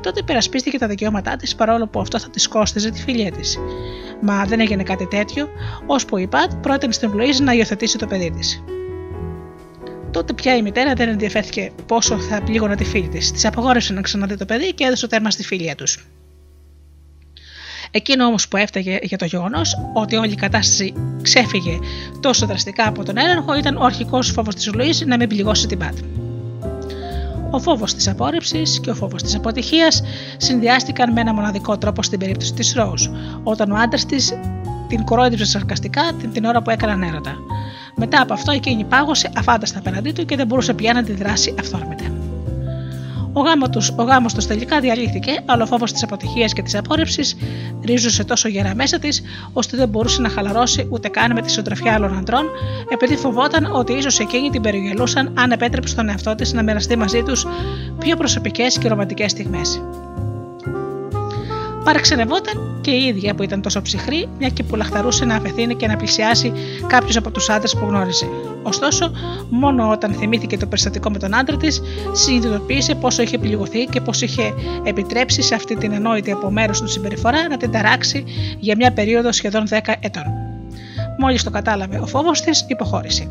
Τότε 0.00 0.20
υπερασπίστηκε 0.20 0.78
τα 0.78 0.86
δικαιώματά 0.86 1.36
της 1.36 1.54
παρόλο 1.54 1.86
που 1.86 2.00
αυτό 2.00 2.18
θα 2.18 2.30
της 2.30 2.48
κόστιζε 2.48 2.90
τη 2.90 3.00
φιλία 3.00 3.32
της. 3.32 3.58
Μα 4.20 4.44
δεν 4.44 4.60
έγινε 4.60 4.82
κάτι 4.82 5.06
τέτοιο, 5.06 5.48
ώσπου 5.86 6.16
η 6.16 6.26
Πατ 6.26 6.52
πρότεινε 6.54 6.92
στην 6.92 7.12
Λουίζ 7.14 7.38
να 7.38 7.52
υιοθετήσει 7.52 7.98
το 7.98 8.06
παιδί 8.06 8.30
της. 8.30 8.62
Τότε 10.10 10.32
πια 10.32 10.56
η 10.56 10.62
μητέρα 10.62 10.94
δεν 10.94 11.08
ενδιαφέρθηκε 11.08 11.72
πόσο 11.86 12.20
θα 12.20 12.42
πλήγωνε 12.42 12.76
τη 12.76 12.84
φίλη 12.84 13.08
της. 13.08 13.32
Της 13.32 13.44
απαγόρευσε 13.44 13.92
να 13.92 14.00
ξαναδεί 14.00 14.36
το 14.36 14.44
παιδί 14.44 14.74
και 14.74 14.84
έδωσε 14.84 15.06
τέρμα 15.06 15.30
στη 15.30 15.42
φίλια 15.42 15.74
τους. 15.74 16.06
Εκείνο 17.90 18.24
όμως 18.24 18.48
που 18.48 18.56
έφταγε 18.56 18.98
για 19.02 19.18
το 19.18 19.24
γεγονός 19.24 19.76
ότι 19.94 20.16
όλη 20.16 20.32
η 20.32 20.34
κατάσταση 20.34 20.94
ξέφυγε 21.22 21.78
τόσο 22.20 22.46
δραστικά 22.46 22.88
από 22.88 23.04
τον 23.04 23.16
έλεγχο 23.16 23.56
ήταν 23.56 23.76
ο 23.76 23.84
αρχικός 23.84 24.30
φόβος 24.30 24.54
της 24.54 24.74
Λουή 24.74 24.94
να 25.06 25.16
μην 25.16 25.28
πληγώσει 25.28 25.66
την 25.66 25.78
Πατ. 25.78 25.98
Ο 27.50 27.58
φόβος 27.58 27.94
της 27.94 28.08
απόρριψης 28.08 28.80
και 28.80 28.90
ο 28.90 28.94
φόβος 28.94 29.22
της 29.22 29.34
αποτυχίας 29.34 30.02
συνδυάστηκαν 30.36 31.12
με 31.12 31.20
ένα 31.20 31.34
μοναδικό 31.34 31.78
τρόπο 31.78 32.02
στην 32.02 32.18
περίπτωση 32.18 32.54
της 32.54 32.72
Ρόουζ, 32.74 33.06
όταν 33.42 33.70
ο 33.70 33.76
άντρας 33.76 34.06
της 34.06 34.32
την 34.88 35.04
κορόιδευσε 35.04 35.44
σαρκαστικά 35.44 36.02
την, 36.20 36.32
την 36.32 36.44
ώρα 36.44 36.62
που 36.62 36.70
έκαναν 36.70 37.02
έρωτα. 37.02 37.36
Μετά 37.96 38.20
από 38.22 38.32
αυτό 38.32 38.52
εκείνη 38.52 38.84
πάγωσε 38.84 39.30
αφάνταστα 39.36 39.78
απέναντί 39.78 40.12
του 40.12 40.24
και 40.24 40.36
δεν 40.36 40.46
μπορούσε 40.46 40.74
πια 40.74 40.92
να 40.92 40.98
αντιδράσει 40.98 41.54
αυθόρμητα. 41.58 42.04
Ο 43.32 43.40
γάμος 43.40 43.68
τους, 43.68 43.92
ο 43.96 44.02
γάμος 44.02 44.34
τους 44.34 44.46
τελικά 44.46 44.80
διαλύθηκε, 44.80 45.42
αλλά 45.46 45.62
ο 45.62 45.66
φόβος 45.66 45.92
της 45.92 46.02
αποτυχίας 46.02 46.52
και 46.52 46.62
της 46.62 46.74
απόρριψης 46.74 47.36
ρίζωσε 47.84 48.24
τόσο 48.24 48.48
γερά 48.48 48.74
μέσα 48.74 48.98
της, 48.98 49.22
ώστε 49.52 49.76
δεν 49.76 49.88
μπορούσε 49.88 50.20
να 50.20 50.28
χαλαρώσει 50.28 50.88
ούτε 50.90 51.08
καν 51.08 51.32
με 51.32 51.40
τη 51.40 51.50
συντροφιά 51.50 51.94
άλλων 51.94 52.18
αντρών, 52.18 52.44
επειδή 52.88 53.16
φοβόταν 53.16 53.68
ότι 53.72 53.92
ίσως 53.92 54.18
εκείνοι 54.18 54.50
την 54.50 54.62
περιγελούσαν 54.62 55.32
αν 55.38 55.50
επέτρεψε 55.50 55.92
στον 55.92 56.08
εαυτό 56.08 56.34
της 56.34 56.52
να 56.52 56.62
μοιραστεί 56.62 56.96
μαζί 56.96 57.22
τους 57.22 57.46
πιο 57.98 58.16
προσωπικές 58.16 58.78
και 58.78 58.88
ρομαντικές 58.88 59.30
στιγμές. 59.30 59.82
Παραξενευόταν 61.84 62.78
και 62.80 62.90
η 62.90 63.04
ίδια 63.04 63.34
που 63.34 63.42
ήταν 63.42 63.62
τόσο 63.62 63.82
ψυχρή, 63.82 64.28
μια 64.38 64.48
και 64.48 64.62
που 64.62 64.76
λαχταρούσε 64.76 65.24
να 65.24 65.36
απευθύνει 65.36 65.74
και 65.74 65.86
να 65.86 65.96
πλησιάσει 65.96 66.52
κάποιους 66.86 67.16
από 67.16 67.30
τους 67.30 67.48
άντρες 67.48 67.76
που 67.76 67.86
γνώριζε. 67.86 68.28
Ωστόσο, 68.62 69.10
μόνο 69.50 69.90
όταν 69.90 70.12
θυμήθηκε 70.12 70.56
το 70.56 70.66
περιστατικό 70.66 71.10
με 71.10 71.18
τον 71.18 71.34
άντρα 71.34 71.56
της, 71.56 71.82
συνειδητοποίησε 72.12 72.94
πόσο 72.94 73.22
είχε 73.22 73.38
πληγωθεί 73.38 73.84
και 73.84 74.00
πώς 74.00 74.22
είχε 74.22 74.54
επιτρέψει 74.82 75.42
σε 75.42 75.54
αυτή 75.54 75.76
την 75.76 75.92
ενόητη 75.92 76.30
από 76.30 76.50
μέρο 76.50 76.72
του 76.72 76.88
συμπεριφορά 76.88 77.48
να 77.48 77.56
την 77.56 77.70
ταράξει 77.70 78.24
για 78.58 78.76
μια 78.76 78.92
περίοδο 78.92 79.32
σχεδόν 79.32 79.66
10 79.68 79.78
ετών. 80.00 80.24
Μόλις 81.18 81.42
το 81.42 81.50
κατάλαβε 81.50 81.98
ο 81.98 82.06
φόβος 82.06 82.40
της, 82.40 82.64
υποχώρησε. 82.68 83.28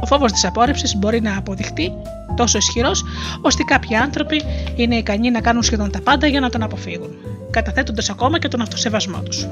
Ο 0.00 0.06
φόβος 0.06 0.32
της 0.32 0.44
απόρριψης 0.44 0.96
μπορεί 0.96 1.20
να 1.20 1.36
αποδειχτεί 1.36 1.92
τόσο 2.36 2.58
ισχυρός, 2.58 3.04
ώστε 3.40 3.62
κάποιοι 3.62 3.96
άνθρωποι 3.96 4.42
είναι 4.76 4.94
ικανοί 4.94 5.30
να 5.30 5.40
κάνουν 5.40 5.62
σχεδόν 5.62 5.90
τα 5.90 6.00
πάντα 6.00 6.26
για 6.26 6.40
να 6.40 6.50
τον 6.50 6.62
αποφύγουν, 6.62 7.10
καταθέτοντας 7.50 8.10
ακόμα 8.10 8.38
και 8.38 8.48
τον 8.48 8.60
αυτοσεβασμό 8.60 9.22
τους. 9.22 9.46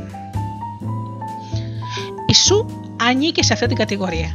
Η 2.26 2.34
Σου 2.34 2.66
ανήκε 3.08 3.42
σε 3.42 3.52
αυτή 3.52 3.66
την 3.66 3.76
κατηγορία. 3.76 4.32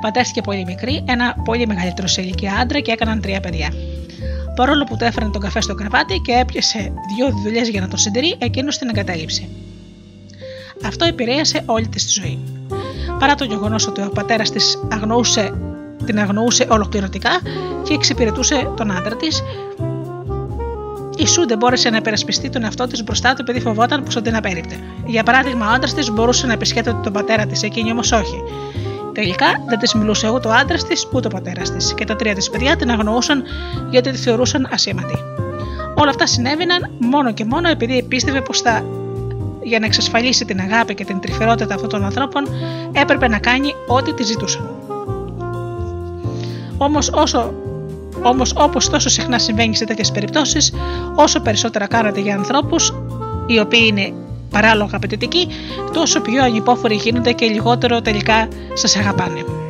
Παντρεύτηκε 0.00 0.40
πολύ 0.40 0.64
μικρή, 0.64 1.04
ένα 1.08 1.36
πολύ 1.44 1.66
μεγαλύτερο 1.66 2.06
σε 2.06 2.20
ηλικία 2.20 2.54
άντρα 2.54 2.80
και 2.80 2.92
έκαναν 2.92 3.20
τρία 3.20 3.40
παιδιά. 3.40 3.72
Παρόλο 4.56 4.84
που 4.84 4.96
του 4.96 5.04
έφεραν 5.04 5.32
τον 5.32 5.40
καφέ 5.40 5.60
στο 5.60 5.74
κρεβάτι 5.74 6.20
και 6.24 6.32
έπιασε 6.32 6.78
δύο 7.16 7.28
δουλειές 7.42 7.68
για 7.68 7.80
να 7.80 7.88
το 7.88 7.96
συντηρεί, 7.96 8.36
εκείνος 8.38 8.78
την 8.78 8.88
εγκατέλειψε. 8.88 9.48
Αυτό 10.84 11.04
επηρέασε 11.04 11.62
όλη 11.66 11.88
τη 11.88 11.98
ζωή. 12.08 12.38
Παρά 13.18 13.34
το 13.34 13.44
γεγονός 13.44 13.86
ότι 13.86 14.00
ο 14.00 14.10
πατέρας 14.14 14.50
της 14.50 14.78
αγνοούσε 14.92 15.52
την 16.04 16.18
αγνοούσε 16.18 16.66
ολοκληρωτικά 16.70 17.30
και 17.82 17.94
εξυπηρετούσε 17.94 18.70
τον 18.76 18.90
άντρα 18.90 19.16
της. 19.16 19.42
Η 21.16 21.26
Σου 21.26 21.46
δεν 21.46 21.58
μπόρεσε 21.58 21.90
να 21.90 21.96
υπερασπιστεί 21.96 22.48
τον 22.48 22.64
εαυτό 22.64 22.86
της 22.86 23.04
μπροστά 23.04 23.34
του 23.34 23.40
επειδή 23.40 23.60
φοβόταν 23.60 24.02
πως 24.02 24.14
θα 24.14 24.22
την 24.22 24.36
απέριπτε. 24.36 24.78
Για 25.06 25.22
παράδειγμα, 25.22 25.66
ο 25.66 25.72
άντρας 25.72 25.94
της 25.94 26.10
μπορούσε 26.10 26.46
να 26.46 26.52
επισκέπτεται 26.52 27.00
τον 27.02 27.12
πατέρα 27.12 27.46
της, 27.46 27.62
εκείνη 27.62 27.90
όμως 27.90 28.12
όχι. 28.12 28.42
Τελικά 29.12 29.46
δεν 29.68 29.78
της 29.78 29.94
μιλούσε 29.94 30.28
ούτε 30.28 30.48
ο 30.48 30.52
άντρας 30.52 30.84
της 30.84 31.08
ούτε 31.12 31.26
ο 31.26 31.30
πατέρας 31.30 31.70
της, 31.70 31.94
και 31.94 32.04
τα 32.04 32.16
τρία 32.16 32.34
της 32.34 32.50
παιδιά 32.50 32.76
την 32.76 32.90
αγνοούσαν 32.90 33.42
γιατί 33.90 34.10
τη 34.10 34.16
θεωρούσαν 34.16 34.68
ασήμαντη. 34.72 35.18
Όλα 35.94 36.10
αυτά 36.10 36.26
συνέβαιναν 36.26 36.90
μόνο 36.98 37.32
και 37.32 37.44
μόνο 37.44 37.68
επειδή 37.68 38.02
πίστευε 38.02 38.40
πως 38.40 38.60
θα 38.60 38.84
για 39.66 39.78
να 39.78 39.86
εξασφαλίσει 39.86 40.44
την 40.44 40.60
αγάπη 40.60 40.94
και 40.94 41.04
την 41.04 41.20
τρυφερότητα 41.20 41.74
αυτών 41.74 41.88
των 41.88 42.04
ανθρώπων 42.04 42.48
έπρεπε 42.92 43.28
να 43.28 43.38
κάνει 43.38 43.74
ό,τι 43.86 44.14
τη 44.14 44.22
ζητούσαν. 44.22 44.70
Όμως, 46.78 47.10
όσο 47.14 47.52
Όμως, 48.22 48.52
όπως 48.56 48.88
τόσο 48.88 49.08
συχνά 49.08 49.38
συμβαίνει 49.38 49.76
σε 49.76 49.84
τέτοιες 49.84 50.12
περιπτώσεις, 50.12 50.72
όσο 51.14 51.40
περισσότερα 51.40 51.86
κάνετε 51.86 52.20
για 52.20 52.34
ανθρώπους 52.34 52.94
οι 53.46 53.58
οποίοι 53.58 53.84
είναι 53.84 54.12
παράλογα 54.50 54.96
απαιτητικοί, 54.96 55.48
τόσο 55.92 56.20
πιο 56.20 56.42
ανυπόφοροι 56.42 56.94
γίνονται 56.94 57.32
και 57.32 57.46
λιγότερο 57.46 58.02
τελικά 58.02 58.48
σας 58.74 58.96
αγαπάνε. 58.96 59.65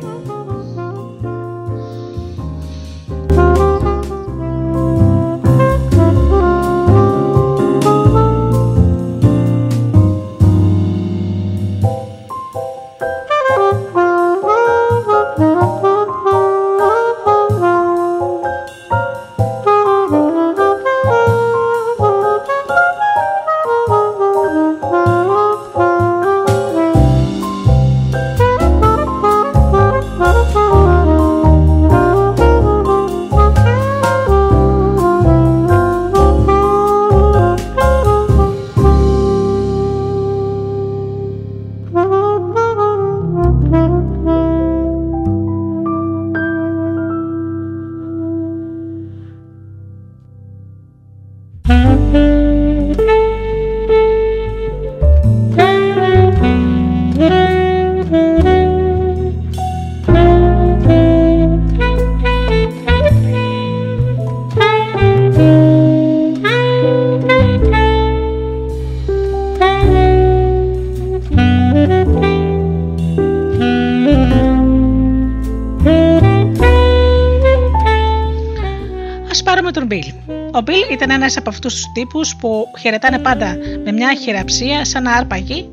Ήταν 81.27 81.35
ένα 81.35 81.39
από 81.39 81.49
αυτούς 81.49 81.73
τους 81.73 81.91
τύπους 81.93 82.35
που 82.35 82.65
χαιρετάνε 82.79 83.19
πάντα 83.19 83.57
με 83.83 83.91
μια 83.91 84.15
χειραψία 84.21 84.85
σαν 84.85 85.03
να 85.03 85.11
άρπαγε, 85.11 85.65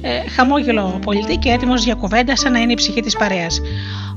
ε, 0.00 0.28
χαμόγελο 0.28 0.98
πολιτή 1.04 1.36
και 1.36 1.50
έτοιμος 1.50 1.84
για 1.84 1.94
κουβέντα 1.94 2.36
σαν 2.36 2.52
να 2.52 2.58
είναι 2.58 2.72
η 2.72 2.74
ψυχή 2.74 3.00
της 3.00 3.16
παρέας. 3.16 3.60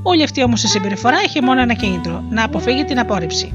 Όλη 0.02 0.22
αυτή 0.22 0.42
όμως 0.42 0.62
η 0.62 0.68
συμπεριφορά 0.68 1.16
είχε 1.26 1.40
μόνο 1.42 1.60
ένα 1.60 1.74
κίνητρο, 1.74 2.24
να 2.30 2.44
αποφύγει 2.44 2.84
την 2.84 2.98
απόρριψη. 2.98 3.52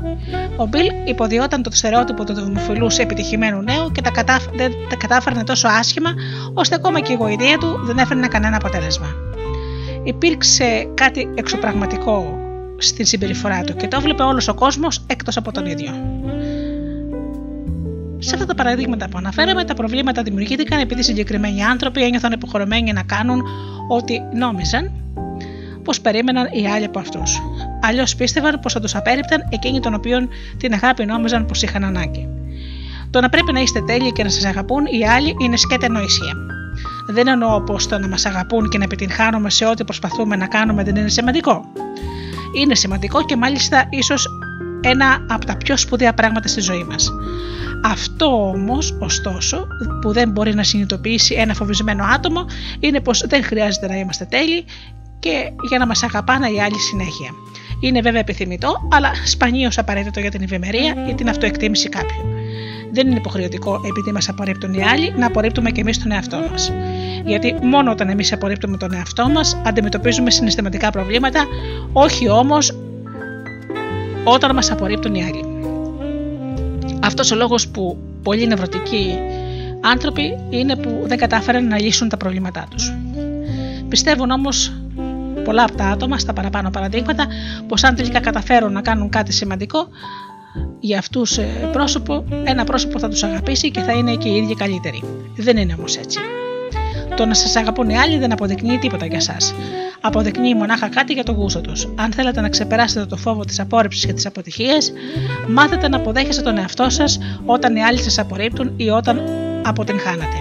Ο 0.56 0.66
Μπιλ 0.66 0.88
υποδιόταν 1.06 1.64
το 1.64 1.72
στερεότυπο 1.72 2.24
του 2.24 2.34
δημοφιλού 2.34 2.88
επιτυχημένου 2.98 3.62
νέου 3.62 3.92
και 3.92 4.02
τα, 4.02 4.10
κατάφ... 4.10 4.46
δεν 4.54 4.72
τα 4.90 4.96
κατάφερνε 4.96 5.44
τόσο 5.44 5.68
άσχημα, 5.68 6.14
ώστε 6.54 6.76
ακόμα 6.76 7.00
και 7.00 7.14
η 7.14 7.16
γοητεία 7.16 7.58
του 7.58 7.80
δεν 7.84 7.98
έφερνε 7.98 8.28
κανένα 8.28 8.56
αποτέλεσμα. 8.56 9.08
Υπήρξε 10.04 10.88
κάτι 10.94 11.30
εξωπραγματικό 11.36 12.40
στην 12.78 13.06
συμπεριφορά 13.06 13.64
του 13.64 13.76
και 13.76 13.88
το 13.88 13.98
έβλεπε 13.98 14.24
όλος 14.24 14.48
ο 14.48 14.54
κόσμος 14.54 15.04
εκτός 15.08 15.38
από 15.38 15.52
τον 15.52 15.66
ίδιο. 15.66 16.17
Σε 18.28 18.36
αυτά 18.36 18.46
τα 18.46 18.56
παραδείγματα 18.56 19.10
που 19.10 19.18
αναφέραμε, 19.18 19.64
τα 19.64 19.74
προβλήματα 19.74 20.24
δημιουργήθηκαν 20.24 20.80
επειδή 20.80 21.04
συγκεκριμένοι 21.04 21.64
άνθρωποι 21.64 22.04
ένιωθαν 22.04 22.32
υποχρεωμένοι 22.32 22.94
να 22.94 23.04
κάνουν 23.04 23.44
ό,τι 23.90 24.20
νόμιζαν 24.34 24.92
πως 25.84 26.02
περίμεναν 26.02 26.48
οι 26.52 26.68
άλλοι 26.68 26.86
από 26.86 27.00
αυτούς. 27.00 27.42
Αλλιώς 27.82 28.16
πίστευαν 28.16 28.60
πως 28.60 28.74
θα 28.74 28.80
τους 28.80 28.96
απέρριπταν 28.96 29.48
εκείνοι 29.50 29.80
των 29.80 29.94
οποίων 29.94 30.30
την 30.58 30.74
αγάπη 30.74 31.06
νόμιζαν 31.06 31.46
πως 31.46 31.62
είχαν 31.62 31.84
ανάγκη. 31.84 32.30
Το 33.10 33.22
να 33.22 33.30
πρέπει 33.30 33.52
να 33.54 33.60
είστε 33.60 33.82
τέλειοι 33.82 34.12
και 34.12 34.24
να 34.24 34.30
σας 34.30 34.46
αγαπούν 34.46 34.86
οι 34.86 35.08
άλλοι 35.08 35.36
είναι 35.42 35.58
σκέτε 35.58 35.88
νοησία. 35.88 36.34
Δεν 37.08 37.28
εννοώ 37.28 37.62
πως 37.62 37.88
το 37.88 38.00
να 38.00 38.08
μας 38.08 38.26
αγαπούν 38.26 38.70
και 38.70 38.78
να 38.78 38.84
επιτυγχάνουμε 38.84 39.50
σε 39.50 39.66
ό,τι 39.66 39.84
προσπαθούμε 39.84 40.36
να 40.36 40.48
κάνουμε 40.48 40.84
δεν 40.84 40.96
είναι 40.96 41.10
σημαντικό. 41.10 41.72
Είναι 42.62 42.76
σημαντικό 42.76 43.26
και 43.26 43.36
μάλιστα 43.36 43.88
ίσως 43.90 44.28
ένα 44.82 45.26
από 45.28 45.46
τα 45.46 45.58
πιο 45.58 45.78
σπουδαία 45.78 46.14
πράγματα 46.14 46.48
στη 46.48 46.62
ζωή 46.62 46.84
μας. 46.84 47.12
Αυτό 47.84 48.50
όμως, 48.50 48.98
ωστόσο, 49.00 49.68
που 50.02 50.12
δεν 50.14 50.30
μπορεί 50.30 50.54
να 50.54 50.64
συνειδητοποιήσει 50.64 51.36
ένα 51.36 51.54
φοβισμένο 51.54 52.04
άτομο 52.04 52.46
είναι 52.80 53.00
πως 53.00 53.28
δεν 53.28 53.44
χρειάζεται 53.44 53.88
να 53.88 53.98
είμαστε 53.98 54.26
τέλειοι 54.26 54.66
και 55.20 55.52
για 55.70 55.78
να 55.78 55.86
μας 55.88 56.04
αγαπάνε 56.04 56.48
οι 56.48 56.62
άλλοι 56.62 56.80
συνέχεια. 56.80 57.32
Είναι 57.80 58.02
βέβαια 58.02 58.20
επιθυμητό, 58.20 58.88
αλλά 58.92 59.12
σπανίως 59.26 59.78
απαραίτητο 59.78 60.20
για 60.20 60.32
την 60.32 60.42
ευημερία 60.42 60.96
ή 61.10 61.14
την 61.14 61.30
αυτοεκτίμηση 61.30 61.90
κάποιου. 61.90 62.22
Δεν 62.92 63.08
είναι 63.08 63.16
υποχρεωτικό 63.16 63.82
επειδή 63.86 64.12
μας 64.12 64.30
απορρίπτουν 64.30 64.74
οι 64.74 64.84
άλλοι 64.84 65.14
να 65.18 65.26
απορρίπτουμε 65.26 65.72
και 65.72 65.82
εμείς 65.82 66.00
τον 66.00 66.12
εαυτό 66.12 66.48
μας. 66.52 66.72
Γιατί 67.26 67.56
μόνο 67.62 67.92
όταν 67.92 68.10
εμείς 68.10 68.34
απορρίπτουμε 68.34 68.78
τον 68.78 68.94
εαυτό 68.94 69.30
μας 69.30 69.62
αντιμετωπίζουμε 69.66 70.32
συναισθηματικά 70.32 70.90
προβλήματα, 70.90 71.46
όχι 71.94 72.30
όμως 72.30 72.78
όταν 74.24 74.56
μας 74.56 74.72
απορρίπτουν 74.72 75.16
οι 75.16 75.24
άλλοι. 75.24 75.47
Αυτός 77.08 77.32
ο 77.32 77.36
λόγος 77.36 77.68
που 77.68 77.98
πολλοί 78.24 78.48
νευρωτικοί 78.48 79.18
άνθρωποι 79.82 80.38
είναι 80.50 80.76
που 80.76 81.04
δεν 81.06 81.18
κατάφεραν 81.18 81.68
να 81.68 81.80
λύσουν 81.80 82.10
τα 82.10 82.18
προβλήματά 82.18 82.68
τους. 82.70 82.94
Πιστεύουν 83.90 84.32
όμως 84.32 84.74
πολλά 85.44 85.64
από 85.64 85.76
τα 85.76 85.86
άτομα 85.86 86.18
στα 86.18 86.34
παραπάνω 86.34 86.70
παραδείγματα 86.70 87.28
πως 87.68 87.84
αν 87.84 87.96
τελικά 87.96 88.20
καταφέρουν 88.20 88.72
να 88.72 88.82
κάνουν 88.82 89.10
κάτι 89.10 89.34
σημαντικό 89.34 89.88
για 90.80 90.98
αυτούς 90.98 91.38
ε, 91.38 91.70
πρόσωπο, 91.72 92.26
ένα 92.44 92.64
πρόσωπο 92.64 93.00
θα 93.00 93.10
τους 93.10 93.24
αγαπήσει 93.24 93.72
και 93.72 93.80
θα 93.80 93.92
είναι 93.92 94.16
και 94.16 94.30
οι 94.30 94.36
ίδιοι 94.36 94.56
καλύτεροι. 94.56 95.04
Δεν 95.36 95.58
είναι 95.58 95.74
όμως 95.78 95.98
έτσι. 95.98 96.20
Το 97.18 97.26
να 97.26 97.34
σας 97.34 97.56
αγαπούν 97.56 97.90
οι 97.90 97.98
άλλοι 97.98 98.18
δεν 98.18 98.32
αποδεικνύει 98.32 98.78
τίποτα 98.78 99.06
για 99.06 99.18
εσά. 99.18 99.38
Αποδεικνύει 100.02 100.56
μονάχα 100.56 100.88
κάτι 100.90 101.14
για 101.14 101.24
το 101.24 101.32
γούστο 101.32 101.62
τους. 101.62 101.88
Αν 101.96 102.12
θέλετε 102.12 102.42
να 102.42 102.50
ξεπεράσετε 102.50 103.06
το 103.06 103.16
φόβο 103.16 103.46
της 103.46 103.60
απόρριψης 103.60 104.06
και 104.06 104.14
της 104.14 104.26
αποτυχίας, 104.26 104.92
μάθετε 105.48 105.88
να 105.88 105.98
αποδέχεστε 105.98 106.42
τον 106.42 106.58
εαυτό 106.58 106.90
σας 106.90 107.20
όταν 107.46 107.76
οι 107.76 107.84
άλλοι 107.84 108.00
σας 108.00 108.20
απορρίπτουν 108.20 108.74
ή 108.78 108.90
όταν 108.90 109.22
αποτυγχάνατε. 109.66 110.38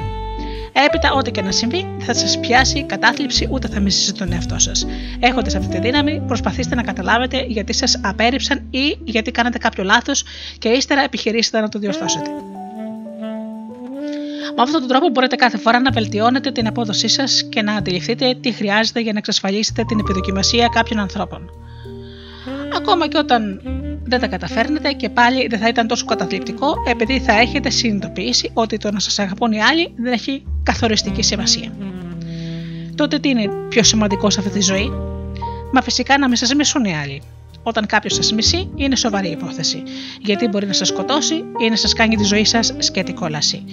Έπειτα, 0.87 1.13
ό,τι 1.13 1.31
και 1.31 1.43
να 1.43 1.51
συμβεί, 1.51 1.97
θα 1.99 2.15
σας 2.15 2.39
πιάσει 2.41 2.83
κατάθλιψη 2.85 3.49
ούτε 3.51 3.69
θα 3.69 3.81
μισήσετε 3.81 4.25
τον 4.25 4.33
εαυτό 4.33 4.59
σας. 4.59 4.87
Έχοντας 5.21 5.55
αυτή 5.55 5.69
τη 5.69 5.81
δύναμη, 5.81 6.23
προσπαθήστε 6.27 6.75
να 6.75 6.83
καταλάβετε 6.83 7.45
γιατί 7.49 7.73
σας 7.73 8.01
απέρριψαν 8.03 8.67
ή 8.71 8.99
γιατί 9.05 9.31
κάνατε 9.31 9.59
κάποιο 9.59 9.85
λάθος 9.85 10.25
και 10.59 10.69
ύστερα 10.69 11.03
επιχειρήσετε 11.03 11.61
να 11.61 11.69
το 11.69 11.79
διορθώσετε. 11.79 12.31
Με 14.57 14.63
αυτόν 14.63 14.81
τον 14.81 14.89
τρόπο 14.89 15.09
μπορείτε 15.09 15.37
κάθε 15.37 15.59
φορά 15.59 15.81
να 15.81 15.91
βελτιώνετε 15.91 16.51
την 16.51 16.67
απόδοσή 16.67 17.09
σας 17.09 17.45
και 17.49 17.63
να 17.63 17.75
αντιληφθείτε 17.75 18.35
τι 18.41 18.53
χρειάζεται 18.53 19.01
για 19.01 19.13
να 19.13 19.19
εξασφαλίσετε 19.19 19.85
την 19.85 19.99
επιδοκιμασία 19.99 20.69
κάποιων 20.69 20.99
ανθρώπων. 20.99 21.51
Ακόμα 22.77 23.09
και 23.09 23.19
όταν 23.19 23.61
δεν 24.05 24.21
τα 24.21 24.27
καταφέρνετε 24.27 24.93
και 24.93 25.09
πάλι 25.09 25.47
δεν 25.47 25.59
θα 25.59 25.69
ήταν 25.69 25.87
τόσο 25.87 26.05
καταθλιπτικό 26.05 26.75
επειδή 26.89 27.21
θα 27.21 27.33
έχετε 27.33 27.71
συνειδητοποιήσει 27.71 28.51
ότι 28.55 28.77
το 28.77 28.91
να 28.91 28.99
σας 28.99 29.19
αγαπούν 29.19 29.53
οι 29.53 29.63
άλλοι 29.63 29.93
δεν 29.97 30.13
έχει 30.13 30.45
καθοριστική 30.63 31.23
σημασία. 31.23 31.73
Τότε 32.95 33.19
τι 33.19 33.29
είναι 33.29 33.49
πιο 33.69 33.83
σημαντικό 33.83 34.31
σε 34.31 34.41
αυτή 34.41 34.53
τη 34.53 34.61
ζωή; 34.61 34.91
Μα 35.73 35.83
φυσικά 35.83 36.19
να 36.19 36.27
μην 36.29 36.37
σας 36.37 36.55
μισούν 36.55 36.85
οι 36.85 36.97
άλλοι. 36.97 37.23
Όταν 37.63 37.87
κάποιος 37.87 38.15
σας 38.15 38.33
μισεί, 38.33 38.71
είναι 38.77 38.97
σοβαρή 38.97 39.29
υπόθεση. 39.29 39.83
Γιατί 40.21 40.49
μπορεί 40.49 40.67
να 40.67 40.73
σας 40.73 40.89
σκοτώσει 40.89 41.35
ή 41.35 41.69
να 41.69 41.77
σας 41.77 41.93
κάνει 41.93 42.17
τη 42.17 42.25
ζωή 42.25 42.45
σας 42.45 42.75
σκέτη 42.79 43.13
κόλαση. 43.13 43.65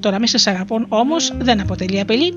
Το 0.00 0.10
να 0.10 0.18
μην 0.18 0.26
σας 0.26 0.46
αγαπούν 0.46 0.86
όμως 0.88 1.32
δεν 1.38 1.60
αποτελεί 1.60 2.00
απειλή. 2.00 2.34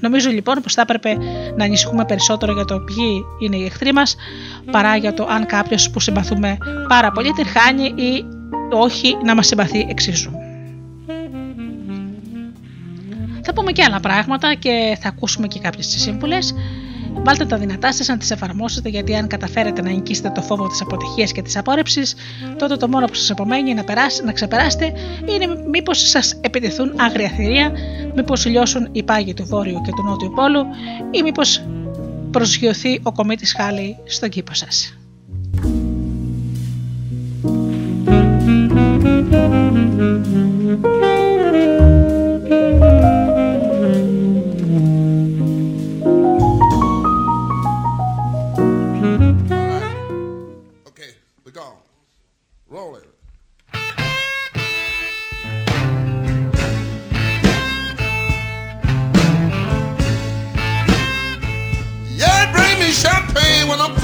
Νομίζω 0.00 0.30
λοιπόν 0.30 0.60
πως 0.62 0.74
θα 0.74 0.80
έπρεπε 0.80 1.16
να 1.56 1.64
ανησυχούμε 1.64 2.04
περισσότερο 2.04 2.52
για 2.52 2.64
το 2.64 2.78
ποιοι 2.78 3.24
είναι 3.38 3.56
οι 3.56 3.64
εχθροί 3.64 3.92
μας 3.92 4.16
παρά 4.70 4.96
για 4.96 5.14
το 5.14 5.26
αν 5.30 5.46
κάποιος 5.46 5.90
που 5.90 6.00
συμπαθούμε 6.00 6.56
πάρα 6.88 7.10
πολύ 7.10 7.32
την 7.32 7.46
χάνει 7.46 7.84
ή 7.84 8.24
όχι 8.72 9.16
να 9.24 9.34
μας 9.34 9.46
συμπαθεί 9.46 9.86
εξίσου. 9.88 10.30
Θα 13.42 13.52
πούμε 13.54 13.72
και 13.72 13.82
άλλα 13.82 14.00
πράγματα 14.00 14.54
και 14.54 14.98
θα 15.00 15.08
ακούσουμε 15.08 15.46
και 15.46 15.58
κάποιες 15.58 15.86
σύμβουλες 15.86 16.54
Βάλτε 17.22 17.44
τα 17.44 17.56
δυνατά 17.56 17.92
σας 17.92 18.06
να 18.08 18.16
τις 18.16 18.30
εφαρμόσετε, 18.30 18.88
γιατί 18.88 19.14
αν 19.14 19.26
καταφέρετε 19.26 19.82
να 19.82 19.90
νικήσετε 19.90 20.30
το 20.34 20.42
φόβο 20.42 20.66
της 20.66 20.80
αποτυχίας 20.80 21.32
και 21.32 21.42
της 21.42 21.56
απόρρεψη, 21.56 22.02
τότε 22.58 22.76
το 22.76 22.88
μόνο 22.88 23.06
που 23.06 23.14
σας 23.14 23.30
απομένει 23.30 23.74
να, 23.74 23.84
περάσει, 23.84 24.24
να 24.24 24.32
ξεπεράσετε 24.32 24.92
είναι 25.28 25.46
μήπως 25.70 26.08
σας 26.08 26.38
επιτεθούν 26.40 26.92
άγρια 26.96 27.28
θηρία, 27.28 27.72
μήπως 28.14 28.46
λιώσουν 28.46 28.88
οι 28.92 29.02
πάγοι 29.02 29.34
του 29.34 29.44
Βόρειου 29.46 29.80
και 29.84 29.90
του 29.90 30.02
Νότιου 30.02 30.32
Πόλου, 30.34 30.64
ή 31.10 31.22
μήπως 31.22 31.66
προσγειωθεί 32.30 33.00
ο 33.02 33.12
κομίτης 33.12 33.54
Χάλι 33.54 33.96
στον 34.04 34.28
κήπο 34.28 34.54
σας. 34.54 34.96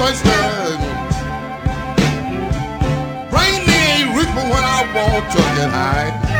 Bring 0.01 0.17
me 3.67 3.81
a 4.01 4.17
reaching 4.17 4.49
when 4.49 4.63
I 4.63 4.81
want 4.95 5.31
to 5.31 5.37
get 5.37 5.69
high. 5.69 6.30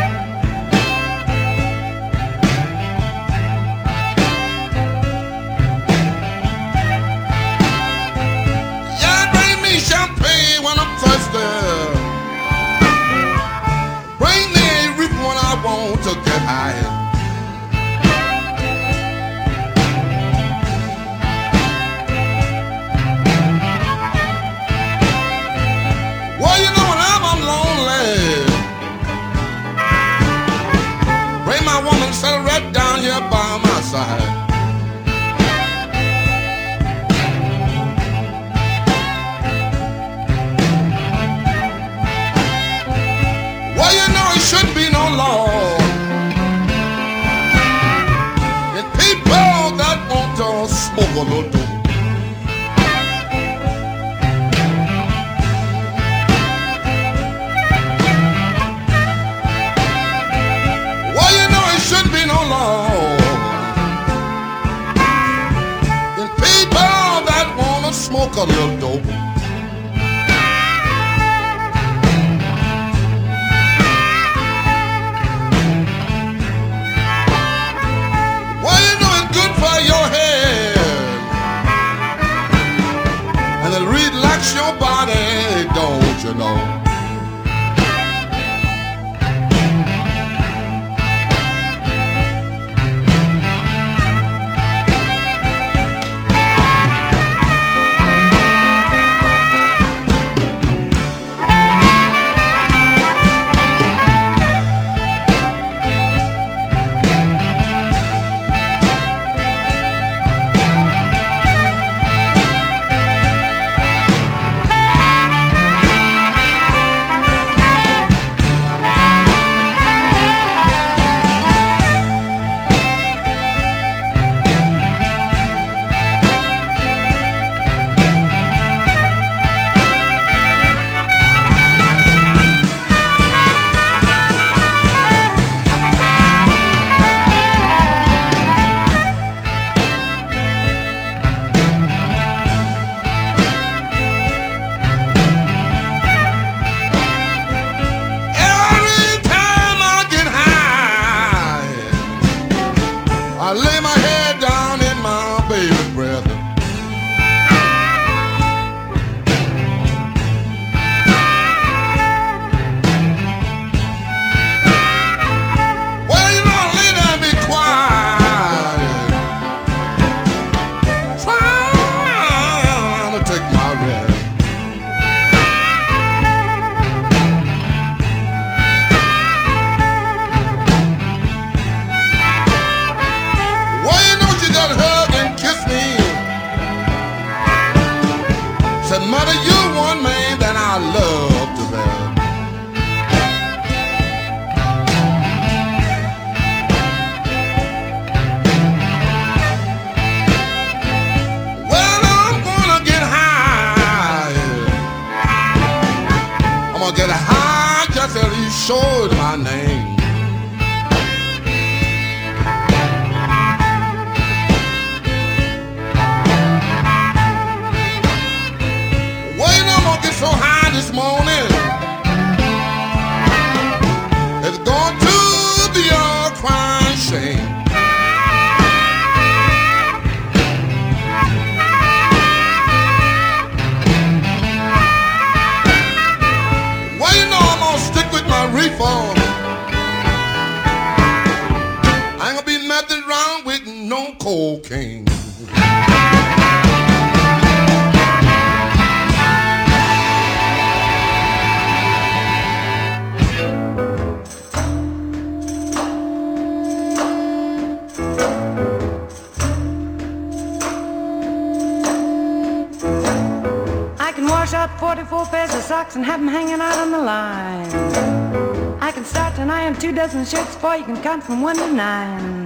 For 270.61 270.75
you 270.75 270.85
can 270.85 271.01
count 271.01 271.23
from 271.23 271.41
one 271.41 271.55
to 271.57 271.73
nine. 271.73 272.45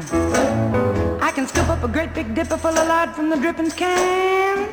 I 1.21 1.31
can 1.35 1.45
scoop 1.47 1.67
up 1.67 1.83
a 1.83 1.87
great 1.89 2.13
big 2.13 2.33
dipper 2.33 2.55
full 2.55 2.77
of 2.77 2.87
lard 2.87 3.09
from 3.09 3.29
the 3.29 3.35
drippings 3.35 3.73
can. 3.73 4.69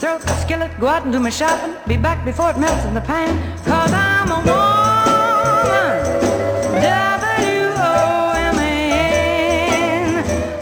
Throw 0.00 0.16
up 0.16 0.22
the 0.22 0.34
skillet, 0.42 0.72
go 0.80 0.88
out 0.88 1.04
and 1.04 1.12
do 1.12 1.20
my 1.20 1.30
shopping. 1.30 1.76
Be 1.86 1.96
back 1.96 2.24
before 2.24 2.50
it 2.50 2.58
melts 2.58 2.84
in 2.86 2.94
the 2.94 3.00
pan. 3.00 3.30
Cause 3.64 3.92
I'm 3.92 4.30
a 4.32 4.40
woman. 4.48 6.02
W-O-M-A-N. 6.82 7.86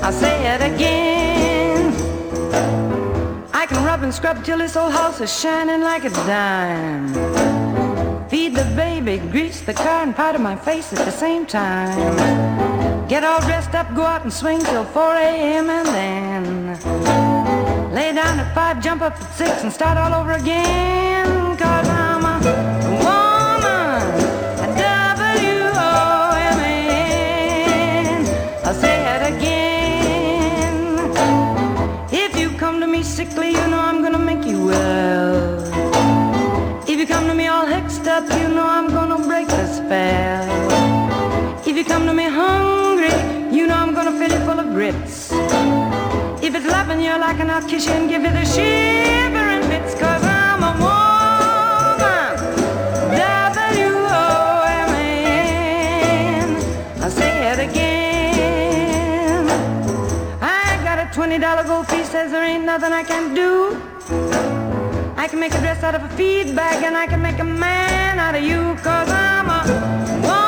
I'll 0.04 0.12
say 0.12 0.34
it 0.54 0.60
again. 0.74 1.94
I 3.54 3.64
can 3.64 3.82
rub 3.82 4.02
and 4.02 4.12
scrub 4.12 4.44
till 4.44 4.58
this 4.58 4.76
old 4.76 4.92
house 4.92 5.22
is 5.22 5.32
shining 5.40 5.80
like 5.80 6.04
a 6.04 6.10
dime. 6.10 7.59
Baby, 9.02 9.26
grease 9.30 9.60
the 9.62 9.72
car, 9.72 10.02
and 10.02 10.14
powder 10.14 10.38
my 10.38 10.54
face 10.54 10.92
at 10.92 10.98
the 11.06 11.10
same 11.10 11.46
time. 11.46 11.96
Get 13.08 13.24
all 13.24 13.40
dressed 13.40 13.74
up, 13.74 13.94
go 13.94 14.02
out 14.02 14.24
and 14.24 14.32
swing 14.32 14.60
till 14.60 14.84
4 14.84 15.14
a.m. 15.14 15.70
and 15.70 15.86
then 15.88 16.76
lay 17.94 18.12
down 18.12 18.38
at 18.38 18.54
5, 18.54 18.82
jump 18.82 19.00
up 19.00 19.14
at 19.18 19.32
6 19.32 19.62
and 19.62 19.72
start 19.72 19.96
all 19.96 20.12
over 20.12 20.32
again. 20.32 21.56
Cause 21.56 21.88
I'm 21.88 22.26
a 22.26 22.40
woman, 23.00 24.02
a 24.60 24.66
W-O-M-A-N. 24.76 25.86
I'll 28.66 28.74
say 28.74 29.02
it 29.16 29.22
again. 29.34 30.76
If 32.12 32.38
you 32.38 32.50
come 32.58 32.80
to 32.80 32.86
me 32.86 33.02
sickly, 33.02 33.52
you 33.52 33.66
know 33.66 33.80
I'm 33.80 34.02
gonna 34.02 34.18
make 34.18 34.44
you 34.44 34.66
well. 34.66 35.64
If 36.86 36.98
you 36.98 37.06
come 37.06 37.26
to 37.28 37.34
me 37.34 37.46
all 37.46 37.64
hexed 37.64 38.06
up, 38.06 38.28
you 38.38 38.49
you 41.80 41.86
come 41.86 42.04
to 42.04 42.12
me 42.12 42.24
hungry, 42.24 43.08
you 43.56 43.66
know 43.66 43.74
I'm 43.74 43.94
gonna 43.94 44.12
fill 44.12 44.30
you 44.30 44.44
full 44.44 44.60
of 44.60 44.66
grits. 44.74 45.32
If 46.42 46.54
it's 46.54 46.66
loving 46.66 47.00
you 47.00 47.18
like 47.18 47.40
and 47.40 47.50
I'll 47.50 47.66
kiss 47.66 47.86
you 47.86 47.92
and 47.92 48.06
give 48.06 48.22
you 48.22 48.30
the 48.30 48.44
shivering 48.44 49.66
bits, 49.70 49.94
cause 49.94 50.22
I'm 50.22 50.62
a 50.62 50.72
woman. 50.84 52.36
W-O-M-A-N. 53.54 54.08
I'll 57.02 57.10
say 57.10 57.50
it 57.50 57.58
again. 57.70 59.48
I 60.42 60.78
got 60.84 60.98
a 60.98 61.06
twenty 61.14 61.38
dollar 61.38 61.64
gold 61.64 61.88
piece, 61.88 62.10
says 62.10 62.30
there 62.30 62.44
ain't 62.44 62.64
nothing 62.64 62.92
I 62.92 63.04
can 63.04 63.34
do. 63.34 63.80
I 65.16 65.26
can 65.28 65.40
make 65.40 65.54
a 65.54 65.60
dress 65.60 65.82
out 65.82 65.94
of 65.94 66.02
a 66.04 66.08
feed 66.10 66.54
bag 66.54 66.84
and 66.84 66.94
I 66.94 67.06
can 67.06 67.22
make 67.22 67.38
a 67.38 67.44
man 67.44 68.18
out 68.18 68.34
of 68.34 68.42
you, 68.42 68.76
cause 68.82 69.08
I'm 69.08 69.48
a 69.48 69.62
woman. 70.26 70.39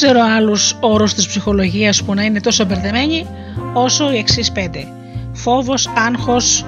Ξέρω 0.00 0.20
άλλους 0.36 0.76
όρους 0.80 1.14
της 1.14 1.26
ψυχολογίας 1.26 2.02
που 2.02 2.14
να 2.14 2.22
είναι 2.22 2.40
τόσο 2.40 2.64
μπερδεμένοι 2.64 3.26
όσο 3.74 4.12
οι 4.12 4.18
εξής 4.18 4.52
πέντε. 4.52 4.86
Φόβος, 5.32 5.88
άγχος, 6.08 6.66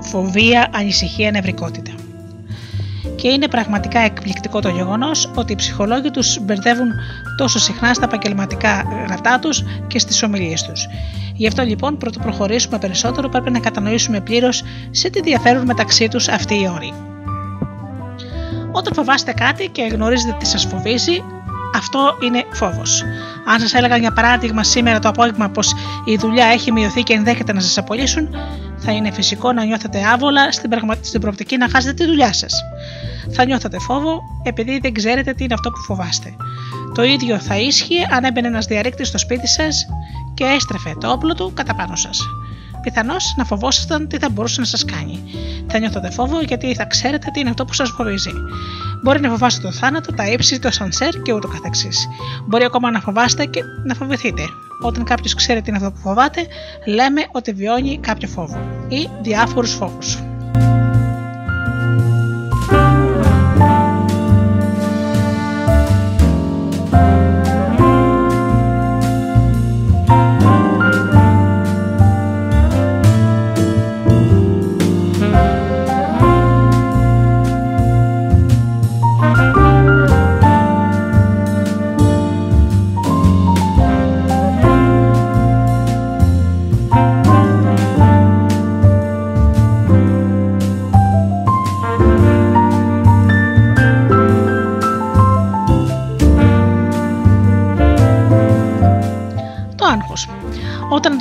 φοβία, 0.00 0.68
ανησυχία, 0.74 1.30
νευρικότητα. 1.30 1.92
Και 3.16 3.28
είναι 3.28 3.48
πραγματικά 3.48 4.00
εκπληκτικό 4.00 4.60
το 4.60 4.68
γεγονός 4.68 5.30
ότι 5.34 5.52
οι 5.52 5.56
ψυχολόγοι 5.56 6.10
τους 6.10 6.38
μπερδεύουν 6.40 6.88
τόσο 7.36 7.58
συχνά 7.58 7.94
στα 7.94 8.04
επαγγελματικά 8.04 8.82
γραφτά 9.06 9.38
τους 9.38 9.64
και 9.86 9.98
στις 9.98 10.22
ομιλίες 10.22 10.62
τους. 10.62 10.86
Γι' 11.34 11.46
αυτό 11.46 11.62
λοιπόν, 11.62 11.98
πρωτού 11.98 12.18
προχωρήσουμε 12.18 12.78
περισσότερο, 12.78 13.28
πρέπει 13.28 13.50
να 13.50 13.58
κατανοήσουμε 13.58 14.20
πλήρως 14.20 14.62
σε 14.90 15.10
τι 15.10 15.20
διαφέρουν 15.20 15.64
μεταξύ 15.64 16.08
τους 16.08 16.28
αυτοί 16.28 16.54
οι 16.54 16.68
όροι. 16.74 16.92
Όταν 18.72 18.94
φοβάστε 18.94 19.32
κάτι 19.32 19.68
και 19.68 19.82
γνωρίζετε 19.82 20.36
τι 20.38 20.46
σας 20.46 20.64
φοβίζει, 20.64 21.22
αυτό 21.74 22.16
είναι 22.22 22.44
φόβος. 22.52 23.04
Αν 23.46 23.60
σας 23.60 23.74
έλεγα 23.74 23.96
για 23.96 24.12
παράδειγμα 24.12 24.64
σήμερα 24.64 24.98
το 24.98 25.08
απόγευμα 25.08 25.48
πως 25.48 25.74
η 26.04 26.16
δουλειά 26.16 26.46
έχει 26.46 26.72
μειωθεί 26.72 27.02
και 27.02 27.12
ενδέχεται 27.12 27.52
να 27.52 27.60
σας 27.60 27.78
απολύσουν, 27.78 28.28
θα 28.76 28.92
είναι 28.92 29.10
φυσικό 29.10 29.52
να 29.52 29.64
νιώθετε 29.64 30.04
άβολα 30.12 30.52
στην, 30.52 30.70
πραγμα... 30.70 30.94
στην 31.00 31.20
προοπτική 31.20 31.56
να 31.56 31.68
χάσετε 31.68 31.92
τη 31.92 32.04
δουλειά 32.04 32.32
σας. 32.32 32.54
Θα 33.30 33.44
νιώθετε 33.44 33.78
φόβο 33.78 34.20
επειδή 34.42 34.78
δεν 34.78 34.92
ξέρετε 34.92 35.32
τι 35.32 35.44
είναι 35.44 35.54
αυτό 35.54 35.70
που 35.70 35.78
φοβάστε. 35.78 36.34
Το 36.94 37.02
ίδιο 37.02 37.38
θα 37.38 37.58
ίσχυε 37.58 38.06
αν 38.10 38.24
έμπαινε 38.24 38.46
ένας 38.46 38.66
διαρρήκτης 38.66 39.08
στο 39.08 39.18
σπίτι 39.18 39.48
σας 39.48 39.86
και 40.34 40.44
έστρεφε 40.44 40.94
το 41.00 41.10
όπλο 41.10 41.34
του 41.34 41.52
κατά 41.54 41.74
πάνω 41.74 41.96
σας. 41.96 42.20
Πιθανώς 42.84 43.34
να 43.36 43.44
φοβόσασταν 43.44 44.08
τι 44.08 44.18
θα 44.18 44.30
μπορούσε 44.30 44.60
να 44.60 44.66
σας 44.66 44.84
κάνει. 44.84 45.22
Θα 45.66 45.78
νιώθετε 45.78 46.10
φόβο 46.10 46.40
γιατί 46.40 46.74
θα 46.74 46.84
ξέρετε 46.84 47.30
τι 47.32 47.40
είναι 47.40 47.50
αυτό 47.50 47.64
που 47.64 47.72
σας 47.72 47.90
φοβίζει. 47.90 48.30
Μπορεί 49.02 49.20
να 49.20 49.28
φοβάστε 49.28 49.62
το 49.62 49.72
θάνατο, 49.72 50.12
τα 50.12 50.26
ύψη, 50.26 50.58
το 50.58 50.70
σανσέρ 50.70 51.22
και 51.22 51.32
ούτω 51.32 51.48
καθεξής. 51.48 52.08
Μπορεί 52.46 52.64
ακόμα 52.64 52.90
να 52.90 53.00
φοβάστε 53.00 53.44
και 53.44 53.60
να 53.84 53.94
φοβηθείτε. 53.94 54.42
Όταν 54.82 55.04
κάποιος 55.04 55.34
ξέρει 55.34 55.62
τι 55.62 55.68
είναι 55.68 55.78
αυτό 55.78 55.90
που 55.90 55.98
φοβάται, 55.98 56.46
λέμε 56.86 57.20
ότι 57.32 57.52
βιώνει 57.52 57.98
κάποιο 57.98 58.28
φόβο 58.28 58.58
ή 58.88 59.08
διάφορους 59.22 59.72
φόβους. 59.72 60.33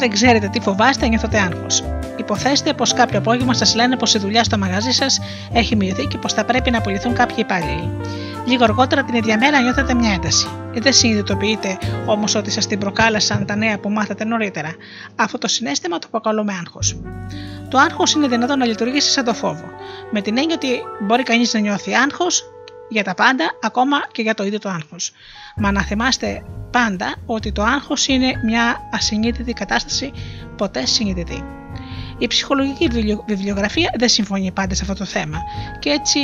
Δεν 0.03 0.11
ξέρετε 0.11 0.47
τι 0.47 0.59
φοβάστε, 0.59 1.07
νιώθετε 1.07 1.39
άγχος. 1.39 1.83
Υποθέστε 2.17 2.73
πως 2.73 2.93
κάποιο 2.93 3.17
απόγευμα 3.17 3.53
σας 3.53 3.75
λένε 3.75 3.97
πως 3.97 4.13
η 4.13 4.19
δουλειά 4.19 4.43
στο 4.43 4.57
μαγαζί 4.57 4.91
σας 4.91 5.19
έχει 5.53 5.75
μειωθεί 5.75 6.05
και 6.05 6.17
πως 6.17 6.33
θα 6.33 6.45
πρέπει 6.45 6.71
να 6.71 6.77
απολυθούν 6.77 7.13
κάποιοι 7.13 7.35
υπάλληλοι. 7.39 7.91
Λίγο 8.45 8.63
αργότερα 8.63 9.03
την 9.03 9.15
ίδια 9.15 9.37
μέρα 9.37 9.61
νιώθετε 9.61 9.93
μια 9.93 10.13
ένταση. 10.13 10.47
Δεν 10.73 10.93
συνειδητοποιείτε 10.93 11.77
όμως 12.05 12.35
ότι 12.35 12.51
σας 12.51 12.67
την 12.67 12.79
προκάλεσαν 12.79 13.45
τα 13.45 13.55
νέα 13.55 13.79
που 13.79 13.89
μάθατε 13.89 14.23
νωρίτερα. 14.23 14.75
Αυτό 15.15 15.37
το 15.37 15.47
συνέστημα 15.47 15.99
το 15.99 16.07
αποκαλούμε 16.07 16.53
άγχος. 16.53 17.01
Το 17.69 17.77
άγχος 17.77 18.13
είναι 18.13 18.27
δυνατόν 18.27 18.57
να 18.57 18.65
λειτουργήσει 18.65 19.11
σαν 19.11 19.23
το 19.23 19.33
φόβο. 19.33 19.65
Με 20.11 20.21
την 20.21 20.37
έννοια 20.37 20.55
ότι 20.55 20.67
μπορεί 20.99 21.23
κανείς 21.23 21.53
να 21.53 21.59
νιώθει 21.59 21.93
άγχος 21.93 22.43
για 22.93 23.03
τα 23.03 23.13
πάντα, 23.13 23.57
ακόμα 23.61 23.97
και 24.11 24.21
για 24.21 24.33
το 24.33 24.43
ίδιο 24.43 24.59
το 24.59 24.69
άγχος. 24.69 25.11
Μα 25.55 25.71
να 25.71 25.81
θυμάστε 25.81 26.43
πάντα 26.71 27.15
ότι 27.25 27.51
το 27.51 27.63
άγχος 27.63 28.07
είναι 28.07 28.31
μια 28.45 28.89
ασυνείδητη 28.91 29.53
κατάσταση, 29.53 30.11
ποτέ 30.57 30.85
συνειδητή. 30.85 31.43
Η 32.17 32.27
ψυχολογική 32.27 32.87
βιβλιογραφία 33.27 33.93
δεν 33.97 34.09
συμφωνεί 34.09 34.51
πάντα 34.51 34.75
σε 34.75 34.81
αυτό 34.81 34.95
το 34.95 35.05
θέμα 35.05 35.37
και 35.79 35.89
έτσι 35.89 36.19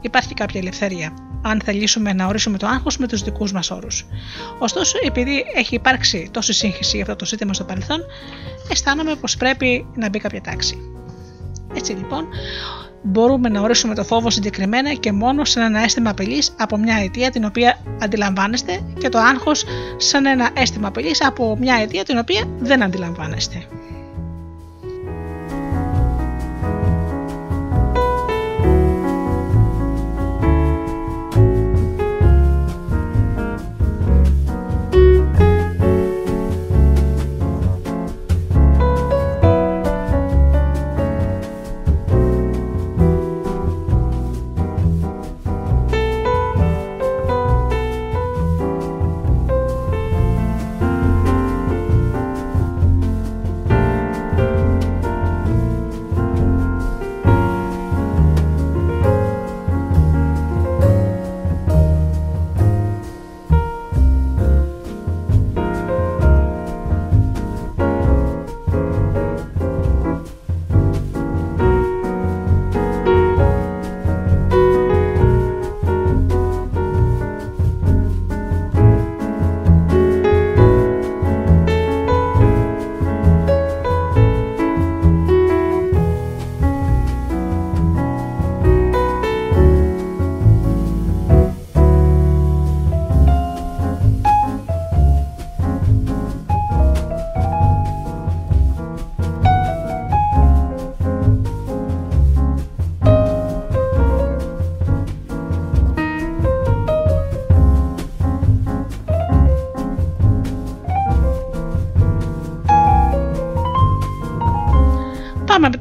υπάρχει 0.00 0.34
κάποια 0.34 0.60
ελευθερία 0.60 1.14
αν 1.42 1.60
θελήσουμε 1.64 2.12
να 2.12 2.26
ορίσουμε 2.26 2.58
το 2.58 2.66
άγχος 2.66 2.98
με 2.98 3.06
τους 3.06 3.22
δικούς 3.22 3.52
μας 3.52 3.70
όρους. 3.70 4.06
Ωστόσο, 4.58 4.98
επειδή 5.06 5.44
έχει 5.54 5.74
υπάρξει 5.74 6.28
τόση 6.32 6.52
σύγχυση 6.52 6.96
για 6.96 7.04
αυτό 7.04 7.16
το 7.16 7.26
ζήτημα 7.26 7.52
στο 7.54 7.64
παρελθόν, 7.64 8.00
αισθάνομαι 8.70 9.14
πως 9.14 9.36
πρέπει 9.36 9.86
να 9.94 10.08
μπει 10.08 10.18
κάποια 10.18 10.40
τάξη. 10.40 10.76
Έτσι 11.74 11.92
λοιπόν, 11.92 12.26
μπορούμε 13.02 13.48
να 13.48 13.60
ορίσουμε 13.60 13.94
το 13.94 14.04
φόβο 14.04 14.30
συγκεκριμένα 14.30 14.92
και 14.92 15.12
μόνο 15.12 15.44
σαν 15.44 15.62
ένα 15.62 15.80
αίσθημα 15.82 16.10
απειλής 16.10 16.54
από 16.58 16.76
μια 16.76 16.96
αιτία 16.96 17.30
την 17.30 17.44
οποία 17.44 17.78
αντιλαμβάνεστε 18.02 18.80
και 18.98 19.08
το 19.08 19.18
άγχος 19.18 19.64
σαν 19.96 20.26
ένα 20.26 20.50
αίσθημα 20.54 20.88
απειλής 20.88 21.24
από 21.24 21.56
μια 21.60 21.74
αιτία 21.74 22.04
την 22.04 22.18
οποία 22.18 22.44
δεν 22.58 22.82
αντιλαμβάνεστε. 22.82 23.66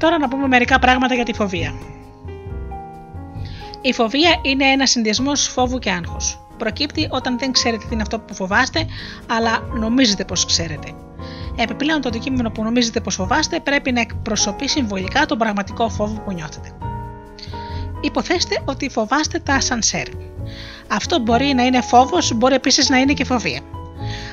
Τώρα 0.01 0.17
να 0.17 0.27
πούμε 0.27 0.47
μερικά 0.47 0.79
πράγματα 0.79 1.15
για 1.15 1.25
τη 1.25 1.33
φοβία. 1.33 1.73
Η 3.81 3.93
φοβία 3.93 4.39
είναι 4.41 4.65
ένα 4.65 4.85
συνδυασμός 4.85 5.47
φόβου 5.47 5.79
και 5.79 5.91
άγχου. 5.91 6.17
Προκύπτει 6.57 7.07
όταν 7.11 7.37
δεν 7.39 7.51
ξέρετε 7.51 7.85
τι 7.87 7.93
είναι 7.93 8.01
αυτό 8.01 8.19
που 8.19 8.33
φοβάστε, 8.35 8.85
αλλά 9.27 9.59
νομίζετε 9.73 10.25
πως 10.25 10.45
ξέρετε. 10.45 10.93
Επιπλέον, 11.55 12.01
το 12.01 12.07
αντικείμενο 12.07 12.49
που 12.51 12.63
νομίζετε 12.63 12.99
πως 12.99 13.15
φοβάστε 13.15 13.59
πρέπει 13.59 13.91
να 13.91 13.99
εκπροσωπεί 13.99 14.69
συμβολικά 14.69 15.25
τον 15.25 15.37
πραγματικό 15.37 15.89
φόβο 15.89 16.21
που 16.25 16.31
νιώθετε. 16.31 16.71
Υποθέστε 18.01 18.61
ότι 18.65 18.89
φοβάστε 18.89 19.39
τα 19.39 19.53
ασανσέρ. 19.53 20.07
Αυτό 20.87 21.19
μπορεί 21.19 21.53
να 21.53 21.63
είναι 21.63 21.81
φόβος, 21.81 22.33
μπορεί 22.33 22.53
επίσης 22.53 22.89
να 22.89 22.97
είναι 22.97 23.13
και 23.13 23.25
φοβία. 23.25 23.61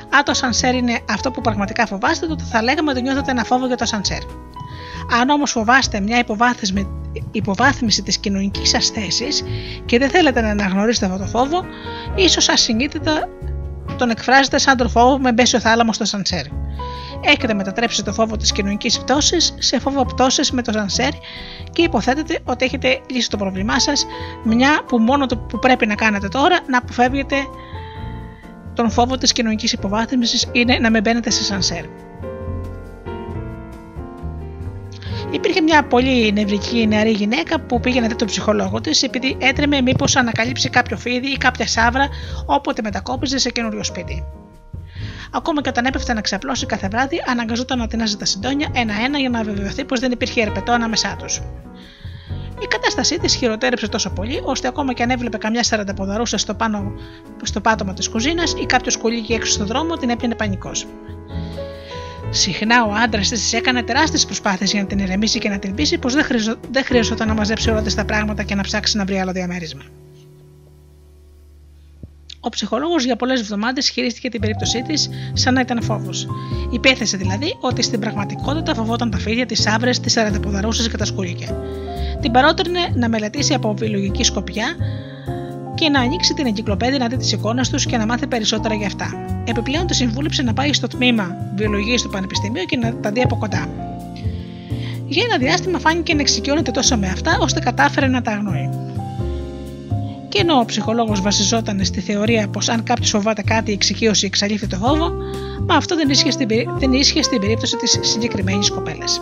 Αν 0.09 0.23
το 0.23 0.31
ασανσέρ 0.31 0.75
είναι 0.75 0.99
αυτό 1.09 1.31
που 1.31 1.41
πραγματικά 1.41 1.85
φοβάστε, 1.85 2.27
τότε 2.27 2.43
θα 2.43 2.61
λέγαμε 2.61 2.91
ότι 2.91 3.01
νιώθετε 3.01 3.31
ένα 3.31 3.43
φόβο 3.43 3.67
για 3.67 3.77
το 3.77 3.83
ασανσέρ. 3.83 4.21
Αν 5.11 5.29
όμως 5.29 5.51
φοβάστε 5.51 5.99
μια 5.99 6.19
υποβάθμιση, 6.19 6.87
υποβάθμιση 7.31 8.01
της 8.01 8.17
κοινωνικής 8.17 8.69
σας 8.69 8.87
θέσης 8.89 9.43
και 9.85 9.97
δεν 9.97 10.09
θέλετε 10.09 10.41
να 10.41 10.49
αναγνωρίσετε 10.49 11.05
αυτό 11.05 11.17
το 11.17 11.25
φόβο, 11.25 11.65
ίσως 12.15 12.49
ασυνείδητα 12.49 13.29
τον 13.97 14.09
εκφράζετε 14.09 14.57
σαν 14.57 14.77
τον 14.77 14.89
φόβο 14.89 15.19
με 15.19 15.33
μπέσιο 15.33 15.59
θάλαμο 15.59 15.93
στο 15.93 16.05
σανσέρ. 16.05 16.45
Έχετε 17.21 17.53
μετατρέψει 17.53 18.03
το 18.03 18.13
φόβο 18.13 18.37
της 18.37 18.51
κοινωνικής 18.51 18.99
πτώσης 18.99 19.55
σε 19.59 19.79
φόβο 19.79 20.05
πτώσης 20.05 20.51
με 20.51 20.61
το 20.61 20.71
σανσέρ 20.71 21.09
και 21.71 21.81
υποθέτετε 21.81 22.39
ότι 22.43 22.65
έχετε 22.65 23.01
λύσει 23.09 23.29
το 23.29 23.37
πρόβλημά 23.37 23.79
σας, 23.79 24.05
μια 24.43 24.83
που 24.87 24.97
μόνο 24.97 25.25
το 25.25 25.37
που 25.37 25.59
πρέπει 25.59 25.85
να 25.85 25.95
κάνετε 25.95 26.27
τώρα 26.27 26.59
να 26.67 26.77
αποφεύγετε 26.77 27.35
τον 28.73 28.91
φόβο 28.91 29.17
της 29.17 29.31
κοινωνικής 29.31 29.71
υποβάθμισης 29.73 30.47
είναι 30.51 30.77
να 30.79 30.91
με 30.91 31.01
μπαίνετε 31.01 31.29
σε 31.29 31.43
σανσέρ. 31.43 31.83
Υπήρχε 35.31 35.61
μια 35.61 35.83
πολύ 35.83 36.31
νευρική 36.31 36.87
νεαρή 36.87 37.11
γυναίκα 37.11 37.59
που 37.59 37.79
πήγαινε 37.79 38.07
δει 38.07 38.15
τον 38.15 38.27
ψυχολόγο 38.27 38.81
της 38.81 39.03
επειδή 39.03 39.37
έτρεμε 39.39 39.81
μήπως 39.81 40.15
ανακαλύψει 40.15 40.69
κάποιο 40.69 40.97
φίδι 40.97 41.27
ή 41.27 41.37
κάποια 41.37 41.67
σάβρα 41.67 42.07
όποτε 42.45 42.81
μετακόπιζε 42.81 43.37
σε 43.37 43.49
καινούριο 43.49 43.83
σπίτι. 43.83 44.23
Ακόμα 45.31 45.61
και 45.61 45.69
όταν 45.69 45.85
έπεφτε 45.85 46.13
να 46.13 46.21
ξαπλώσει 46.21 46.65
κάθε 46.65 46.87
βράδυ, 46.87 47.23
αναγκαζόταν 47.27 47.77
να 47.77 47.87
τεινάζει 47.87 48.17
τα 48.17 48.25
συντόνια 48.25 48.69
ένα-ένα 48.73 49.19
για 49.19 49.29
να 49.29 49.43
βεβαιωθεί 49.43 49.85
πως 49.85 49.99
δεν 49.99 50.11
υπήρχε 50.11 50.41
ερπετό 50.41 50.71
ανάμεσά 50.71 51.15
τους. 51.19 51.41
Η 52.61 52.65
κατάστασή 52.67 53.19
της 53.19 53.35
χειροτέρεψε 53.35 53.87
τόσο 53.87 54.09
πολύ, 54.09 54.41
ώστε 54.43 54.67
ακόμα 54.67 54.93
και 54.93 55.03
αν 55.03 55.09
έβλεπε 55.09 55.37
καμιά 55.37 55.63
σαρανταποδαρούσα 55.63 56.37
στο, 56.37 56.53
πάνω, 56.53 56.93
στο 57.43 57.61
πάτωμα 57.61 57.93
της 57.93 58.09
κουζίνας 58.09 58.53
ή 58.53 58.65
κάποιο 58.65 58.99
κουλίκι 58.99 59.33
έξω 59.33 59.51
στον 59.51 59.67
δρόμο, 59.67 59.95
την 59.95 60.09
έπιανε 60.09 60.35
πανικός. 60.35 60.87
Συχνά 62.31 62.85
ο 62.85 62.93
άντρας 63.03 63.29
της 63.29 63.53
έκανε 63.53 63.83
τεράστιες 63.83 64.25
προσπάθειες 64.25 64.71
για 64.71 64.81
να 64.81 64.87
την 64.87 64.99
ηρεμήσει 64.99 65.39
και 65.39 65.49
να 65.49 65.59
την 65.59 65.75
πείσει 65.75 65.97
πως 65.97 66.13
δεν, 66.13 66.23
χρειαζο... 66.23 66.55
δεν 66.71 66.83
χρειαζόταν 66.83 67.27
να 67.27 67.33
μαζέψει 67.33 67.69
όλα 67.69 67.83
τα 67.95 68.05
πράγματα 68.05 68.43
και 68.43 68.55
να 68.55 68.61
ψάξει 68.61 68.97
να 68.97 69.05
βρει 69.05 69.19
άλλο 69.19 69.31
διαμέρισμα. 69.31 69.81
Ο 72.39 72.49
ψυχολόγος 72.49 73.03
για 73.03 73.15
πολλές 73.15 73.39
εβδομάδες 73.39 73.89
χειρίστηκε 73.89 74.29
την 74.29 74.41
περίπτωσή 74.41 74.81
της 74.81 75.09
σαν 75.33 75.53
να 75.53 75.61
ήταν 75.61 75.81
φόβος. 75.83 76.27
Υπέθεσε 76.71 77.17
δηλαδή 77.17 77.57
ότι 77.59 77.81
στην 77.81 77.99
πραγματικότητα 77.99 78.75
φοβόταν 78.75 79.11
τα 79.11 79.17
φίδια, 79.17 79.45
τις 79.45 79.67
άβρες, 79.67 79.99
τις 79.99 80.17
αρανταποδαρούσε 80.17 80.89
και 80.89 80.97
τα 80.97 81.05
σκούλικια. 81.05 81.63
Την 82.21 82.31
παρότρινε 82.31 82.79
να 82.95 83.09
μελετήσει 83.09 83.53
από 83.53 83.73
βιολογική 83.73 84.23
σκοπιά 84.23 84.75
και 85.79 85.89
να 85.89 85.99
ανοίξει 85.99 86.33
την 86.33 86.45
εγκυκλοπαίδεια 86.45 86.97
να 86.97 87.07
δει 87.07 87.17
τι 87.17 87.29
εικόνε 87.33 87.61
τους 87.71 87.85
και 87.85 87.97
να 87.97 88.05
μάθει 88.05 88.27
περισσότερα 88.27 88.73
για 88.73 88.87
αυτά. 88.87 89.13
Επιπλέον 89.45 89.87
τη 89.87 89.95
συμβούλεψε 89.95 90.41
να 90.41 90.53
πάει 90.53 90.73
στο 90.73 90.87
τμήμα 90.87 91.35
βιολογίας 91.55 92.01
του 92.01 92.09
Πανεπιστημίου 92.09 92.63
και 92.63 92.77
να 92.77 92.95
τα 92.95 93.11
δει 93.11 93.21
από 93.21 93.37
κοντά. 93.37 93.69
Για 95.07 95.23
ένα 95.27 95.37
διάστημα 95.37 95.79
φάνηκε 95.79 96.13
να 96.13 96.21
εξοικειώνεται 96.21 96.71
τόσο 96.71 96.97
με 96.97 97.07
αυτά, 97.07 97.37
ώστε 97.41 97.59
κατάφερε 97.59 98.07
να 98.07 98.21
τα 98.21 98.31
αγνοεί. 98.31 98.69
Και 100.29 100.39
ενώ 100.39 100.59
ο 100.59 100.65
ψυχολόγος 100.65 101.21
βασιζόταν 101.21 101.85
στη 101.85 101.99
θεωρία 101.99 102.47
πως 102.47 102.69
αν 102.69 102.83
κάποιος 102.83 103.09
φοβάται 103.09 103.41
κάτι, 103.41 103.71
η 103.71 103.73
εξοικείωση 103.73 104.25
εξαλείφει 104.25 104.67
το 104.67 104.77
φόβο, 104.77 105.11
μα 105.67 105.75
αυτό 105.75 105.95
δεν 105.95 106.09
ίσχυε 106.09 106.31
στην, 106.31 106.47
δεν 106.79 106.93
ίσχυε 106.93 107.21
στην 107.21 107.39
περίπτωση 107.39 107.77
της 107.77 107.99
συγκεκριμένης 108.01 108.69
κοπέλας. 108.69 109.21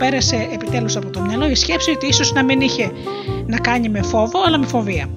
Πέρασε 0.00 0.48
επιτέλους 0.52 0.96
από 0.96 1.10
το 1.10 1.20
μυαλό 1.20 1.48
η 1.48 1.54
σκέψη 1.54 1.90
ότι 1.90 2.06
ίσως 2.06 2.32
να 2.32 2.44
μην 2.44 2.60
είχε 2.60 2.90
να 3.46 3.58
κάνει 3.58 3.88
με 3.88 4.02
φόβο, 4.02 4.42
αλλά 4.46 4.58
με 4.58 4.66
φοβία. 4.66 5.08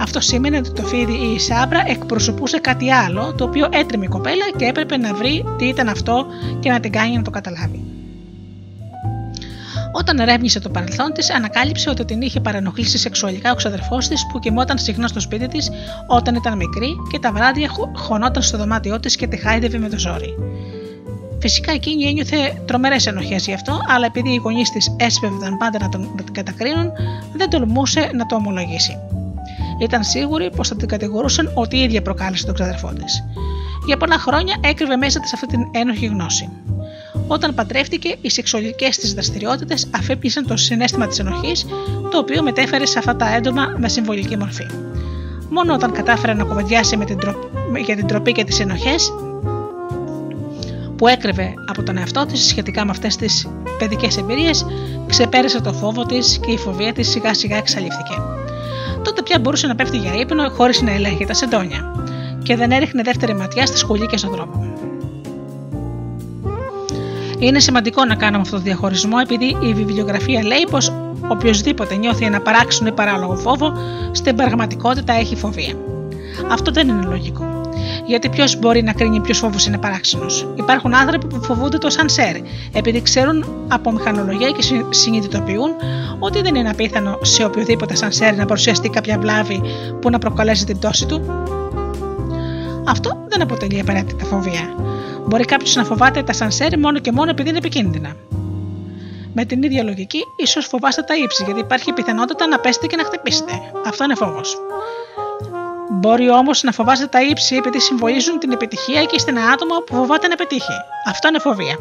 Αυτό 0.00 0.20
σήμαινε 0.20 0.56
ότι 0.56 0.72
το 0.72 0.82
φίδι 0.82 1.12
ή 1.12 1.34
η 1.34 1.38
σάμπρα 1.38 1.82
εκπροσωπούσε 1.86 2.58
κάτι 2.58 2.90
άλλο, 2.90 3.34
το 3.34 3.44
οποίο 3.44 3.68
έτρεμε 3.72 4.04
η 4.04 4.08
κοπέλα 4.08 4.44
και 4.56 4.64
έπρεπε 4.64 4.96
να 4.96 5.14
βρει 5.14 5.44
τι 5.58 5.64
ήταν 5.66 5.88
αυτό 5.88 6.26
και 6.60 6.70
να 6.70 6.80
την 6.80 6.92
κάνει 6.92 7.16
να 7.16 7.22
το 7.22 7.30
καταλάβει. 7.30 7.84
Όταν 9.92 10.18
ερεύνησε 10.18 10.60
το 10.60 10.68
παρελθόν 10.68 11.12
της, 11.12 11.30
ανακάλυψε 11.30 11.90
ότι 11.90 12.04
την 12.04 12.20
είχε 12.20 12.40
παρενοχλήσει 12.40 12.98
σεξουαλικά 12.98 13.52
ο 13.52 13.54
ξαδερφός 13.54 14.08
της 14.08 14.26
που 14.32 14.38
κοιμόταν 14.38 14.78
συχνά 14.78 15.08
στο 15.08 15.20
σπίτι 15.20 15.48
της 15.48 15.70
όταν 16.06 16.34
ήταν 16.34 16.56
μικρή 16.56 16.96
και 17.10 17.18
τα 17.18 17.32
βράδια 17.32 17.70
χωνόταν 17.96 18.42
στο 18.42 18.58
δωμάτιό 18.58 19.00
της 19.00 19.16
και 19.16 19.26
τη 19.26 19.36
χάιδευε 19.36 19.78
με 19.78 19.88
το 19.88 19.98
ζόρι. 19.98 20.34
Φυσικά 21.42 21.72
εκείνη 21.72 22.04
ένιωθε 22.04 22.62
τρομερές 22.66 23.06
ενοχές 23.06 23.46
γι' 23.46 23.52
αυτό, 23.52 23.80
αλλά 23.88 24.06
επειδή 24.06 24.30
οι 24.30 24.36
γονείς 24.36 24.70
της 24.70 24.96
έσπευδαν 24.98 25.56
πάντα 25.56 25.78
να, 25.78 25.88
τον, 25.88 26.00
να 26.16 26.22
την 26.22 26.34
κατακρίνουν, 26.34 26.90
δεν 27.32 27.50
τολμούσε 27.50 28.10
να 28.14 28.26
το 28.26 28.34
ομολογήσει. 28.34 28.98
Ήταν 29.80 30.04
σίγουρη 30.04 30.50
πως 30.56 30.68
θα 30.68 30.76
την 30.76 30.88
κατηγορούσαν 30.88 31.52
ότι 31.54 31.76
η 31.76 31.82
ίδια 31.82 32.02
προκάλεσε 32.02 32.46
τον 32.46 32.54
ξαδερφό 32.54 32.92
της. 32.92 33.24
Για 33.86 33.96
πολλά 33.96 34.18
χρόνια 34.18 34.56
έκρυβε 34.60 34.96
μέσα 34.96 35.20
της 35.20 35.32
αυτή 35.32 35.46
την 35.46 35.60
ένοχη 35.70 36.06
γνώση. 36.06 36.48
Όταν 37.26 37.54
παντρεύτηκε, 37.54 38.16
οι 38.20 38.30
σεξουαλικές 38.30 38.96
της 38.96 39.12
δραστηριότητες 39.12 39.88
αφέπιασαν 39.94 40.46
το 40.46 40.56
συνέστημα 40.56 41.06
της 41.06 41.18
ενοχής, 41.18 41.66
το 42.10 42.18
οποίο 42.18 42.42
μετέφερε 42.42 42.86
σε 42.86 42.98
αυτά 42.98 43.16
τα 43.16 43.34
έντομα 43.34 43.74
με 43.78 43.88
συμβολική 43.88 44.36
μορφή. 44.36 44.66
Μόνο 45.50 45.74
όταν 45.74 45.92
κατάφερε 45.92 46.34
να 46.34 46.44
κομμεντιάσει 46.44 46.96
με 46.96 47.04
την 47.04 47.18
για 47.84 47.96
την 47.96 48.06
τροπή 48.06 48.32
και 48.32 48.44
τις 48.44 48.60
ενοχές, 48.60 49.12
που 51.02 51.08
έκρυβε 51.08 51.54
από 51.68 51.82
τον 51.82 51.98
εαυτό 51.98 52.26
της 52.26 52.46
σχετικά 52.46 52.84
με 52.84 52.90
αυτές 52.90 53.16
τις 53.16 53.48
παιδικές 53.78 54.16
εμπειρίες, 54.16 54.66
ξεπέρασε 55.06 55.60
το 55.60 55.72
φόβο 55.72 56.06
της 56.06 56.38
και 56.38 56.50
η 56.50 56.56
φοβία 56.56 56.92
της 56.92 57.08
σιγά 57.08 57.34
σιγά 57.34 57.56
εξαλείφθηκε. 57.56 58.14
Τότε 59.04 59.22
πια 59.22 59.38
μπορούσε 59.38 59.66
να 59.66 59.74
πέφτει 59.74 59.96
για 59.96 60.14
ύπνο 60.14 60.48
χωρίς 60.48 60.82
να 60.82 60.90
ελέγχει 60.92 61.24
τα 61.24 61.34
σεντόνια 61.34 61.94
και 62.42 62.56
δεν 62.56 62.70
έριχνε 62.70 63.02
δεύτερη 63.02 63.34
ματιά 63.34 63.66
στη 63.66 63.78
σχολή 63.78 64.06
και 64.06 64.16
στον 64.16 64.30
δρόμο. 64.30 64.74
Είναι 67.38 67.60
σημαντικό 67.60 68.04
να 68.04 68.14
κάνουμε 68.14 68.42
αυτό 68.42 68.56
το 68.56 68.62
διαχωρισμό 68.62 69.16
επειδή 69.22 69.56
η 69.60 69.74
βιβλιογραφία 69.74 70.44
λέει 70.44 70.66
πως 70.70 70.92
οποιοδήποτε 71.28 71.96
νιώθει 71.96 72.24
ένα 72.24 72.40
παράξενο 72.40 72.88
ή 72.88 72.92
παράλογο 72.92 73.36
φόβο, 73.36 73.72
στην 74.12 74.36
πραγματικότητα 74.36 75.12
έχει 75.12 75.36
φοβία. 75.36 75.74
Αυτό 76.50 76.70
δεν 76.70 76.88
είναι 76.88 77.06
λογικό. 77.06 77.61
Γιατί 78.06 78.28
ποιος 78.28 78.58
μπορεί 78.58 78.82
να 78.82 78.92
κρίνει 78.92 79.20
ποιος 79.20 79.38
φόβος 79.38 79.66
είναι 79.66 79.78
παράξενος. 79.78 80.46
Υπάρχουν 80.54 80.94
άνθρωποι 80.94 81.26
που 81.26 81.42
φοβούνται 81.42 81.78
το 81.78 81.90
σανσέρ, 81.90 82.36
επειδή 82.72 83.02
ξέρουν 83.02 83.66
από 83.68 83.92
μηχανολογία 83.92 84.50
και 84.50 84.84
συνειδητοποιούν 84.90 85.70
ότι 86.18 86.42
δεν 86.42 86.54
είναι 86.54 86.68
απίθανο 86.68 87.18
σε 87.22 87.44
οποιοδήποτε 87.44 87.94
σανσέρ 87.94 88.36
να 88.36 88.44
παρουσιαστεί 88.44 88.88
κάποια 88.88 89.18
βλάβη 89.18 89.60
που 90.00 90.10
να 90.10 90.18
προκαλέσει 90.18 90.64
την 90.64 90.78
πτώση 90.78 91.06
του. 91.06 91.44
Αυτό 92.86 93.24
δεν 93.28 93.42
αποτελεί 93.42 93.80
απαραίτητα 93.80 94.24
φοβία. 94.24 94.74
Μπορεί 95.26 95.44
κάποιος 95.44 95.74
να 95.74 95.84
φοβάται 95.84 96.22
τα 96.22 96.32
σανσέρ 96.32 96.78
μόνο 96.78 96.98
και 96.98 97.12
μόνο 97.12 97.30
επειδή 97.30 97.48
είναι 97.48 97.58
επικίνδυνα. 97.58 98.16
Με 99.34 99.44
την 99.44 99.62
ίδια 99.62 99.82
λογική, 99.82 100.18
ίσως 100.36 100.66
φοβάστε 100.66 101.02
τα 101.02 101.14
ύψη, 101.16 101.44
γιατί 101.44 101.60
υπάρχει 101.60 101.92
πιθανότητα 101.92 102.46
να 102.46 102.58
πέσετε 102.58 102.86
και 102.86 102.96
να 102.96 103.04
χτυπήσετε. 103.04 103.52
Αυτό 103.86 104.04
είναι 104.04 104.14
φόβος. 104.14 104.56
Μπορεί 106.02 106.30
όμως 106.30 106.62
να 106.62 106.72
φοβάστε 106.72 107.06
τα 107.06 107.22
ύψη 107.22 107.56
επειδή 107.56 107.80
συμβολίζουν 107.80 108.38
την 108.38 108.52
επιτυχία 108.52 109.04
και 109.04 109.18
στην 109.18 109.38
άτομο 109.38 109.74
που 109.86 109.94
φοβάται 109.94 110.28
να 110.28 110.34
πετύχει. 110.34 110.76
Αυτό 111.08 111.28
είναι 111.28 111.38
φοβία. 111.38 111.76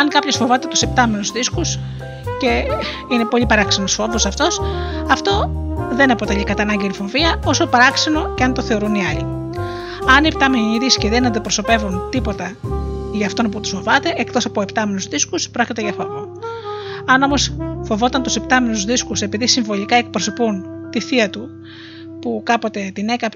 Αν 0.00 0.08
κάποιος 0.08 0.36
φοβάται 0.36 0.66
τους 0.68 0.82
επτάμενους 0.82 1.30
δίσκους 1.30 1.78
και 2.40 2.62
είναι 3.12 3.24
πολύ 3.24 3.46
παράξενος 3.46 3.94
φόβος 3.94 4.26
αυτός, 4.26 4.60
αυτό 5.10 5.50
δεν 5.90 6.10
αποτελεί 6.10 6.44
κατά 6.44 6.62
ανάγκη 6.62 6.90
φοβία, 6.92 7.40
όσο 7.44 7.66
παράξενο 7.66 8.34
και 8.34 8.44
αν 8.44 8.54
το 8.54 8.62
θεωρούν 8.62 8.94
οι 8.94 9.06
άλλοι. 9.06 9.26
Αν 10.16 10.24
οι 10.24 10.26
επτάμενοι 10.26 10.78
δίσκοι 10.78 11.08
δεν 11.08 11.26
αντιπροσωπεύουν 11.26 12.08
τίποτα 12.10 12.56
για 13.12 13.26
αυτόν 13.26 13.50
που 13.50 13.60
τους 13.60 13.70
φοβάται, 13.70 14.14
εκτός 14.16 14.44
από 14.44 14.62
επτάμενους 14.62 15.06
δίσκους, 15.06 15.50
πρόκειται 15.50 15.82
για 15.82 15.92
φόβο. 15.92 16.28
Αν 17.06 17.22
όμως 17.22 17.56
φοβόταν 17.82 18.22
τους 18.22 18.36
επτάμενους 18.36 18.84
δίσκους 18.84 19.22
επειδή 19.22 19.46
συμβολικά 19.46 19.96
εκπροσωπούν 19.96 20.64
τη 20.90 21.00
θεία 21.00 21.30
του, 21.30 21.48
που 22.20 22.40
κάποτε 22.44 22.90
την 22.94 23.08
έκαπ, 23.08 23.32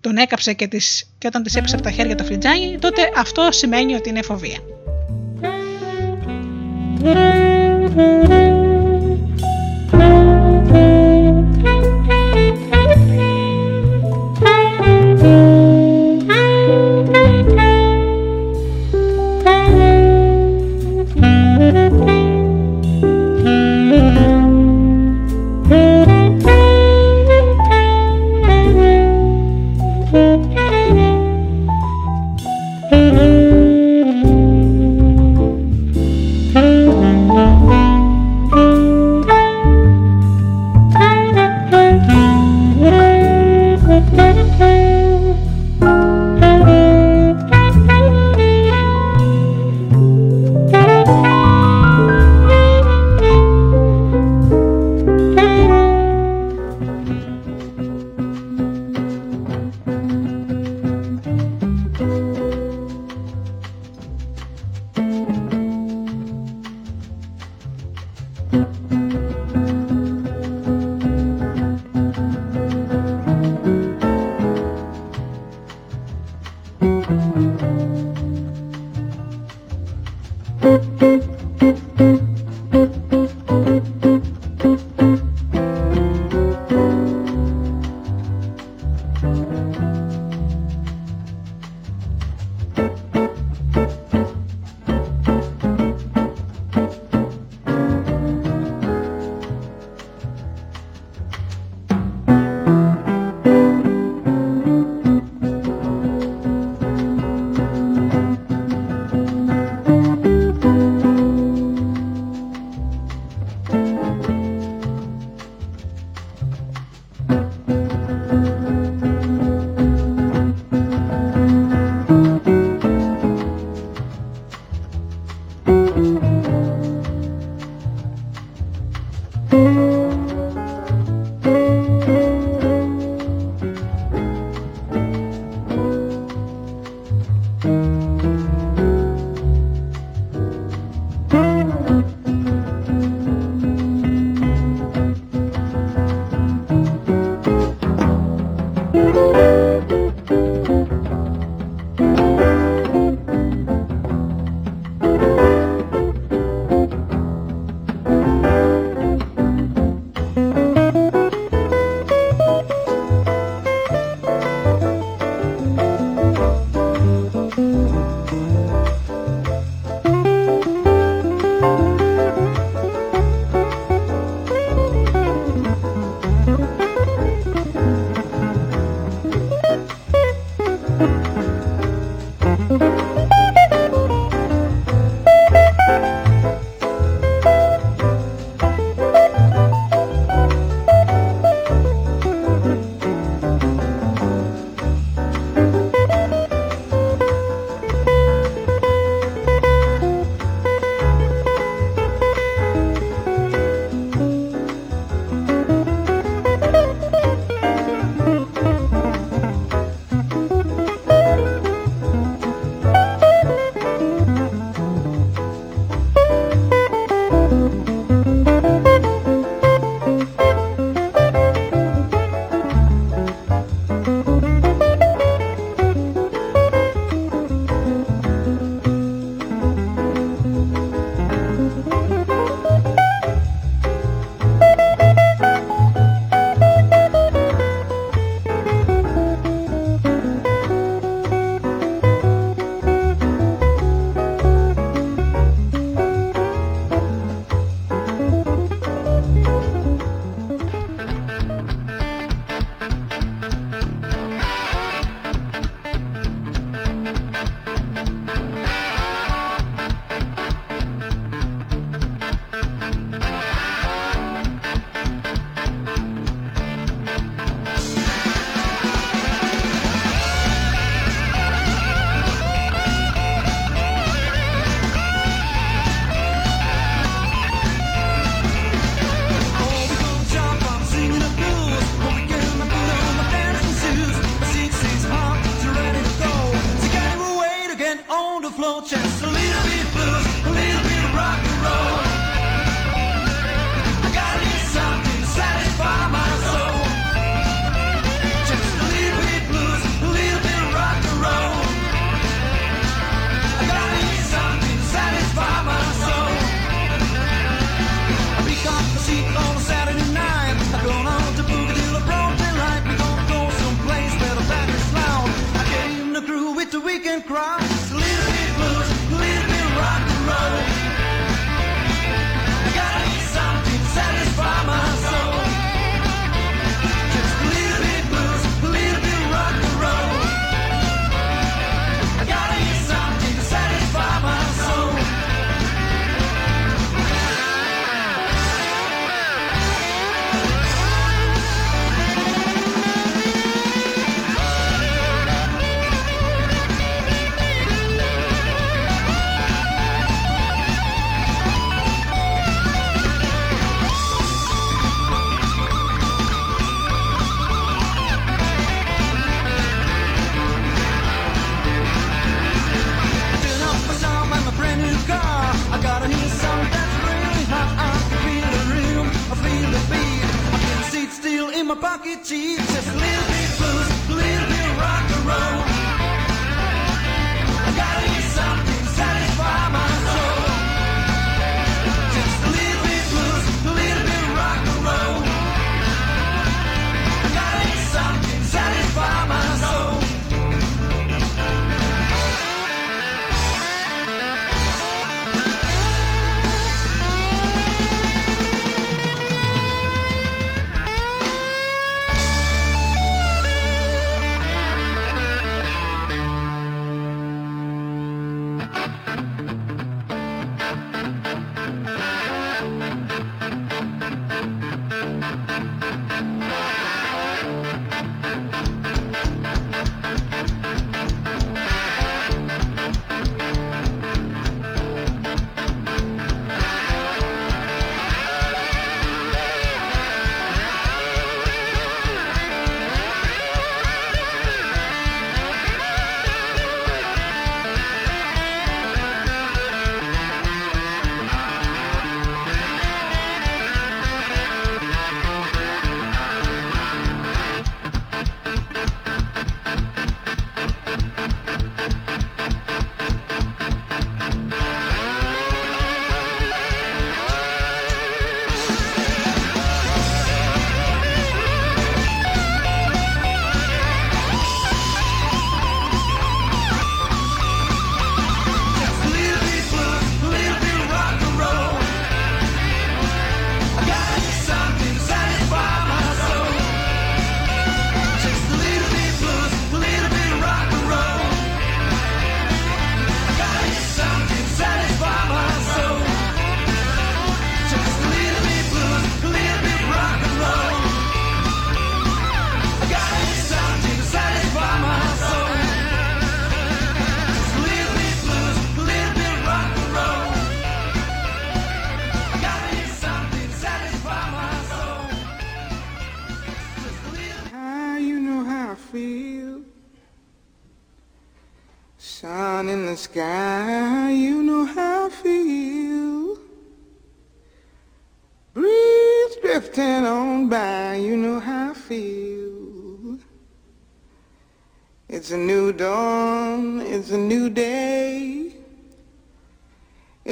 τον 0.00 0.16
έκαψε 0.16 0.52
και, 0.52 0.66
τις, 0.66 1.10
και 1.18 1.26
όταν 1.26 1.42
τη 1.42 1.58
έπεσε 1.58 1.74
από 1.74 1.84
τα 1.84 1.90
χέρια 1.90 2.14
το 2.14 2.24
φλιτζάνι, 2.24 2.78
τότε 2.80 3.10
αυτό 3.16 3.48
σημαίνει 3.50 3.94
ότι 3.94 4.08
είναι 4.08 4.22
φοβία. 4.22 4.58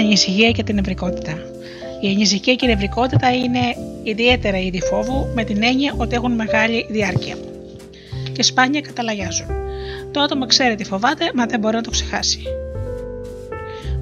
ανησυχία 0.00 0.50
και 0.50 0.62
την 0.62 0.74
νευρικότητα. 0.74 1.32
Η 2.00 2.08
ανησυχία 2.08 2.54
και 2.54 2.64
η 2.64 2.68
νευρικότητα 2.68 3.34
είναι 3.34 3.60
ιδιαίτερα 4.02 4.58
είδη 4.58 4.80
φόβου 4.80 5.28
με 5.34 5.44
την 5.44 5.62
έννοια 5.62 5.94
ότι 5.96 6.14
έχουν 6.14 6.32
μεγάλη 6.32 6.86
διάρκεια 6.90 7.36
και 8.32 8.42
σπάνια 8.42 8.80
καταλαγιάζουν. 8.80 9.46
Το 10.10 10.20
άτομο 10.20 10.46
ξέρει 10.46 10.74
τι 10.74 10.84
φοβάται, 10.84 11.30
μα 11.34 11.46
δεν 11.46 11.60
μπορεί 11.60 11.76
να 11.76 11.82
το 11.82 11.90
ξεχάσει. 11.90 12.42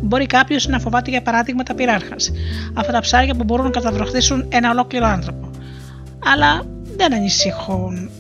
Μπορεί 0.01 0.27
κάποιος 0.27 0.67
να 0.67 0.79
φοβάται 0.79 1.11
για 1.11 1.23
παράδειγμα 1.23 1.63
τα 1.63 1.75
πυράρχα, 1.75 2.17
αυτά 2.75 2.93
τα 2.93 3.01
ψάρια 3.01 3.35
που 3.35 3.45
μπορούν 3.45 3.65
να 3.65 3.71
καταβροχθήσουν 3.71 4.47
ένα 4.49 4.71
ολόκληρο 4.71 5.07
άνθρωπο. 5.07 5.51
Αλλά 6.33 6.63
δεν 6.97 7.15
ανησυχούν 7.15 8.11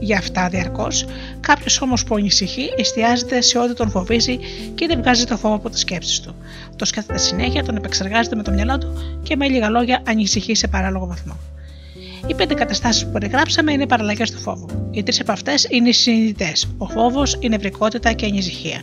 για 0.00 0.18
αυτά 0.18 0.48
διαρκώς. 0.48 1.04
Κάποιος 1.40 1.80
όμως 1.80 2.04
που 2.04 2.14
ανησυχεί 2.14 2.72
εστιάζεται 2.76 3.40
σε 3.40 3.58
ό,τι 3.58 3.74
τον 3.74 3.90
φοβίζει 3.90 4.38
και 4.74 4.86
δεν 4.86 4.98
βγάζει 4.98 5.24
το 5.24 5.36
φόβο 5.36 5.54
από 5.54 5.70
τις 5.70 5.80
σκέψεις 5.80 6.20
του. 6.20 6.34
Το 6.76 6.84
σκέφτεται 6.84 7.18
συνέχεια, 7.18 7.64
τον 7.64 7.76
επεξεργάζεται 7.76 8.36
με 8.36 8.42
το 8.42 8.50
μυαλό 8.50 8.78
του 8.78 8.92
και 9.22 9.36
με 9.36 9.48
λίγα 9.48 9.68
λόγια 9.68 10.02
ανησυχεί 10.06 10.54
σε 10.54 10.68
παράλογο 10.68 11.06
βαθμό. 11.06 11.36
Οι 12.26 12.34
πέντε 12.34 12.54
καταστάσεις 12.54 13.04
που 13.04 13.10
περιγράψαμε 13.10 13.72
είναι 13.72 13.86
παραλλαγές 13.86 14.30
του 14.30 14.38
φόβου. 14.38 14.66
Οι 14.90 15.02
τρεις 15.02 15.20
από 15.20 15.32
αυτές 15.32 15.66
είναι 15.70 15.88
οι 15.88 15.92
συνειδητές. 15.92 16.68
Ο 16.78 16.86
φόβος, 16.86 17.36
η 17.40 17.48
νευρικότητα 17.48 18.12
και 18.12 18.26
η 18.26 18.28
ανησυχία. 18.28 18.80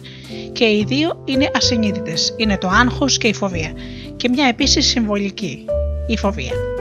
Και 0.51 0.65
οι 0.65 0.85
δύο 0.87 1.21
είναι 1.25 1.49
ασυνείδητες. 1.53 2.33
Είναι 2.37 2.57
το 2.57 2.67
άγχος 2.67 3.17
και 3.17 3.27
η 3.27 3.33
φοβία. 3.33 3.71
Και 4.15 4.29
μια 4.29 4.47
επίσης 4.47 4.85
συμβολική, 4.85 5.65
η 6.07 6.17
φοβία. 6.17 6.76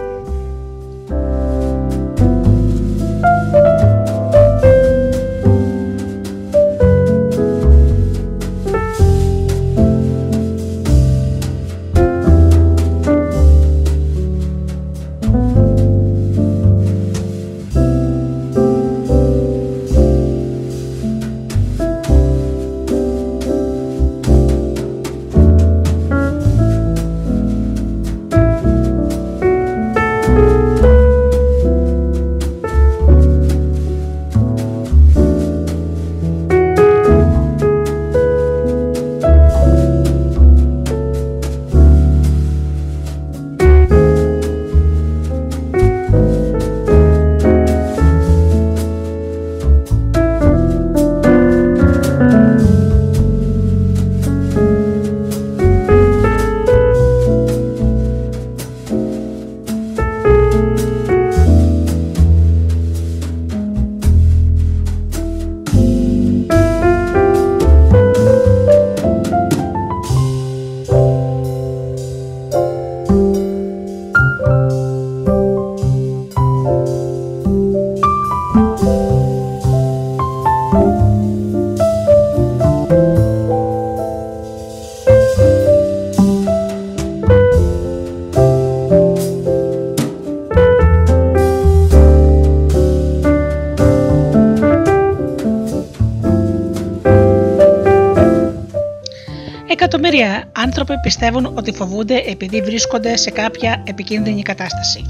Πιστεύουν 101.27 101.59
ότι 101.59 101.73
φοβούνται 101.73 102.23
επειδή 102.27 102.61
βρίσκονται 102.61 103.16
σε 103.16 103.31
κάποια 103.31 103.82
επικίνδυνη 103.86 104.43
κατάσταση. 104.43 105.05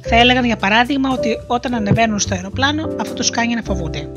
Θα 0.00 0.16
έλεγαν 0.16 0.44
για 0.44 0.56
παράδειγμα 0.56 1.10
ότι 1.10 1.38
όταν 1.46 1.74
ανεβαίνουν 1.74 2.18
στο 2.18 2.34
αεροπλάνο 2.34 2.88
αυτό 3.00 3.14
τους 3.14 3.30
κάνει 3.30 3.54
να 3.54 3.62
φοβούνται. 3.62 4.08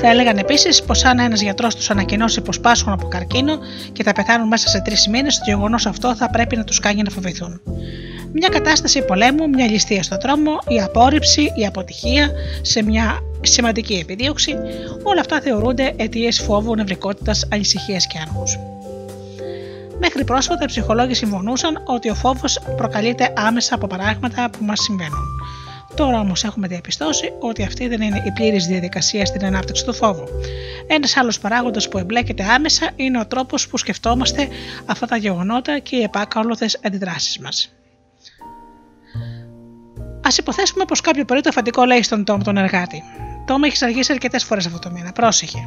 Θα 0.00 0.08
έλεγαν 0.08 0.38
επίσης 0.38 0.82
πως 0.82 1.04
αν 1.04 1.18
ένας 1.18 1.40
γιατρός 1.42 1.74
τους 1.74 1.90
ανακοινώσει 1.90 2.40
πως 2.40 2.60
πάσχουν 2.60 2.92
από 2.92 3.08
καρκίνο 3.08 3.58
και 3.92 4.02
θα 4.02 4.12
πεθάνουν 4.12 4.48
μέσα 4.48 4.68
σε 4.68 4.80
τρεις 4.80 5.08
μήνες, 5.08 5.38
το 5.38 5.44
γεγονός 5.46 5.86
αυτό 5.86 6.16
θα 6.16 6.30
πρέπει 6.30 6.56
να 6.56 6.64
τους 6.64 6.80
κάνει 6.80 7.02
να 7.02 7.10
φοβηθούν. 7.10 7.60
Μια 8.32 8.48
κατάσταση 8.48 9.04
πολέμου, 9.04 9.48
μια 9.48 9.66
ληστεία 9.66 10.02
στο 10.02 10.16
δρόμο, 10.22 10.50
η 10.68 10.80
απόρριψη, 10.80 11.52
η 11.56 11.66
αποτυχία 11.66 12.30
σε 12.62 12.82
μια 12.82 13.18
σημαντική 13.40 13.94
επιδίωξη, 13.94 14.52
όλα 15.02 15.20
αυτά 15.20 15.40
θεωρούνται 15.40 15.92
αιτίες 15.96 16.40
φόβου, 16.40 16.74
νευρικότητας, 16.74 17.46
ανησυχία 17.52 17.98
και 17.98 18.18
άγχου. 18.26 18.73
Μέχρι 20.16 20.32
πρόσφατα 20.32 20.64
οι 20.64 20.66
ψυχολόγοι 20.66 21.14
συμφωνούσαν 21.14 21.82
ότι 21.86 22.10
ο 22.10 22.14
φόβος 22.14 22.58
προκαλείται 22.76 23.32
άμεσα 23.36 23.74
από 23.74 23.86
παράγματα 23.86 24.50
που 24.50 24.64
μας 24.64 24.80
συμβαίνουν. 24.80 25.40
Τώρα 25.94 26.20
όμως 26.20 26.44
έχουμε 26.44 26.66
διαπιστώσει 26.68 27.32
ότι 27.40 27.62
αυτή 27.62 27.88
δεν 27.88 28.00
είναι 28.00 28.22
η 28.26 28.32
πλήρης 28.32 28.66
διαδικασία 28.66 29.26
στην 29.26 29.44
ανάπτυξη 29.44 29.84
του 29.84 29.94
φόβου. 29.94 30.24
Ένας 30.86 31.16
άλλος 31.16 31.38
παράγοντας 31.38 31.88
που 31.88 31.98
εμπλέκεται 31.98 32.44
άμεσα 32.44 32.90
είναι 32.96 33.18
ο 33.18 33.26
τρόπος 33.26 33.68
που 33.68 33.76
σκεφτόμαστε 33.76 34.48
αυτά 34.86 35.06
τα 35.06 35.16
γεγονότα 35.16 35.78
και 35.78 35.96
οι 35.96 36.02
επάκολουθε 36.02 36.66
αντιδράσεις 36.84 37.38
μας. 37.38 37.72
Α 40.20 40.28
υποθέσουμε 40.38 40.84
πως 40.84 41.00
κάποιο 41.00 41.24
πρωί 41.24 41.40
το 41.40 41.48
αφαντικό 41.48 41.84
λέει 41.84 42.02
στον 42.02 42.24
Τόμ 42.24 42.42
τον 42.42 42.56
εργάτη: 42.56 43.02
Τόμ, 43.46 43.62
έχεις 43.62 43.82
αργήσει 43.82 44.12
αρκετές 44.12 44.44
φορές 44.44 44.66
αυτό 44.66 44.78
το 44.78 44.90
μήνα. 44.90 45.12
Πρόσεχε. 45.12 45.58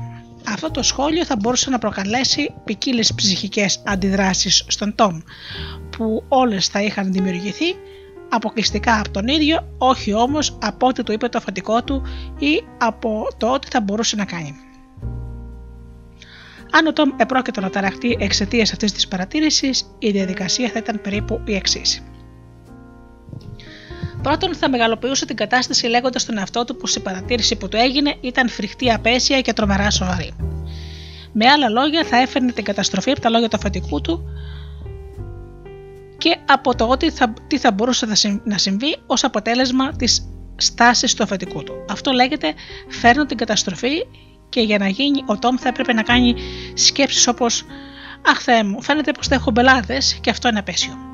Αυτό 0.50 0.72
το 0.72 0.84
σχόλιο 0.84 1.26
θα 1.26 1.36
μπορούσε 1.36 1.70
να 1.70 1.80
προκαλέσει 1.80 2.54
ποικίλες 2.64 3.14
ψυχικές 3.14 3.82
αντιδράσεις 3.86 4.66
στον 4.68 4.96
Τόμ, 4.96 5.20
που 5.90 6.24
όλες 6.28 6.68
θα 6.68 6.82
είχαν 6.82 7.12
δημιουργηθεί 7.12 7.76
αποκλειστικά 8.30 9.00
από 9.00 9.12
τον 9.12 9.28
ίδιο, 9.28 9.76
όχι 9.78 10.14
όμως 10.14 10.58
από 10.62 10.88
ό,τι 10.88 11.04
του 11.04 11.12
είπε 11.12 11.28
το 11.28 11.38
αφαντικό 11.38 11.84
του 11.84 12.02
ή 12.40 12.64
από 12.78 13.28
το 13.38 13.54
ό,τι 13.54 13.68
θα 13.68 13.82
μπορούσε 13.82 14.16
να 14.16 14.26
κάνει. 14.26 14.56
Αν 16.72 16.88
ο 16.88 16.94
Τόμ 16.94 17.10
επρόκειτο 17.18 17.62
να 17.62 17.70
ταραχτεί 17.70 18.18
εξαιτίας 18.20 18.72
αυτής 18.72 18.92
της 18.92 19.08
παρατήρησης, 19.08 19.96
η 20.00 20.12
διαδικασία 20.12 20.70
θα 20.70 20.80
ήταν 20.80 21.02
περίπου 21.02 21.42
η 21.46 21.56
εξής. 21.56 22.04
Πρώτον, 24.28 24.56
θα 24.56 24.70
μεγαλοποιούσε 24.70 25.26
την 25.26 25.36
κατάσταση 25.36 25.88
λέγοντας 25.88 26.22
στον 26.22 26.38
εαυτό 26.38 26.66
του 26.66 26.76
πως 26.76 26.96
η 26.96 27.00
παρατήρηση 27.00 27.56
που 27.56 27.68
του 27.68 27.78
έγινε 27.78 28.16
ήταν 28.22 28.50
φρικτή 28.50 28.92
απέσια 28.92 29.42
και 29.42 29.54
τρομερά 29.54 29.90
σοβαρή. 29.90 30.34
Με 31.32 31.48
άλλα 31.48 31.70
λόγια, 31.70 32.04
θα 32.04 32.18
έφερνε 32.18 32.52
την 32.52 32.64
καταστροφή 32.64 33.12
από 33.12 33.22
τα 33.22 33.30
λόγια 33.30 33.48
του 33.48 33.58
αφεντικού 33.58 34.02
του 34.02 34.30
και 36.18 36.38
από 36.46 36.76
το 36.76 36.86
ότι 36.88 37.12
θα, 37.12 37.34
τι 37.48 37.58
θα 37.58 37.72
μπορούσε 37.72 38.06
να 38.44 38.58
συμβεί 38.58 38.98
ως 39.06 39.24
αποτέλεσμα 39.24 39.92
της 39.96 40.30
στάσης 40.56 41.14
του 41.14 41.24
αφεντικού 41.24 41.64
του. 41.64 41.86
Αυτό 41.90 42.12
λέγεται 42.12 42.54
φέρνω 42.90 43.26
την 43.26 43.38
καταστροφή 43.38 44.06
και 44.50 44.62
για 44.62 44.78
να 44.78 44.88
γίνει 44.88 45.24
ο 45.26 45.38
Τόμ 45.38 45.56
θα 45.58 45.68
έπρεπε 45.68 45.94
να 45.94 46.02
κάνει 46.02 46.36
σκέψεις 46.74 47.28
όπως 47.28 47.66
«Αχ 48.26 48.42
Θεέ 48.42 48.64
μου, 48.64 48.82
φαίνεται 48.82 49.12
πως 49.12 49.28
θα 49.28 49.36
έχω 49.36 49.52
μπελάδες 49.52 50.18
και 50.22 50.30
αυτό 50.30 50.48
είναι 50.48 50.60
απέσιο» 50.60 51.07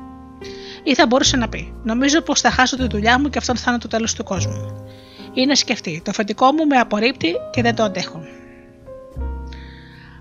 ή 0.84 0.94
θα 0.94 1.06
μπορούσε 1.06 1.36
να 1.36 1.48
πει: 1.48 1.74
Νομίζω 1.82 2.20
πως 2.20 2.40
θα 2.40 2.50
χάσω 2.50 2.76
τη 2.76 2.86
δουλειά 2.86 3.20
μου 3.20 3.28
και 3.28 3.38
αυτό 3.38 3.56
θα 3.56 3.70
είναι 3.70 3.80
το 3.80 3.88
τέλος 3.88 4.14
του 4.14 4.24
κόσμου. 4.24 4.86
Ή 5.32 5.46
να 5.46 5.54
σκεφτεί: 5.54 6.00
Το 6.04 6.10
αφεντικό 6.10 6.52
μου 6.52 6.66
με 6.66 6.76
απορρίπτει 6.76 7.34
και 7.50 7.62
δεν 7.62 7.74
το 7.74 7.82
αντέχω. 7.82 8.22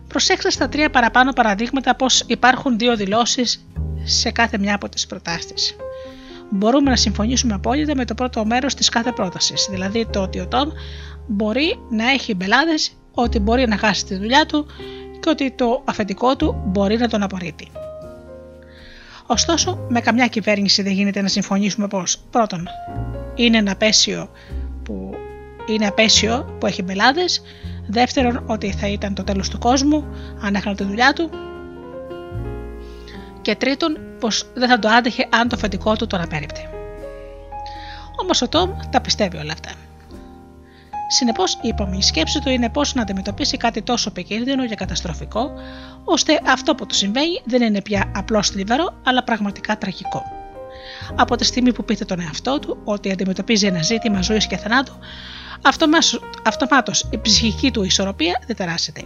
Προσέξτε 0.08 0.50
στα 0.50 0.70
τρία 0.70 0.90
παραπάνω 0.90 1.34
παραδείγματα 1.34 1.96
πως 1.96 2.24
υπάρχουν 2.28 2.78
δύο 2.78 2.96
δηλώσεις 2.96 3.66
σε 4.04 4.32
κάθε 4.32 4.58
μια 4.58 4.76
από 4.76 4.90
τις 4.90 5.06
προτάσεις. 5.08 5.76
Μπορούμε 6.50 6.90
να 6.90 6.96
συμφωνήσουμε 6.96 7.54
απόλυτα 7.54 7.96
με 7.96 8.06
το 8.06 8.14
πρώτο 8.14 8.46
μέρος 8.46 8.74
της 8.74 8.90
κάθε 8.90 9.12
πρότασης, 9.12 9.68
δηλαδή 9.70 10.06
το 10.06 10.22
ότι 10.22 10.40
ο 10.40 10.48
Τόμ 10.48 10.70
μπορεί 11.28 11.80
να 11.90 12.10
έχει 12.10 12.36
μπελάδες, 12.36 12.92
ότι 13.12 13.40
μπορεί 13.40 13.68
να 13.68 13.78
χάσει 13.78 14.06
τη 14.06 14.16
δουλειά 14.16 14.46
του 14.46 14.66
και 15.20 15.30
ότι 15.30 15.52
το 15.52 15.82
αφεντικό 15.86 16.36
του 16.36 16.64
μπορεί 16.66 16.98
να 16.98 17.08
τον 17.08 17.24
απορρίπτει. 17.24 17.68
Ωστόσο, 19.28 19.86
με 19.90 20.00
καμιά 20.00 20.28
κυβέρνηση 20.28 20.82
δεν 20.82 20.92
γίνεται 20.92 21.22
να 21.22 21.28
συμφωνήσουμε 21.28 21.88
πω 21.88 22.04
πρώτον 22.30 22.68
είναι 23.36 23.58
ένα 23.58 23.72
απέσιο 23.72 24.30
που, 24.84 25.14
είναι 25.68 25.88
απέσιο 25.88 26.56
που 26.60 26.66
έχει 26.66 26.82
μπελάδες, 26.82 27.42
δεύτερον 27.88 28.44
ότι 28.46 28.72
θα 28.72 28.88
ήταν 28.88 29.14
το 29.14 29.24
τέλος 29.24 29.50
του 29.50 29.58
κόσμου 29.58 30.06
αν 30.42 30.56
έχανε 30.56 30.76
τη 30.76 30.84
δουλειά 30.84 31.14
του 31.14 31.30
Και 33.42 33.56
τρίτον, 33.56 33.98
πως 34.20 34.46
δεν 34.54 34.70
θα 34.70 34.80
το 34.80 34.88
άντεχε 34.88 35.28
αν 35.30 35.48
το 35.48 35.56
αφεντικό 35.56 35.96
του 35.96 36.08
τον 36.08 36.22
απέρριπτε. 36.22 36.70
Όμως 38.22 38.42
ο 38.42 38.50
Τόμ 38.50 38.72
τα 38.92 39.02
πιστεύει 39.02 39.38
όλα 39.38 39.52
αυτά. 39.52 39.72
Συνεπώς, 41.14 41.58
η 41.62 41.68
επόμενη 41.68 42.04
σκέψη 42.04 42.40
του 42.42 42.50
είναι 42.50 42.70
πώς 42.70 42.94
να 42.94 43.02
αντιμετωπίσει 43.02 43.58
κάτι 43.58 43.82
τόσο 43.82 44.10
επικίνδυνο 44.10 44.68
και 44.68 44.76
καταστροφικό, 44.76 45.52
ώστε 46.04 46.40
αυτό 46.48 46.76
που 46.76 46.86
του 46.86 46.96
συμβαίνει 46.96 47.42
δεν 47.44 47.62
είναι 47.62 47.82
πια 47.82 48.12
απλώς 48.16 48.50
θλιβερό, 48.50 48.94
αλλά 49.04 49.24
πραγματικά 49.24 49.78
τραγικό. 49.78 50.24
Από 51.16 51.36
τη 51.36 51.44
στιγμή 51.44 51.74
που 51.74 51.84
πείθε 51.84 52.06
τον 52.06 52.20
εαυτό 52.20 52.60
του 52.60 52.78
ότι 52.84 53.12
αντιμετωπίζει 53.12 53.66
ένα 53.66 53.82
ζήτημα 53.82 54.22
ζωής 54.22 54.48
και 54.48 54.58
θανάτου, 54.58 54.94
αυτομάτως 56.44 57.08
η 57.12 57.18
ψυχική 57.18 57.72
του 57.72 57.84
ισορροπία 57.84 58.42
διαταράσσεται. 58.46 59.04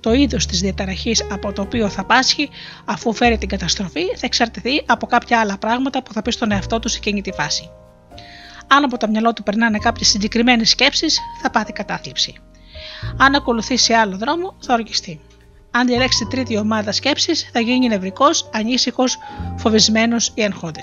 Το 0.00 0.12
είδος 0.12 0.46
της 0.46 0.60
διαταραχής 0.60 1.24
από 1.30 1.52
το 1.52 1.62
οποίο 1.62 1.88
θα 1.88 2.04
πάσχει 2.04 2.48
αφού 2.84 3.12
φέρει 3.12 3.38
την 3.38 3.48
καταστροφή 3.48 4.04
θα 4.04 4.26
εξαρτηθεί 4.26 4.82
από 4.86 5.06
κάποια 5.06 5.40
άλλα 5.40 5.58
πράγματα 5.58 6.02
που 6.02 6.12
θα 6.12 6.22
πει 6.22 6.30
στον 6.30 6.52
εαυτό 6.52 6.78
του 6.78 6.88
σε 6.88 6.96
εκείνη 6.96 7.20
τη 7.20 7.32
φάση. 7.32 7.70
Αν 8.68 8.84
από 8.84 8.96
το 8.96 9.08
μυαλό 9.08 9.32
του 9.32 9.42
περνάνε 9.42 9.78
κάποιες 9.78 10.08
συγκεκριμένες 10.08 10.68
σκέψεις, 10.68 11.20
θα 11.42 11.50
πάθει 11.50 11.72
κατάθλιψη. 11.72 12.34
Αν 13.16 13.34
ακολουθήσει 13.34 13.92
άλλο 13.92 14.16
δρόμο, 14.16 14.54
θα 14.60 14.74
οργιστεί. 14.74 15.20
Αν 15.70 15.86
διαλέξει 15.86 16.26
τρίτη 16.30 16.56
ομάδα 16.56 16.92
σκέψης, 16.92 17.50
θα 17.52 17.60
γίνει 17.60 17.88
νευρικός, 17.88 18.50
ανήσυχος, 18.52 19.18
φοβισμένος 19.56 20.32
ή 20.34 20.42
εγχώδη. 20.42 20.80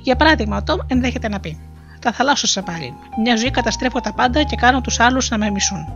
Για 0.00 0.16
παράδειγμα, 0.16 0.56
ο 0.56 0.62
Τόμ 0.62 0.78
ενδέχεται 0.86 1.28
να 1.28 1.40
πει: 1.40 1.60
Θα 2.00 2.12
θαλάσσω 2.12 2.46
σε 2.46 2.62
πάλι. 2.62 2.94
Μια 3.22 3.36
ζωή 3.36 3.50
καταστρέφω 3.50 4.00
τα 4.00 4.14
πάντα 4.14 4.42
και 4.42 4.56
κάνω 4.56 4.80
τους 4.80 5.00
άλλους 5.00 5.30
να 5.30 5.38
με 5.38 5.50
μισούν. 5.50 5.92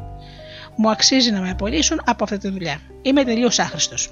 Μου 0.76 0.90
αξίζει 0.90 1.30
να 1.30 1.40
με 1.40 1.50
απολύσουν 1.50 2.02
από 2.04 2.24
αυτή 2.24 2.38
τη 2.38 2.48
δουλειά. 2.48 2.80
Είμαι 3.02 3.24
τελείως 3.24 3.58
άχρηστος. 3.58 4.10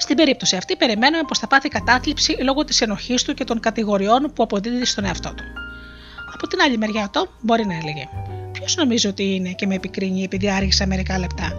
Στην 0.00 0.16
περίπτωση 0.16 0.56
αυτή, 0.56 0.76
περιμένουμε 0.76 1.22
πως 1.28 1.38
θα 1.38 1.46
πάθει 1.46 1.68
κατάθλιψη 1.68 2.36
λόγω 2.42 2.64
της 2.64 2.80
ενοχής 2.80 3.22
του 3.22 3.34
και 3.34 3.44
των 3.44 3.60
κατηγοριών 3.60 4.32
που 4.34 4.42
αποδίδει 4.42 4.84
στον 4.84 5.04
εαυτό 5.04 5.34
του. 5.34 5.44
Από 6.34 6.46
την 6.46 6.60
άλλη 6.60 6.78
μεριά, 6.78 7.08
το 7.12 7.28
μπορεί 7.40 7.66
να 7.66 7.74
έλεγε: 7.74 8.08
Ποιος 8.52 8.76
νομίζω 8.76 9.08
ότι 9.08 9.34
είναι 9.34 9.52
και 9.52 9.66
με 9.66 9.74
επικρίνει 9.74 10.22
επειδή 10.22 10.50
άργησα 10.50 10.86
μερικά 10.86 11.18
λεπτά; 11.18 11.52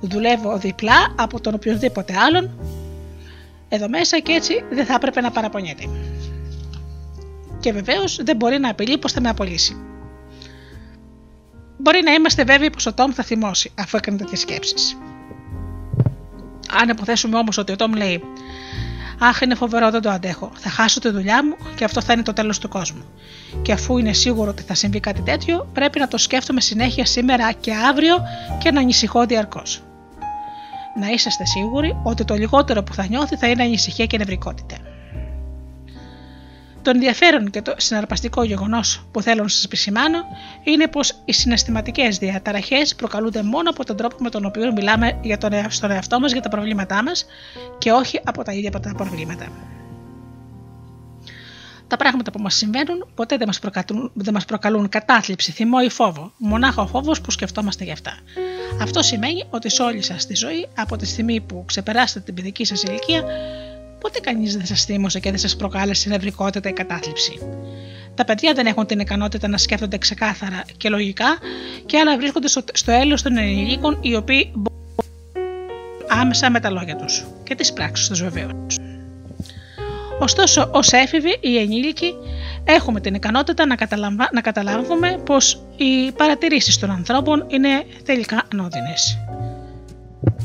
Δουλεύω 0.00 0.58
διπλά 0.58 1.14
από 1.16 1.40
τον 1.40 1.54
οποιοδήποτε 1.54 2.14
άλλον; 2.16 2.50
Εδώ 3.68 3.88
μέσα 3.88 4.18
και 4.18 4.32
έτσι 4.32 4.64
δεν 4.70 4.86
θα 4.86 4.94
έπρεπε 4.94 5.20
να 5.20 5.30
παραπονιέται. 5.30 5.84
Και 7.60 7.72
βεβαίως 7.72 8.20
δεν 8.22 8.36
μπορεί 8.36 8.58
να 8.58 8.70
απειλεί 8.70 8.98
πως 8.98 9.12
θα 9.12 9.20
με 9.20 9.28
απολύσει. 9.28 9.76
Μπορεί 11.78 12.02
να 12.02 12.12
είμαστε 12.12 12.44
βέβαιοι 12.44 12.70
πως 12.70 12.86
ο 12.86 12.94
Τόμ 12.94 13.12
θα 13.12 13.22
θυμώσει 13.22 13.72
αφού 13.78 13.96
έκανε 13.96 14.16
τέτοιες 14.16 14.40
σκέψεις. 14.40 14.96
Αν 16.80 16.88
υποθέσουμε 16.88 17.36
όμως 17.38 17.58
ότι 17.58 17.72
ο 17.72 17.76
Τόμ 17.76 17.92
λέει 17.92 18.22
Αχ, 19.18 19.40
είναι 19.40 19.54
φοβερό, 19.54 19.90
δεν 19.90 20.00
το 20.02 20.10
αντέχω. 20.10 20.50
Θα 20.54 20.70
χάσω 20.70 21.00
τη 21.00 21.10
δουλειά 21.10 21.44
μου 21.44 21.56
και 21.74 21.84
αυτό 21.84 22.00
θα 22.00 22.12
είναι 22.12 22.22
το 22.22 22.32
τέλος 22.32 22.58
του 22.58 22.68
κόσμου. 22.68 23.04
Και 23.62 23.72
αφού 23.72 23.98
είναι 23.98 24.12
σίγουρο 24.12 24.50
ότι 24.50 24.62
θα 24.62 24.74
συμβεί 24.74 25.00
κάτι 25.00 25.22
τέτοιο, 25.22 25.70
πρέπει 25.72 25.98
να 25.98 26.08
το 26.08 26.18
σκέφτομαι 26.18 26.60
συνέχεια 26.60 27.06
σήμερα 27.06 27.52
και 27.52 27.72
αύριο 27.74 28.16
και 28.58 28.70
να 28.70 28.80
ανησυχώ 28.80 29.26
διαρκώς. 29.26 29.82
Να 31.00 31.08
είσαστε 31.08 31.44
σίγουροι 31.44 31.96
ότι 32.02 32.24
το 32.24 32.34
λιγότερο 32.34 32.82
που 32.82 32.94
θα 32.94 33.06
νιώθει 33.06 33.36
θα 33.36 33.48
είναι 33.48 33.62
ανησυχία 33.62 34.06
και 34.06 34.18
νευρικότητα. 34.18 34.76
Το 36.82 36.90
ενδιαφέρον 36.90 37.50
και 37.50 37.62
το 37.62 37.74
συναρπαστικό 37.76 38.42
γεγονός 38.42 39.06
που 39.10 39.22
θέλω 39.22 39.42
να 39.42 39.48
σας 39.48 39.64
επισημάνω 39.64 40.18
είναι 40.64 40.88
πως 40.88 41.22
οι 41.24 41.32
συναισθηματικές 41.32 42.18
διαταραχές 42.18 42.94
προκαλούνται 42.94 43.42
μόνο 43.42 43.70
από 43.70 43.84
τον 43.84 43.96
τρόπο 43.96 44.16
με 44.18 44.30
τον 44.30 44.44
οποίο 44.44 44.72
μιλάμε 44.72 45.18
για 45.22 45.38
τον, 45.38 45.50
στον 45.68 45.90
εαυτό 45.90 46.20
μας 46.20 46.32
για 46.32 46.40
τα 46.40 46.48
προβλήματά 46.48 47.02
μας 47.02 47.26
και 47.78 47.92
όχι 47.92 48.20
από 48.24 48.42
τα 48.42 48.52
ίδια 48.52 48.68
από 48.68 48.80
τα 48.80 48.94
προβλήματα. 48.96 49.46
Τα 51.86 51.98
πράγματα 51.98 52.30
που 52.30 52.38
μας 52.38 52.54
συμβαίνουν 52.54 53.08
ποτέ 53.14 53.36
δεν 53.36 53.46
μας 53.46 53.58
προκαλούν, 53.58 54.10
δεν 54.14 54.34
μας 54.34 54.44
προκαλούν 54.44 54.88
κατάθλιψη, 54.88 55.52
θυμό 55.52 55.78
ή 55.84 55.90
φόβο. 55.90 56.32
Μονάχα 56.36 56.82
ο 56.82 56.86
φόβος 56.86 57.20
που 57.20 57.30
σκεφτόμαστε 57.30 57.84
γι' 57.84 57.92
αυτά. 57.92 58.12
Αυτό 58.82 59.02
σημαίνει 59.02 59.44
ότι 59.50 59.70
σε 59.70 59.82
όλη 59.82 60.02
σας 60.02 60.26
τη 60.26 60.34
ζωή, 60.34 60.68
από 60.76 60.96
τη 60.96 61.06
στιγμή 61.06 61.40
που 61.40 61.64
ξεπεράσετε 61.66 62.20
την 62.20 62.34
παιδική 62.34 62.64
σας 62.64 62.82
ηλικία, 62.82 63.24
ποτέ 64.02 64.20
κανείς 64.20 64.56
δεν 64.56 64.66
σας 64.66 64.84
θύμωσε 64.84 65.20
και 65.20 65.30
δεν 65.30 65.38
σας 65.38 65.56
προκάλεσε 65.56 66.08
νευρικότητα 66.08 66.68
ή 66.68 66.72
κατάθλιψη. 66.72 67.38
Τα 68.14 68.24
παιδιά 68.24 68.52
δεν 68.52 68.66
έχουν 68.66 68.86
την 68.86 69.00
ικανότητα 69.00 69.48
να 69.48 69.58
σκέφτονται 69.58 69.98
ξεκάθαρα 69.98 70.64
και 70.76 70.88
λογικά 70.88 71.38
και 71.86 71.98
άλλα 71.98 72.16
βρίσκονται 72.16 72.48
στο 72.72 72.92
έλεος 72.92 73.22
των 73.22 73.36
ενηλίκων 73.36 73.98
οι 74.00 74.14
οποίοι 74.14 74.50
μπορούν 74.54 74.80
άμεσα 76.08 76.50
με 76.50 76.60
τα 76.60 76.70
λόγια 76.70 76.96
τους 76.96 77.26
και 77.44 77.54
τις 77.54 77.72
πράξεις 77.72 78.08
τους 78.08 78.22
βεβαίως. 78.22 78.76
Ωστόσο, 80.18 80.68
ως 80.72 80.92
έφηβοι 80.92 81.38
ή 81.40 81.58
ενήλικοι, 81.58 82.14
έχουμε 82.64 83.00
την 83.00 83.14
ικανότητα 83.14 83.66
να, 83.66 83.76
να 84.32 84.40
καταλάβουμε 84.40 85.20
πως 85.24 85.62
οι 85.76 86.12
παρατηρήσεις 86.12 86.78
των 86.78 86.90
ανθρώπων 86.90 87.44
είναι 87.48 87.84
τελικά 88.04 88.42
ανώδυνες. 88.52 89.18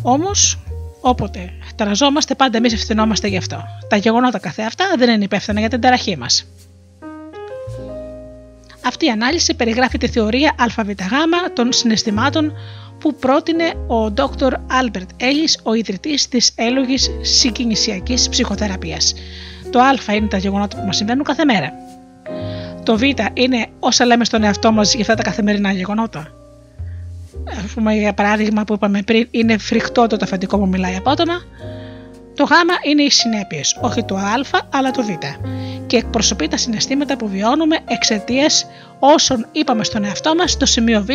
Όμως, 0.02 0.60
όποτε 1.02 1.54
ταραζόμαστε, 1.78 2.36
πάντα 2.36 2.58
εμείς 2.58 2.74
ευθυνόμαστε 2.74 3.28
γι' 3.28 3.38
αυτό. 3.38 3.64
Τα 3.88 3.96
γεγονότα 3.96 4.40
καθεαυτά 4.40 4.86
δεν 4.98 5.10
είναι 5.10 5.24
υπεύθυνα 5.24 5.60
για 5.60 5.70
την 5.70 5.82
ταραχή 5.82 6.18
μας. 6.18 6.46
Αυτή 8.86 9.06
η 9.06 9.10
ανάλυση 9.10 9.56
περιγράφει 9.56 9.98
τη 9.98 10.08
θεωρία 10.08 10.56
ΑΒΓ 10.58 10.92
των 11.54 11.72
συναισθημάτων 11.72 12.54
που 13.00 13.16
πρότεινε 13.16 13.74
ο 13.88 14.14
Dr. 14.16 14.52
Albert 14.52 15.22
Ellis, 15.22 15.60
ο 15.64 15.74
ιδρυτής 15.74 16.28
της 16.28 16.52
έλογης 16.56 17.10
συγκινησιακής 17.22 18.30
ψυχοθεραπείας. 18.30 19.14
Το 19.72 19.80
Α 19.80 20.14
είναι 20.14 20.28
τα 20.28 20.38
γεγονότα 20.38 20.78
που 20.78 20.86
μας 20.86 20.96
συμβαίνουν 20.96 21.24
κάθε 21.24 21.46
μέρα. 21.46 21.72
Το 22.84 22.98
Β 22.98 23.02
είναι 23.34 23.68
όσα 23.80 24.06
λέμε 24.06 24.26
στον 24.26 24.44
εαυτό 24.44 24.72
μας 24.72 24.94
για 24.94 25.02
αυτά 25.02 25.16
τα 25.16 25.24
καθημερινά 25.24 25.72
γεγονότα. 25.72 26.37
Α 27.52 27.74
πούμε, 27.74 27.94
για 27.94 28.14
παράδειγμα 28.14 28.64
που 28.64 28.74
είπαμε 28.74 29.02
πριν, 29.02 29.28
είναι 29.32 29.58
φρικτό 29.58 30.08
το 30.08 30.18
αφεντικό 30.22 30.58
που 30.58 30.68
μιλάει 30.68 30.96
απότομα. 30.96 31.44
Το 32.36 32.44
Γ 32.44 32.50
είναι 32.90 33.04
οι 33.04 33.10
συνέπειες, 33.10 33.78
όχι 33.82 34.04
το 34.04 34.16
Α, 34.16 34.34
αλλά 34.70 34.92
το 34.92 35.04
Β. 35.04 35.10
Και 35.88 35.98
εκπροσωπεί 35.98 36.48
τα 36.48 36.58
συναισθήματα 36.58 37.18
που 37.18 37.28
βιώνουμε 37.28 37.78
εξαιτίας 37.88 38.66
όσων 39.00 39.48
είπαμε 39.52 39.84
στον 39.84 40.04
εαυτό 40.04 40.36
μας 40.36 40.52
στο 40.52 40.66
σημείο 40.66 41.02
Β 41.02 41.10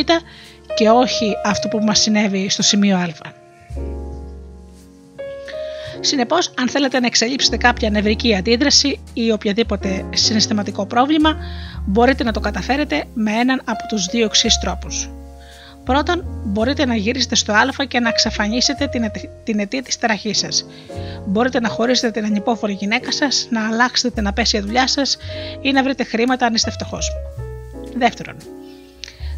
και 0.75 0.89
όχι 0.89 1.35
αυτό 1.45 1.69
που 1.69 1.79
μας 1.79 2.01
συνέβη 2.01 2.49
στο 2.49 2.63
σημείο 2.63 2.97
Α. 2.97 3.07
Συνεπώς, 6.01 6.53
αν 6.59 6.69
θέλετε 6.69 7.01
να 7.01 7.07
εξελίψετε 7.07 7.57
κάποια 7.57 7.91
νευρική 7.91 8.35
αντίδραση 8.35 9.01
ή 9.13 9.33
οποιοδήποτε 9.33 10.05
συναισθηματικό 10.15 10.87
πρόβλημα, 10.87 11.37
μπορείτε 11.87 12.25
να 12.25 12.33
το 12.33 12.41
καταφέρετε 12.41 13.05
με 13.15 13.33
έναν 13.33 13.63
από 13.65 13.87
τους 13.89 14.07
δύο 14.07 14.25
εξής 14.25 14.59
τρόπους. 14.59 15.11
Πρώτον, 15.85 16.25
μπορείτε 16.45 16.87
να 16.87 16.95
γυρίσετε 16.95 17.35
στο 17.35 17.53
Α 17.53 17.85
και 17.89 18.01
να 18.01 18.09
εξαφανίσετε 18.09 18.87
την, 18.87 19.11
την 19.45 19.59
αιτία 19.59 19.83
της 19.83 19.99
ταραχής 19.99 20.39
σας. 20.39 20.67
Μπορείτε 21.27 21.61
να 21.61 21.69
χωρίσετε 21.69 22.11
την 22.11 22.25
ανυπόφορη 22.25 22.73
γυναίκα 22.73 23.13
σας, 23.13 23.47
να 23.51 23.67
αλλάξετε 23.67 24.15
την 24.15 24.27
απέσια 24.27 24.61
δουλειά 24.61 24.87
σας 24.87 25.17
ή 25.61 25.73
να 25.73 25.83
βρείτε 25.83 26.05
χρήματα 26.05 26.47
αν 26.47 26.55
είστε 26.55 26.71
φτωχός. 26.71 27.11
Δεύτερον, 27.97 28.37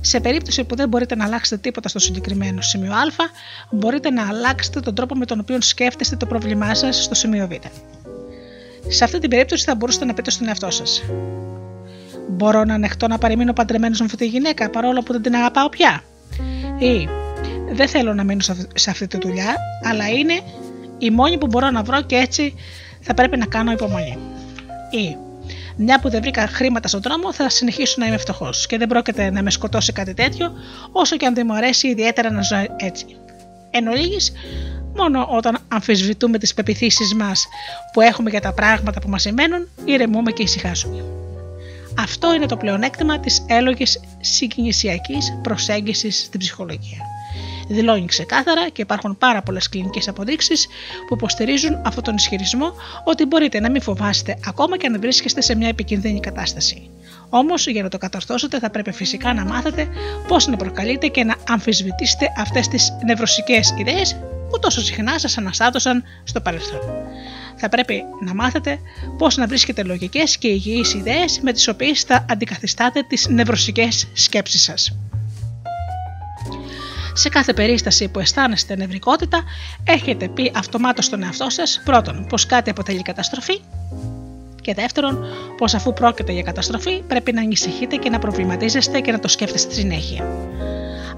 σε 0.00 0.20
περίπτωση 0.20 0.64
που 0.64 0.74
δεν 0.76 0.88
μπορείτε 0.88 1.14
να 1.14 1.24
αλλάξετε 1.24 1.60
τίποτα 1.60 1.88
στο 1.88 1.98
συγκεκριμένο 1.98 2.60
σημείο 2.60 2.92
Α, 2.92 3.06
μπορείτε 3.70 4.10
να 4.10 4.28
αλλάξετε 4.28 4.80
τον 4.80 4.94
τρόπο 4.94 5.14
με 5.14 5.24
τον 5.24 5.40
οποίο 5.40 5.60
σκέφτεστε 5.60 6.16
το 6.16 6.26
πρόβλημά 6.26 6.74
σας 6.74 7.04
στο 7.04 7.14
σημείο 7.14 7.48
Β. 7.48 7.52
Σε 8.88 9.04
αυτή 9.04 9.18
την 9.18 9.30
περίπτωση 9.30 9.64
θα 9.64 9.74
μπορούσατε 9.74 10.04
να 10.04 10.14
πείτε 10.14 10.30
στον 10.30 10.48
εαυτό 10.48 10.70
σας. 10.70 11.02
Μπορώ 12.28 12.64
να 12.64 12.74
ανεχτώ 12.74 13.08
να 13.08 13.18
παραμείνω 13.18 13.52
παντρεμένος 13.52 13.98
με 13.98 14.04
αυτή 14.04 14.16
τη 14.16 14.26
γυναίκα 14.26 14.70
παρόλο 14.70 15.02
που 15.02 15.12
δεν 15.12 15.22
την 15.22 15.34
αγαπάω 15.34 15.68
πια. 15.68 16.02
Ή 16.78 17.08
δεν 17.72 17.88
θέλω 17.88 18.14
να 18.14 18.24
μείνω 18.24 18.40
σε 18.74 18.90
αυτή 18.90 19.06
τη 19.06 19.18
δουλειά, 19.18 19.56
αλλά 19.82 20.08
είναι 20.08 20.40
η 20.98 21.10
μόνη 21.10 21.38
που 21.38 21.46
μπορώ 21.46 21.70
να 21.70 21.82
βρω 21.82 22.02
και 22.02 22.16
έτσι 22.16 22.54
θα 23.00 23.14
πρέπει 23.14 23.36
να 23.36 23.46
κάνω 23.46 23.72
υπομονή. 23.72 24.18
Ή 24.90 25.16
μια 25.76 26.00
που 26.00 26.10
δεν 26.10 26.20
βρήκα 26.20 26.46
χρήματα 26.46 26.88
στον 26.88 27.00
δρόμο, 27.00 27.32
θα 27.32 27.48
συνεχίσω 27.48 27.94
να 27.98 28.06
είμαι 28.06 28.16
φτωχός 28.16 28.66
και 28.66 28.78
δεν 28.78 28.88
πρόκειται 28.88 29.30
να 29.30 29.42
με 29.42 29.50
σκοτώσει 29.50 29.92
κάτι 29.92 30.14
τέτοιο, 30.14 30.52
όσο 30.92 31.16
και 31.16 31.26
αν 31.26 31.34
δεν 31.34 31.46
μου 31.48 31.54
αρέσει 31.54 31.88
ιδιαίτερα 31.88 32.30
να 32.30 32.42
ζω 32.42 32.56
έτσι. 32.76 33.06
Εν 33.70 33.86
ολίγης, 33.86 34.32
μόνο 34.96 35.28
όταν 35.30 35.58
αμφισβητούμε 35.68 36.38
τις 36.38 36.54
πεπιθήσεις 36.54 37.14
μας 37.14 37.46
που 37.92 38.00
έχουμε 38.00 38.30
για 38.30 38.40
τα 38.40 38.52
πράγματα 38.52 39.00
που 39.00 39.08
μας 39.08 39.22
σημαίνουν, 39.22 39.68
ηρεμούμε 39.84 40.30
και 40.30 40.42
ησυχάζουμε. 40.42 41.04
Αυτό 41.98 42.34
είναι 42.34 42.46
το 42.46 42.56
πλεονέκτημα 42.56 43.20
της 43.20 43.44
έλογης 43.48 44.00
συγκινησιακής 44.20 45.38
προσέγγισης 45.42 46.22
στην 46.22 46.40
ψυχολογία. 46.40 46.98
Δηλώνει 47.68 48.06
ξεκάθαρα 48.06 48.68
και 48.68 48.82
υπάρχουν 48.82 49.18
πάρα 49.18 49.42
πολλές 49.42 49.68
κλινικές 49.68 50.08
αποδείξεις 50.08 50.66
που 51.08 51.14
υποστηρίζουν 51.14 51.80
αυτόν 51.84 52.02
τον 52.02 52.14
ισχυρισμό 52.14 52.72
ότι 53.04 53.24
μπορείτε 53.24 53.60
να 53.60 53.70
μην 53.70 53.82
φοβάστε 53.82 54.38
ακόμα 54.46 54.76
και 54.76 54.86
αν 54.86 55.00
βρίσκεστε 55.00 55.40
σε 55.40 55.54
μια 55.54 55.68
επικίνδυνη 55.68 56.20
κατάσταση. 56.20 56.90
Όμως, 57.28 57.66
για 57.66 57.82
να 57.82 57.88
το 57.88 57.98
κατορθώσετε, 57.98 58.58
θα 58.58 58.70
πρέπει 58.70 58.92
φυσικά 58.92 59.34
να 59.34 59.44
μάθετε 59.44 59.88
πώς 60.28 60.46
να 60.46 60.56
προκαλείτε 60.56 61.06
και 61.06 61.24
να 61.24 61.36
αμφισβητήσετε 61.48 62.26
αυτές 62.38 62.68
τις 62.68 62.92
νευρωσικές 63.04 63.74
ιδέες 63.78 64.16
που 64.50 64.58
τόσο 64.58 64.80
συχνά 64.80 65.18
σας 65.18 65.38
αναστάτωσαν 65.38 66.02
στο 66.24 66.40
παρελθόν. 66.40 66.80
Θα 67.64 67.70
πρέπει 67.70 68.02
να 68.20 68.34
μάθετε 68.34 68.78
πώς 69.18 69.36
να 69.36 69.46
βρίσκετε 69.46 69.82
λογικές 69.82 70.38
και 70.38 70.48
υγιείς 70.48 70.94
ιδέες 70.94 71.40
με 71.42 71.52
τις 71.52 71.68
οποίες 71.68 72.02
θα 72.02 72.26
αντικαθιστάτε 72.30 73.02
τις 73.02 73.28
νευρωσικές 73.28 74.08
σκέψεις 74.12 74.62
σας. 74.62 74.96
Σε 77.12 77.28
κάθε 77.28 77.52
περίσταση 77.52 78.08
που 78.08 78.18
αισθάνεστε 78.18 78.76
νευρικότητα, 78.76 79.44
έχετε 79.84 80.28
πει 80.28 80.52
αυτομάτως 80.54 81.04
στον 81.04 81.22
εαυτό 81.22 81.50
σας 81.50 81.82
πρώτον 81.84 82.26
πως 82.28 82.46
κάτι 82.46 82.70
αποτελεί 82.70 83.02
καταστροφή 83.02 83.60
και 84.64 84.74
δεύτερον 84.74 85.24
πως 85.56 85.74
αφού 85.74 85.92
πρόκειται 85.92 86.32
για 86.32 86.42
καταστροφή 86.42 87.02
πρέπει 87.02 87.32
να 87.32 87.40
ανησυχείτε 87.40 87.96
και 87.96 88.10
να 88.10 88.18
προβληματίζεστε 88.18 89.00
και 89.00 89.12
να 89.12 89.18
το 89.18 89.28
σκέφτεστε 89.28 89.72
στη 89.72 89.80
συνέχεια. 89.80 90.24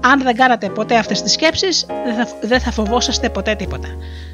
Αν 0.01 0.21
δεν 0.21 0.35
κάνατε 0.35 0.69
ποτέ 0.69 0.95
αυτές 0.95 1.21
τις 1.21 1.31
σκέψεις, 1.31 1.85
δεν 2.05 2.15
θα, 2.15 2.27
δεν 2.41 2.59
θα 2.59 2.71
φοβόσαστε 2.71 3.29
ποτέ 3.29 3.55
τίποτα. 3.55 3.87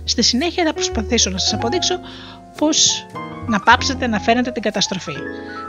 Στη 0.04 0.22
συνέχεια 0.22 0.66
θα 0.66 0.74
προσπαθήσω 0.74 1.30
να 1.30 1.38
σας 1.38 1.54
αποδείξω 1.54 2.00
πώ 2.58 2.68
να 3.48 3.60
πάψετε 3.60 4.08
να 4.08 4.20
φαίνεται 4.20 4.52
την 4.52 4.62
καταστροφή. 4.62 5.16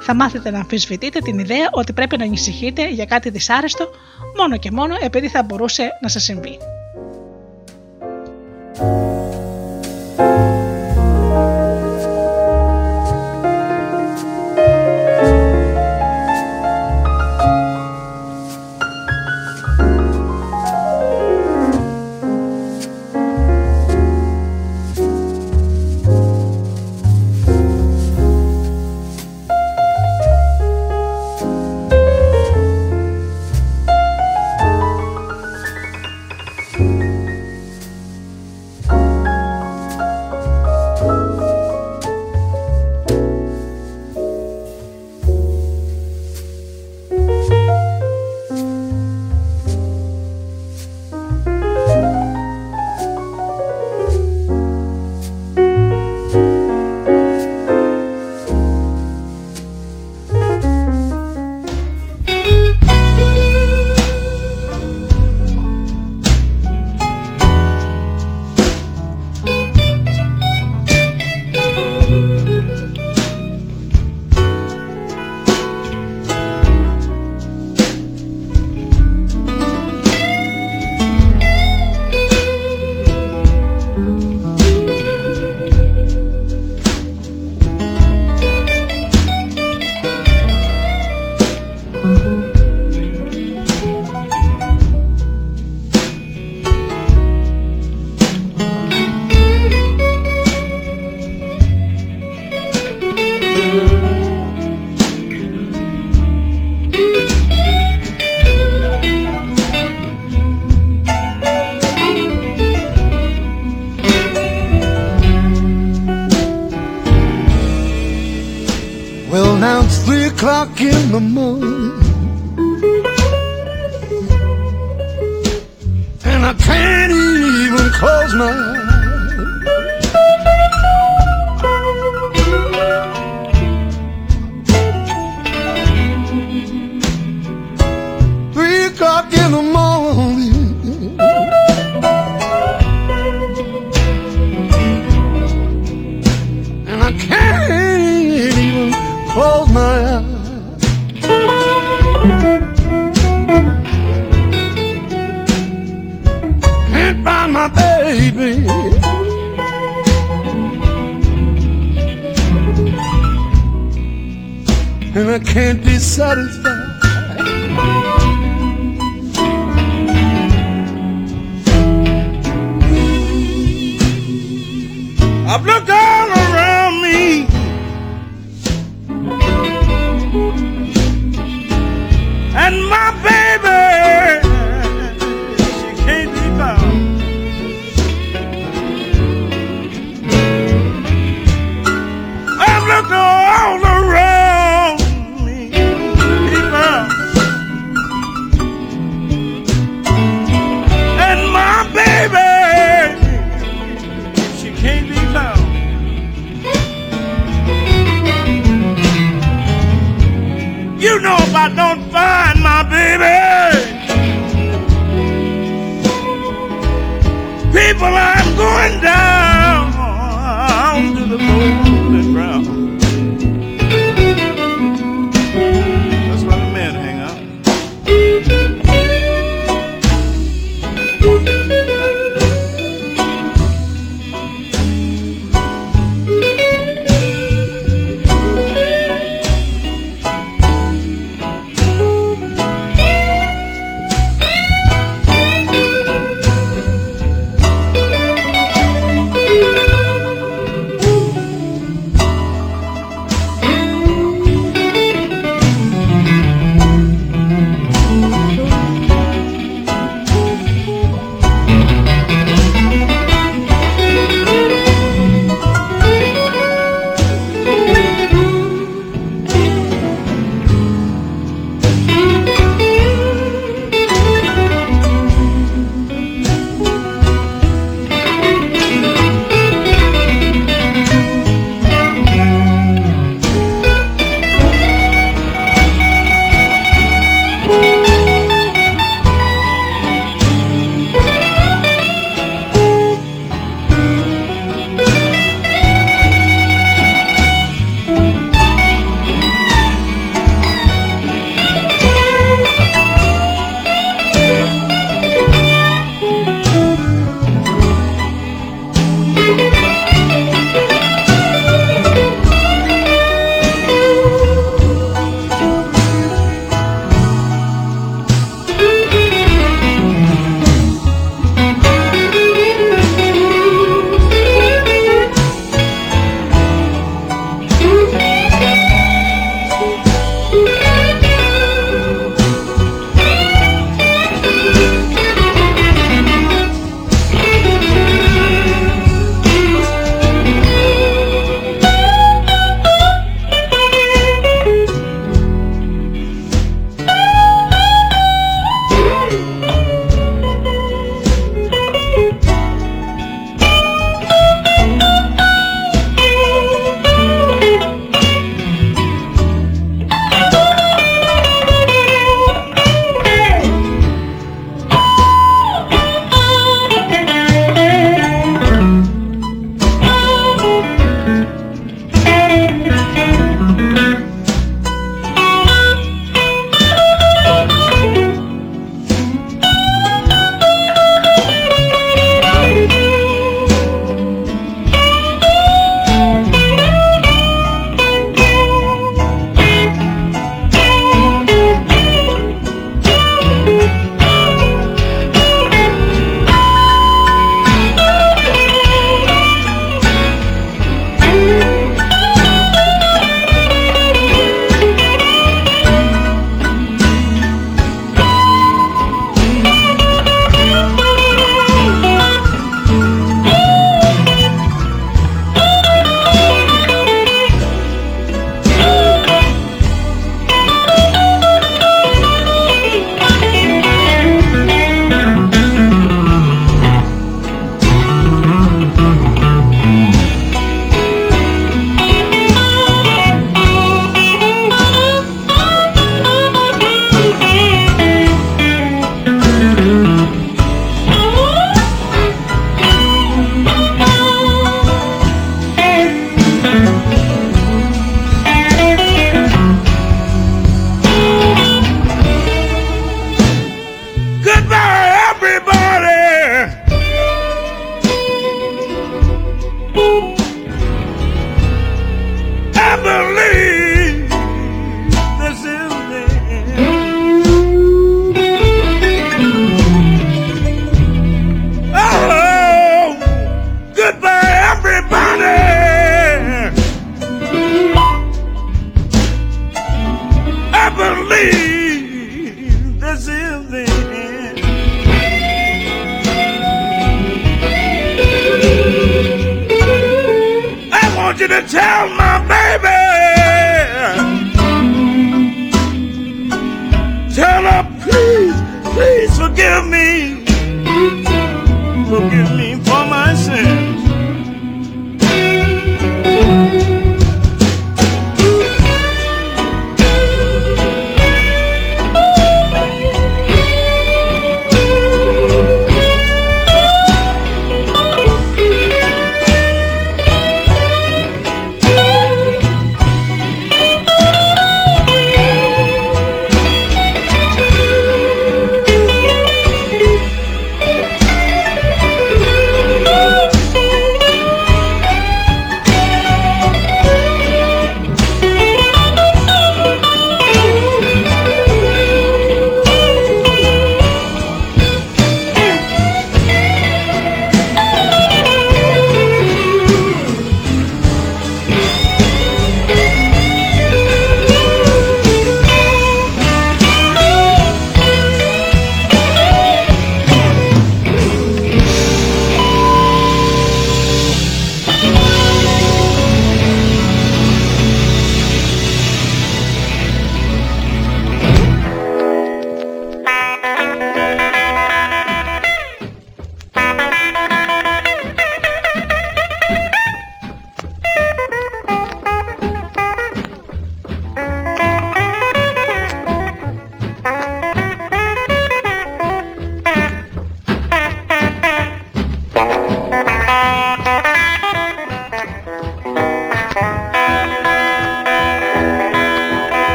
Θα 0.00 0.14
μάθετε 0.14 0.50
να 0.50 0.58
αμφισβητείτε 0.58 1.18
την 1.18 1.38
ιδέα 1.38 1.68
ότι 1.70 1.92
πρέπει 1.92 2.16
να 2.16 2.24
ανησυχείτε 2.24 2.88
για 2.88 3.04
κάτι 3.04 3.30
δυσάρεστο 3.30 3.90
μόνο 4.36 4.56
και 4.56 4.70
μόνο 4.70 4.94
επειδή 5.00 5.28
θα 5.28 5.42
μπορούσε 5.42 5.88
να 6.00 6.08
σας 6.08 6.22
συμβεί. 6.22 6.58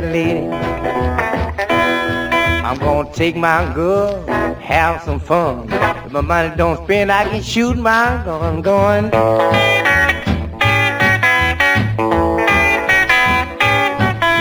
That 0.00 0.12
lady. 0.12 0.46
I'm 2.64 2.78
gonna 2.78 3.12
take 3.12 3.36
my 3.36 3.72
girl, 3.74 4.24
have 4.60 5.02
some 5.02 5.20
fun. 5.20 5.68
If 6.04 6.12
my 6.12 6.20
money 6.20 6.54
don't 6.56 6.82
spend, 6.84 7.10
I 7.12 7.24
can 7.24 7.42
shoot 7.42 7.76
my 7.76 8.22
gun 8.24 8.62
going. 8.62 9.10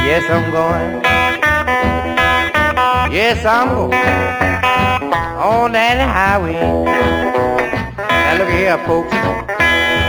Yes, 0.05 0.23
I'm 0.29 0.51
going. 0.51 1.03
Yes, 3.13 3.45
I'm 3.45 3.69
going. 3.69 3.93
On 5.39 5.71
that 5.71 5.97
highway. 5.99 6.53
Now 7.97 8.37
look 8.37 8.49
here, 8.49 8.77
folks. 8.85 9.13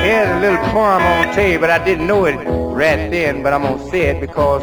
Here's 0.02 0.28
a 0.31 0.40
little 0.40 0.59
poem 0.70 1.02
I'm 1.02 1.24
gonna 1.24 1.35
tell 1.35 1.48
you, 1.48 1.59
but 1.59 1.70
I 1.70 1.85
didn't 1.85 2.06
know 2.06 2.24
it 2.24 2.36
right 2.36 3.10
then, 3.10 3.43
but 3.43 3.52
I'm 3.52 3.62
gonna 3.62 3.90
say 3.90 4.06
it 4.06 4.20
because 4.20 4.62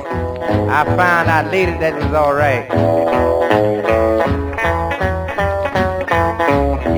I 0.70 0.84
found 0.84 1.30
out 1.30 1.52
later 1.52 1.78
that 1.80 1.94
it 1.94 2.04
was 2.04 2.14
all 2.14 2.34
right. 2.34 2.68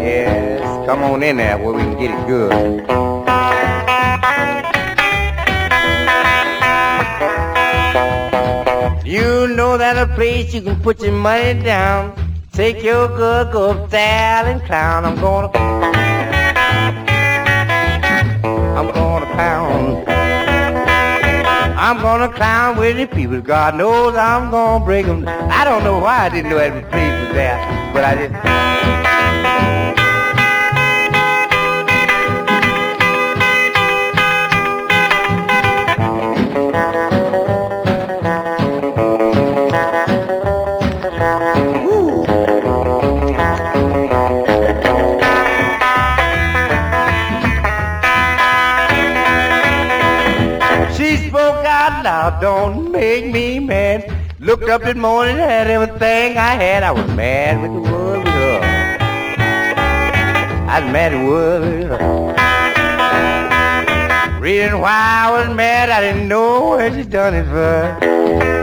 Yes, 0.02 0.88
come 0.88 1.04
on 1.04 1.22
in 1.22 1.38
there 1.38 1.58
where 1.58 1.74
we 1.74 1.82
can 1.82 1.98
get 2.00 2.12
it 2.12 2.28
good. 2.28 2.80
You 9.06 9.48
know 9.48 9.78
that 9.78 9.98
a 9.98 10.08
place 10.14 10.54
you 10.54 10.62
can 10.62 10.80
put 10.82 11.02
your 11.02 11.12
money 11.12 11.62
down. 11.62 12.14
Take 12.52 12.84
your 12.84 13.08
good, 13.08 13.52
go 13.52 13.72
up 13.72 13.90
there 13.90 14.46
and 14.46 14.62
clown. 14.64 15.06
I'm 15.06 15.16
gonna, 15.16 15.50
I'm 21.90 22.00
gonna 22.04 22.32
clown 22.32 22.78
with 22.78 22.98
the 22.98 23.08
people. 23.08 23.42
God 23.42 23.74
knows 23.74 24.16
I'm 24.16 24.52
gonna 24.52 24.86
break 24.86 25.08
them. 25.08 25.28
I 25.28 25.66
don't 25.66 25.84
know 25.84 25.98
why 25.98 26.26
I 26.26 26.30
didn't 26.30 26.52
know 26.52 26.60
that 26.60 26.88
place 26.92 27.26
was 27.26 27.34
there, 27.34 27.58
but 27.96 28.04
I 28.04 28.28
just. 28.28 28.69
Looked 54.70 54.84
up 54.84 54.94
this 54.94 55.02
morning, 55.02 55.36
had 55.38 55.68
everything 55.68 56.38
I 56.38 56.54
had. 56.54 56.84
I 56.84 56.92
was 56.92 57.08
mad 57.16 57.60
with 57.60 57.74
the 57.74 57.80
world. 57.92 58.28
I 60.68 60.80
was 60.80 60.94
mad 60.94 61.12
with 61.12 61.22
the 61.24 61.28
world. 61.90 62.38
Reason 64.40 64.80
why 64.80 65.24
I 65.26 65.32
was 65.32 65.56
mad, 65.56 65.90
I 65.90 66.02
didn't 66.02 66.28
know 66.28 66.70
what 66.70 66.94
she 66.94 67.02
done 67.02 67.34
it 67.34 67.46
for. 67.46 68.59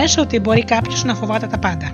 Προφανές 0.00 0.16
ότι 0.16 0.40
μπορεί 0.40 0.64
κάποιος 0.64 1.04
να 1.04 1.14
φοβάται 1.14 1.46
τα 1.46 1.58
πάντα. 1.58 1.92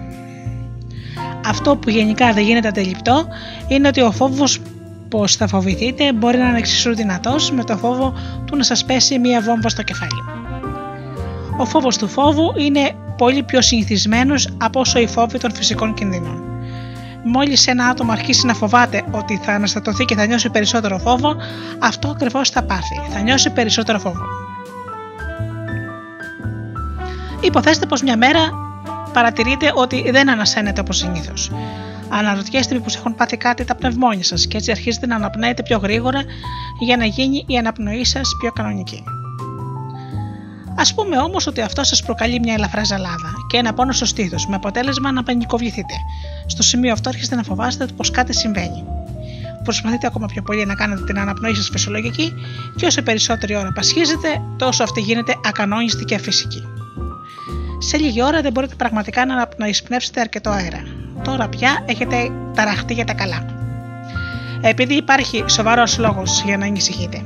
Αυτό 1.47 1.77
που 1.77 1.91
γενικά 1.91 2.33
δεν 2.33 2.45
γίνεται 2.45 2.69
αντιληπτό 2.69 3.27
είναι 3.69 3.89
ότι 3.89 4.01
ο 4.01 4.12
φόβος 4.12 4.61
πως 5.09 5.37
θα 5.37 5.47
φοβηθείτε 5.47 6.12
μπορεί 6.12 6.39
να 6.39 6.49
είναι 6.49 6.59
εξίσου 6.59 6.95
δυνατός 6.95 7.51
με 7.51 7.65
το 7.65 7.77
φόβο 7.77 8.15
του 8.45 8.57
να 8.57 8.62
σας 8.62 8.85
πέσει 8.85 9.19
μία 9.19 9.41
βόμβα 9.41 9.69
στο 9.69 9.83
κεφάλι. 9.83 10.23
Ο 11.59 11.65
φόβος 11.65 11.97
του 11.97 12.09
φόβου 12.09 12.53
είναι 12.57 12.91
πολύ 13.16 13.43
πιο 13.43 13.62
συνηθισμένος 13.62 14.49
από 14.59 14.81
όσο 14.81 14.99
οι 14.99 15.07
φόβοι 15.07 15.39
των 15.39 15.55
φυσικών 15.55 15.95
κινδύνων. 15.95 16.43
Μόλις 17.24 17.66
ένα 17.66 17.87
άτομο 17.87 18.12
αρχίσει 18.12 18.47
να 18.47 18.55
φοβάται 18.55 19.05
ότι 19.11 19.41
θα 19.43 19.53
αναστατωθεί 19.53 20.05
και 20.05 20.15
θα 20.15 20.27
νιώσει 20.27 20.51
περισσότερο 20.51 20.99
φόβο, 20.99 21.37
αυτό 21.78 22.09
ακριβώς 22.09 22.51
θα 22.51 22.62
πάθει. 22.62 23.01
Θα 23.11 23.20
νιώσει 23.20 23.51
περισσότερο 23.51 23.99
φόβο. 23.99 24.36
Υποθέστε 27.47 27.86
πως 27.86 28.02
μια 28.02 28.16
μέρα 28.16 28.52
παρατηρείτε 29.12 29.73
ότι 29.74 30.10
δεν 30.10 30.31
ανασένετε 30.31 30.81
όπως 30.81 30.97
συνήθως. 30.97 31.51
Αναρωτιέστε 32.09 32.74
μήπως 32.74 32.97
έχουν 32.97 33.14
πάθει 33.14 33.36
κάτι 33.36 33.64
τα 33.64 33.74
πνευμόνια 33.74 34.24
σας 34.24 34.47
και 34.47 34.56
έτσι 34.56 34.70
αρχίζετε 34.70 35.06
να 35.06 35.16
αναπνέετε 35.16 35.62
πιο 35.62 35.78
γρήγορα 35.78 36.23
για 36.81 36.97
να 36.97 37.05
γίνει 37.05 37.44
η 37.47 37.56
αναπνοή 37.56 38.05
σας 38.05 38.28
πιο 38.40 38.52
κανονική. 38.52 39.05
Α 40.77 40.94
πούμε 40.94 41.18
όμως 41.18 41.47
ότι 41.47 41.60
αυτό 41.60 41.85
σας 41.85 42.02
προκαλεί 42.02 42.40
μια 42.40 42.55
ελαφρά 42.55 42.85
ζαλάδα 42.85 43.32
και 43.48 43.56
ένα 43.56 43.74
πόνο 43.74 43.93
στο 43.93 44.05
στήθος, 44.05 44.47
με 44.47 44.55
αποτέλεσμα 44.55 45.12
να 45.12 45.23
πανικοβληθείτε. 45.23 45.94
Στο 46.47 46.62
σημείο 46.62 46.93
αυτό 46.93 47.09
αρχίζετε 47.09 47.36
να 47.36 47.43
φοβάστε 47.43 47.86
πως 47.97 48.10
κάτι 48.10 48.35
συμβαίνει. 48.35 48.85
Προσπαθείτε 49.64 50.06
ακόμα 50.06 50.27
πιο 50.27 50.43
πολύ 50.43 50.66
να 50.66 50.74
κάνετε 50.74 51.05
την 51.05 51.18
αναπνοή 51.18 51.55
σας 51.55 51.68
φυσιολογική 51.73 52.32
και 52.77 52.86
όσο 52.86 53.02
περισσότερη 53.02 53.56
ώρα 53.56 53.73
πασχίζετε, 53.73 54.43
τόσο 54.56 54.82
αυτή 54.82 55.01
γίνεται 55.01 55.35
ακανόνιστη 55.44 56.05
και 56.05 56.14
αφυσική. 56.14 56.62
Σε 57.78 57.97
λίγη 57.97 58.23
ώρα 58.23 58.40
δεν 58.40 58.53
μπορείτε 58.53 58.74
πραγματικά 58.74 59.27
να 59.57 59.66
εισπνεύσετε 59.66 60.20
αρκετό 60.20 60.51
αέρα. 60.51 60.82
Τώρα 61.24 61.48
πια 61.48 61.85
έχετε 61.86 62.31
ταραχτεί 62.55 62.94
για 62.94 63.05
τα 63.05 63.12
καλά. 63.12 63.47
Επειδή 64.61 64.94
υπάρχει 64.94 65.44
σοβαρός 65.47 65.98
λόγος 65.98 66.43
για 66.47 66.57
να 66.57 66.66
ανησυχείτε. 66.66 67.23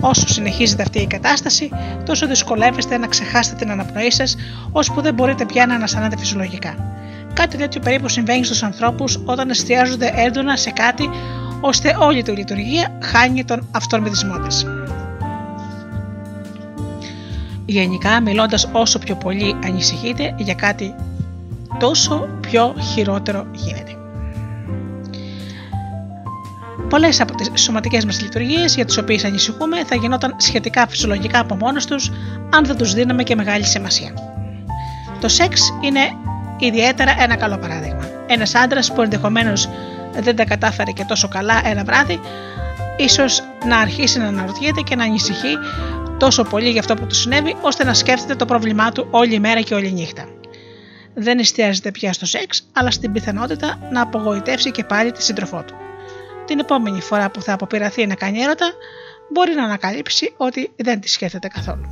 Όσο 0.00 0.28
συνεχίζεται 0.28 0.82
αυτή 0.82 0.98
η 0.98 1.06
κατάσταση, 1.06 1.70
τόσο 2.04 2.26
δυσκολεύεστε 2.26 2.98
να 2.98 3.06
ξεχάσετε 3.06 3.56
την 3.56 3.70
αναπνοή 3.70 4.10
σας, 4.10 4.36
ώσπου 4.72 5.00
δεν 5.00 5.14
μπορείτε 5.14 5.44
πια 5.44 5.66
να 5.66 5.74
ανασανάτε 5.74 6.16
φυσιολογικά. 6.18 6.74
Κάτι 7.32 7.56
τέτοιο 7.56 7.80
περίπου 7.80 8.08
συμβαίνει 8.08 8.44
στους 8.44 8.62
ανθρώπους 8.62 9.20
όταν 9.24 9.50
εστιάζονται 9.50 10.12
έντονα 10.14 10.56
σε 10.56 10.70
κάτι, 10.70 11.10
ώστε 11.60 11.96
όλη 11.98 12.22
τη 12.22 12.30
λειτουργία 12.30 12.98
χάνει 13.02 13.44
τον 13.44 13.68
αυτορμητισμό 13.70 14.38
της. 14.38 14.66
Γενικά, 17.70 18.20
μιλώντας 18.20 18.68
όσο 18.72 18.98
πιο 18.98 19.14
πολύ 19.14 19.56
ανησυχείτε 19.64 20.34
για 20.36 20.54
κάτι, 20.54 20.94
τόσο 21.78 22.28
πιο 22.40 22.74
χειρότερο 22.92 23.46
γίνεται. 23.52 23.96
Πολλές 26.88 27.20
από 27.20 27.34
τις 27.34 27.50
σωματικές 27.54 28.04
μας 28.04 28.20
λειτουργίες 28.20 28.74
για 28.74 28.84
τις 28.84 28.98
οποίες 28.98 29.24
ανησυχούμε 29.24 29.84
θα 29.84 29.94
γινόταν 29.94 30.34
σχετικά 30.36 30.86
φυσιολογικά 30.88 31.40
από 31.40 31.54
μόνος 31.54 31.86
τους 31.86 32.10
αν 32.54 32.64
δεν 32.64 32.76
τους 32.76 32.94
δίναμε 32.94 33.22
και 33.22 33.34
μεγάλη 33.34 33.64
σημασία. 33.64 34.12
Το 35.20 35.28
σεξ 35.28 35.72
είναι 35.80 36.00
ιδιαίτερα 36.58 37.14
ένα 37.18 37.36
καλό 37.36 37.58
παράδειγμα. 37.58 38.08
Ένας 38.26 38.54
άντρας 38.54 38.92
που 38.92 39.02
ενδεχομένως 39.02 39.68
δεν 40.20 40.36
τα 40.36 40.44
κατάφερε 40.44 40.90
και 40.90 41.04
τόσο 41.08 41.28
καλά 41.28 41.60
ένα 41.64 41.84
βράδυ, 41.84 42.20
ίσως 42.96 43.42
να 43.64 43.78
αρχίσει 43.78 44.18
να 44.18 44.26
αναρωτιέται 44.26 44.80
και 44.80 44.96
να 44.96 45.04
ανησυχεί 45.04 45.56
τόσο 46.18 46.42
πολύ 46.42 46.70
για 46.70 46.80
αυτό 46.80 46.94
που 46.94 47.06
του 47.06 47.14
συνέβη, 47.14 47.56
ώστε 47.60 47.84
να 47.84 47.94
σκέφτεται 47.94 48.34
το 48.34 48.44
πρόβλημά 48.44 48.92
του 48.92 49.06
όλη 49.10 49.38
μέρα 49.38 49.60
και 49.60 49.74
όλη 49.74 49.92
νύχτα. 49.92 50.28
Δεν 51.14 51.38
εστιάζεται 51.38 51.90
πια 51.90 52.12
στο 52.12 52.26
σεξ, 52.26 52.68
αλλά 52.72 52.90
στην 52.90 53.12
πιθανότητα 53.12 53.88
να 53.92 54.02
απογοητεύσει 54.02 54.70
και 54.70 54.84
πάλι 54.84 55.12
τη 55.12 55.22
σύντροφό 55.22 55.64
του 55.66 55.74
την 56.48 56.58
επόμενη 56.58 57.00
φορά 57.00 57.30
που 57.30 57.42
θα 57.42 57.52
αποπειραθεί 57.52 58.06
να 58.06 58.14
κάνει 58.14 58.40
έρωτα, 58.40 58.72
μπορεί 59.32 59.54
να 59.54 59.64
ανακαλύψει 59.64 60.34
ότι 60.36 60.70
δεν 60.76 61.00
τη 61.00 61.08
σκέφτεται 61.08 61.48
καθόλου. 61.48 61.86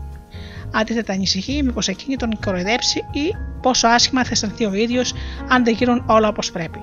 Αντίθετα, 0.73 1.13
ανησυχεί 1.13 1.63
μήπως 1.63 1.89
εκείνη 1.89 2.17
τον 2.17 2.39
κοροϊδέψει 2.45 2.99
ή 2.99 3.35
πόσο 3.63 3.87
άσχημα 3.89 4.25
θα 4.25 4.31
αισθανθεί 4.33 4.65
ο 4.65 4.75
ίδιος 4.75 5.15
αν 5.49 5.65
δεν 5.65 5.75
γίνουν 5.75 6.05
όλα 6.07 6.29
όπως 6.29 6.51
πρέπει. 6.51 6.79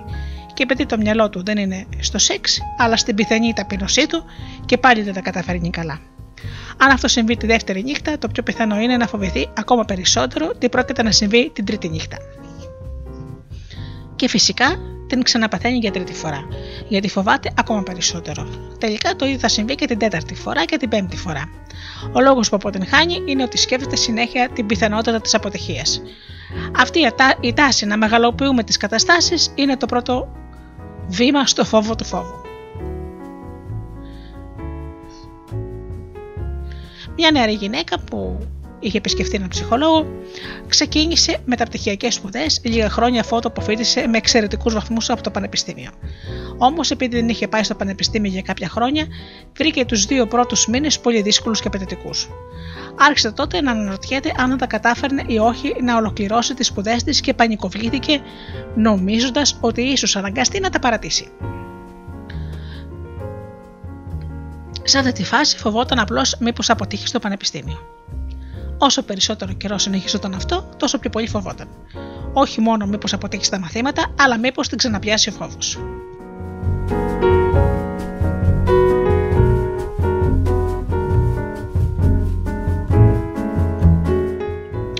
Και 0.53 0.63
επειδή 0.63 0.85
το 0.85 0.97
μυαλό 0.97 1.29
του 1.29 1.43
δεν 1.43 1.57
είναι 1.57 1.85
στο 1.99 2.17
σεξ, 2.17 2.59
αλλά 2.77 2.97
στην 2.97 3.15
πιθανή 3.15 3.53
ταπεινωσή 3.53 4.07
του 4.07 4.25
και 4.65 4.77
πάλι 4.77 5.01
δεν 5.01 5.13
τα 5.13 5.21
καταφέρνει 5.21 5.69
καλά. 5.69 6.12
Αν 6.83 6.89
αυτό 6.89 7.07
συμβεί 7.07 7.37
τη 7.37 7.45
δεύτερη 7.45 7.83
νύχτα, 7.83 8.17
το 8.17 8.27
πιο 8.27 8.43
πιθανό 8.43 8.79
είναι 8.79 8.97
να 8.97 9.07
φοβηθεί 9.07 9.49
ακόμα 9.57 9.85
περισσότερο 9.85 10.53
τι 10.57 10.69
πρόκειται 10.69 11.03
να 11.03 11.11
συμβεί 11.11 11.49
την 11.53 11.65
τρίτη 11.65 11.89
νύχτα. 11.89 12.17
Και 14.15 14.27
φυσικά 14.27 14.75
την 15.07 15.23
ξαναπαθαίνει 15.23 15.77
για 15.77 15.91
τρίτη 15.91 16.13
φορά, 16.13 16.47
γιατί 16.87 17.09
φοβάται 17.09 17.51
ακόμα 17.57 17.83
περισσότερο. 17.83 18.47
Τελικά 18.77 19.15
το 19.15 19.25
ίδιο 19.25 19.39
θα 19.39 19.47
συμβεί 19.47 19.75
και 19.75 19.85
την 19.85 19.97
τέταρτη 19.97 20.35
φορά 20.35 20.65
και 20.65 20.77
την 20.77 20.89
πέμπτη 20.89 21.17
φορά. 21.17 21.43
Ο 22.11 22.21
λόγος 22.21 22.49
που 22.49 22.55
αποτυγχάνει 22.55 23.21
είναι 23.25 23.43
ότι 23.43 23.57
σκέφτεται 23.57 23.95
συνέχεια 23.95 24.49
την 24.49 24.65
πιθανότητα 24.65 25.21
της 25.21 25.33
αποτυχίας. 25.33 26.01
Αυτή 26.77 26.99
η 27.39 27.53
τάση 27.53 27.85
να 27.85 27.97
μεγαλοποιούμε 27.97 28.63
τις 28.63 28.77
καταστάσεις 28.77 29.51
είναι 29.55 29.77
το 29.77 29.85
πρώτο 29.85 30.27
βήμα 31.07 31.45
στο 31.45 31.65
φόβο 31.65 31.95
του 31.95 32.05
φόβου. 32.05 32.52
Μια 37.15 37.31
νεαρή 37.31 37.53
γυναίκα 37.53 37.99
που 37.99 38.47
είχε 38.83 38.97
επισκεφτεί 38.97 39.35
έναν 39.35 39.47
ψυχολόγο, 39.47 40.05
ξεκίνησε 40.67 41.37
μεταπτυχιακέ 41.45 42.11
σπουδές 42.11 42.61
λίγα 42.63 42.89
χρόνια 42.89 43.21
αφού 43.21 43.39
το 43.39 43.47
αποφύτησε 43.47 44.07
με 44.07 44.17
εξαιρετικούς 44.17 44.73
βαθμούς 44.73 45.09
από 45.09 45.23
το 45.23 45.31
Πανεπιστήμιο. 45.31 45.91
Όμως, 46.57 46.91
επειδή 46.91 47.15
δεν 47.15 47.29
είχε 47.29 47.47
πάει 47.47 47.63
στο 47.63 47.75
Πανεπιστήμιο 47.75 48.31
για 48.31 48.41
κάποια 48.41 48.69
χρόνια, 48.69 49.07
βρήκε 49.57 49.85
τους 49.85 50.05
δύο 50.05 50.27
πρώτους 50.27 50.67
μήνες 50.67 50.99
πολύ 50.99 51.21
δύσκολους 51.21 51.61
και 51.61 51.67
απαιτητικούς. 51.67 52.29
Άρχισε 52.97 53.31
τότε 53.31 53.61
να 53.61 53.71
αναρωτιέται 53.71 54.31
αν 54.37 54.57
τα 54.57 54.65
κατάφερνε 54.65 55.23
ή 55.27 55.37
όχι 55.37 55.75
να 55.81 55.97
ολοκληρώσει 55.97 56.53
τις 56.53 56.67
σπουδές 56.67 57.03
της 57.03 57.21
και 57.21 57.33
πανικοβλήθηκε, 57.33 58.21
νομίζοντας 58.75 59.57
ότι 59.61 59.81
ίσως 59.81 60.15
αναγκαστεί 60.15 60.59
να 60.59 60.69
τα 60.69 60.79
παρατήσει. 60.79 61.31
Σε 64.83 64.97
αυτή 64.97 65.11
τη 65.11 65.23
φάση 65.23 65.57
φοβόταν 65.57 65.99
απλώς 65.99 66.35
μήπως 66.39 66.69
αποτύχει 66.69 67.07
στο 67.07 67.19
πανεπιστήμιο. 67.19 67.79
Όσο 68.77 69.03
περισσότερο 69.03 69.53
καιρό 69.53 69.77
συνεχιζόταν 69.77 70.33
αυτό, 70.33 70.69
τόσο 70.77 70.97
πιο 70.99 71.09
πολύ 71.09 71.27
φοβόταν. 71.27 71.67
Όχι 72.33 72.61
μόνο 72.61 72.85
μήπως 72.85 73.13
αποτύχει 73.13 73.49
τα 73.49 73.59
μαθήματα, 73.59 74.13
αλλά 74.19 74.37
μήπως 74.37 74.67
την 74.67 74.77
ξαναπιάσει 74.77 75.29
ο 75.29 75.31
φόβος. 75.31 75.79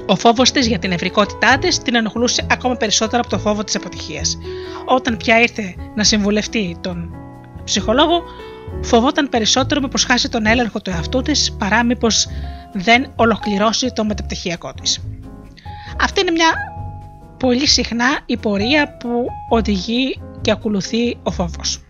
Ο 0.06 0.16
φόβος 0.16 0.52
της 0.52 0.68
για 0.68 0.80
την 0.80 0.92
ευρικότητά 0.92 1.58
της 1.58 1.78
την 1.78 1.96
ενοχλούσε 1.96 2.46
ακόμα 2.50 2.76
περισσότερο 2.76 3.20
από 3.20 3.30
το 3.30 3.40
φόβο 3.40 3.64
της 3.64 3.76
αποτυχίας. 3.76 4.38
Όταν 4.86 5.18
πια 5.18 5.40
ήρθε 5.40 5.76
να 5.96 6.04
συμβουλευτεί 6.04 6.78
τον 6.82 7.16
ψυχολόγο, 7.64 8.24
φοβόταν 8.82 9.30
περισσότερο 9.30 9.82
μήπω 9.82 9.98
χάσει 10.08 10.30
τον 10.30 10.46
έλεγχο 10.46 10.82
του 10.82 10.90
εαυτού 10.90 11.22
της 11.22 11.52
παρά 11.52 11.84
μήπως 11.84 12.28
δεν 12.74 13.12
ολοκληρώσει 13.16 13.92
το 13.94 14.06
μεταπτυχιακό 14.06 14.74
της. 14.74 15.00
Αυτή 16.02 16.22
είναι 16.22 16.32
μια 16.32 16.54
πολύ 17.40 17.68
συχνά 17.68 18.20
η 18.26 18.38
πορεία 18.38 18.98
που 18.98 19.28
οδηγεί 19.50 20.22
και 20.42 20.52
ακολουθεί 20.52 21.18
ο 21.24 21.32
φόβος. 21.32 21.82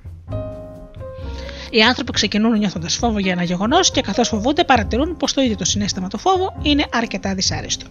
Οι 1.69 1.81
άνθρωποι 1.81 2.11
ξεκινούν 2.11 2.57
νιώθοντας 2.57 2.95
φόβο 2.95 3.19
για 3.19 3.31
ένα 3.31 3.43
γεγονός 3.43 3.91
και 3.91 4.01
καθώς 4.01 4.27
φοβούνται, 4.27 4.64
παρατηρούν 4.64 5.18
πως 5.18 5.34
το 5.34 5.41
ίδιο 5.41 5.55
το 5.55 5.65
συνέστημα 5.65 6.07
του 6.07 6.18
φόβου 6.18 6.53
είναι 6.61 6.85
αρκετά 6.93 7.34
δυσάρεστο. 7.34 7.85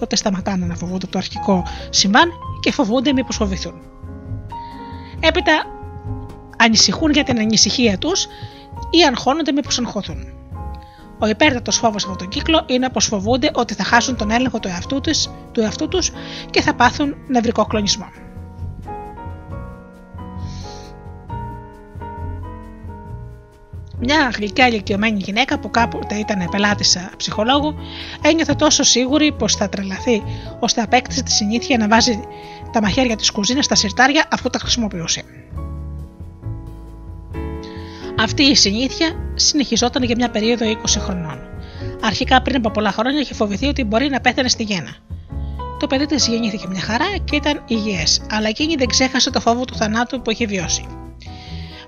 Τότε 0.00 0.16
σταματάνε 0.16 0.66
να 0.66 0.74
φοβούνται 0.74 1.06
το 1.06 1.18
αρχικό 1.18 1.66
συμβάν 1.90 2.30
και 2.60 2.72
φοβούνται 2.72 3.12
μήπως 3.12 3.36
φοβηθούν. 3.36 3.74
Έπειτα 5.20 5.64
ανησυχούν 6.58 7.10
για 7.10 7.24
την 7.24 7.38
ανησυχία 7.38 7.98
τους 7.98 8.26
ή 8.90 9.04
αγχώνονται 9.08 9.52
μήπως 9.52 9.78
αγχωθούν. 9.78 10.34
Ο 11.18 11.26
υπέρτατος 11.26 11.76
φόβος 11.76 12.04
από 12.04 12.16
τον 12.16 12.28
κύκλο 12.28 12.64
είναι 12.66 12.88
πως 12.88 13.06
φοβούνται 13.06 13.50
ότι 13.52 13.74
θα 13.74 13.84
χάσουν 13.84 14.16
τον 14.16 14.30
έλεγχο 14.30 14.58
του 14.58 14.68
εαυτού, 14.68 15.00
τους, 15.00 15.28
του 15.52 15.60
εαυτού 15.60 15.88
τους 15.88 16.10
και 16.50 16.60
θα 16.60 16.74
πάθουν 16.74 17.16
νευρικό 17.28 17.64
κλονισμό. 17.64 18.06
Μια 23.98 24.30
γλυκιά 24.36 24.68
ηλικιωμένη 24.68 25.18
γυναίκα 25.18 25.58
που 25.58 25.70
κάποτε 25.70 26.14
ήταν 26.14 26.48
πελάτησα 26.50 27.10
ψυχολόγου 27.16 27.74
ένιωθε 28.22 28.54
τόσο 28.54 28.82
σίγουρη 28.82 29.32
πως 29.32 29.54
θα 29.54 29.68
τρελαθεί 29.68 30.22
ώστε 30.60 30.80
απέκτησε 30.80 31.22
τη 31.22 31.30
συνήθεια 31.30 31.78
να 31.78 31.88
βάζει 31.88 32.20
τα 32.72 32.82
μαχαίρια 32.82 33.16
της 33.16 33.30
κουζίνας 33.30 33.64
στα 33.64 33.74
σιρτάρια 33.74 34.28
αφού 34.30 34.50
τα 34.50 34.58
χρησιμοποιούσε. 34.58 35.22
Αυτή 38.18 38.42
η 38.42 38.54
συνήθεια 38.54 39.32
συνεχιζόταν 39.34 40.02
για 40.02 40.14
μια 40.18 40.30
περίοδο 40.30 40.66
20 40.66 40.74
χρονών. 40.98 41.38
Αρχικά 42.00 42.42
πριν 42.42 42.56
από 42.56 42.70
πολλά 42.70 42.92
χρόνια 42.92 43.20
είχε 43.20 43.34
φοβηθεί 43.34 43.66
ότι 43.66 43.84
μπορεί 43.84 44.08
να 44.08 44.20
πέθανε 44.20 44.48
στη 44.48 44.62
γέννα. 44.62 44.96
Το 45.78 45.86
παιδί 45.86 46.06
της 46.06 46.26
γεννήθηκε 46.28 46.66
μια 46.68 46.80
χαρά 46.80 47.04
και 47.24 47.36
ήταν 47.36 47.62
υγιές, 47.66 48.22
αλλά 48.30 48.48
εκείνη 48.48 48.74
δεν 48.74 48.86
ξέχασε 48.86 49.30
το 49.30 49.40
φόβο 49.40 49.64
του 49.64 49.76
θανάτου 49.76 50.22
που 50.22 50.30
είχε 50.30 50.46
βιώσει. 50.46 50.86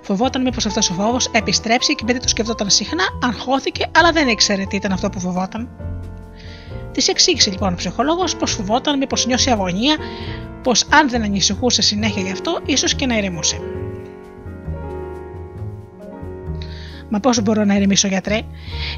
Φοβόταν 0.02 0.42
μήπως 0.42 0.66
αυτός 0.66 0.90
ο 0.90 0.94
φόβος 0.94 1.26
επιστρέψει 1.32 1.94
και 1.94 2.00
επειδή 2.02 2.20
το 2.20 2.28
σκεφτόταν 2.28 2.70
συχνά, 2.70 3.04
αγχώθηκε, 3.22 3.86
αλλά 3.96 4.12
δεν 4.12 4.28
ήξερε 4.28 4.64
τι 4.64 4.76
ήταν 4.76 4.92
αυτό 4.92 5.10
που 5.10 5.20
φοβόταν. 5.20 5.68
Της 6.92 7.08
εξήγησε 7.08 7.50
λοιπόν 7.50 7.72
ο 7.72 7.76
ψυχολόγος 7.76 8.36
πως 8.36 8.52
φοβόταν 8.52 8.98
μήπως 8.98 9.26
νιώσει 9.26 9.50
αγωνία, 9.50 9.96
πως 10.62 10.86
αν 10.90 11.08
δεν 11.08 11.22
ανησυχούσε 11.22 11.82
συνέχεια 11.82 12.22
γι' 12.22 12.32
αυτό, 12.32 12.60
ίσως 12.66 12.94
και 12.94 13.06
να 13.06 13.16
ηρεμούσε. 13.16 13.60
Μα 17.08 17.20
πώς 17.20 17.42
μπορώ 17.42 17.64
να 17.64 17.74
ηρεμήσω, 17.74 18.08
γιατρέ; 18.08 18.40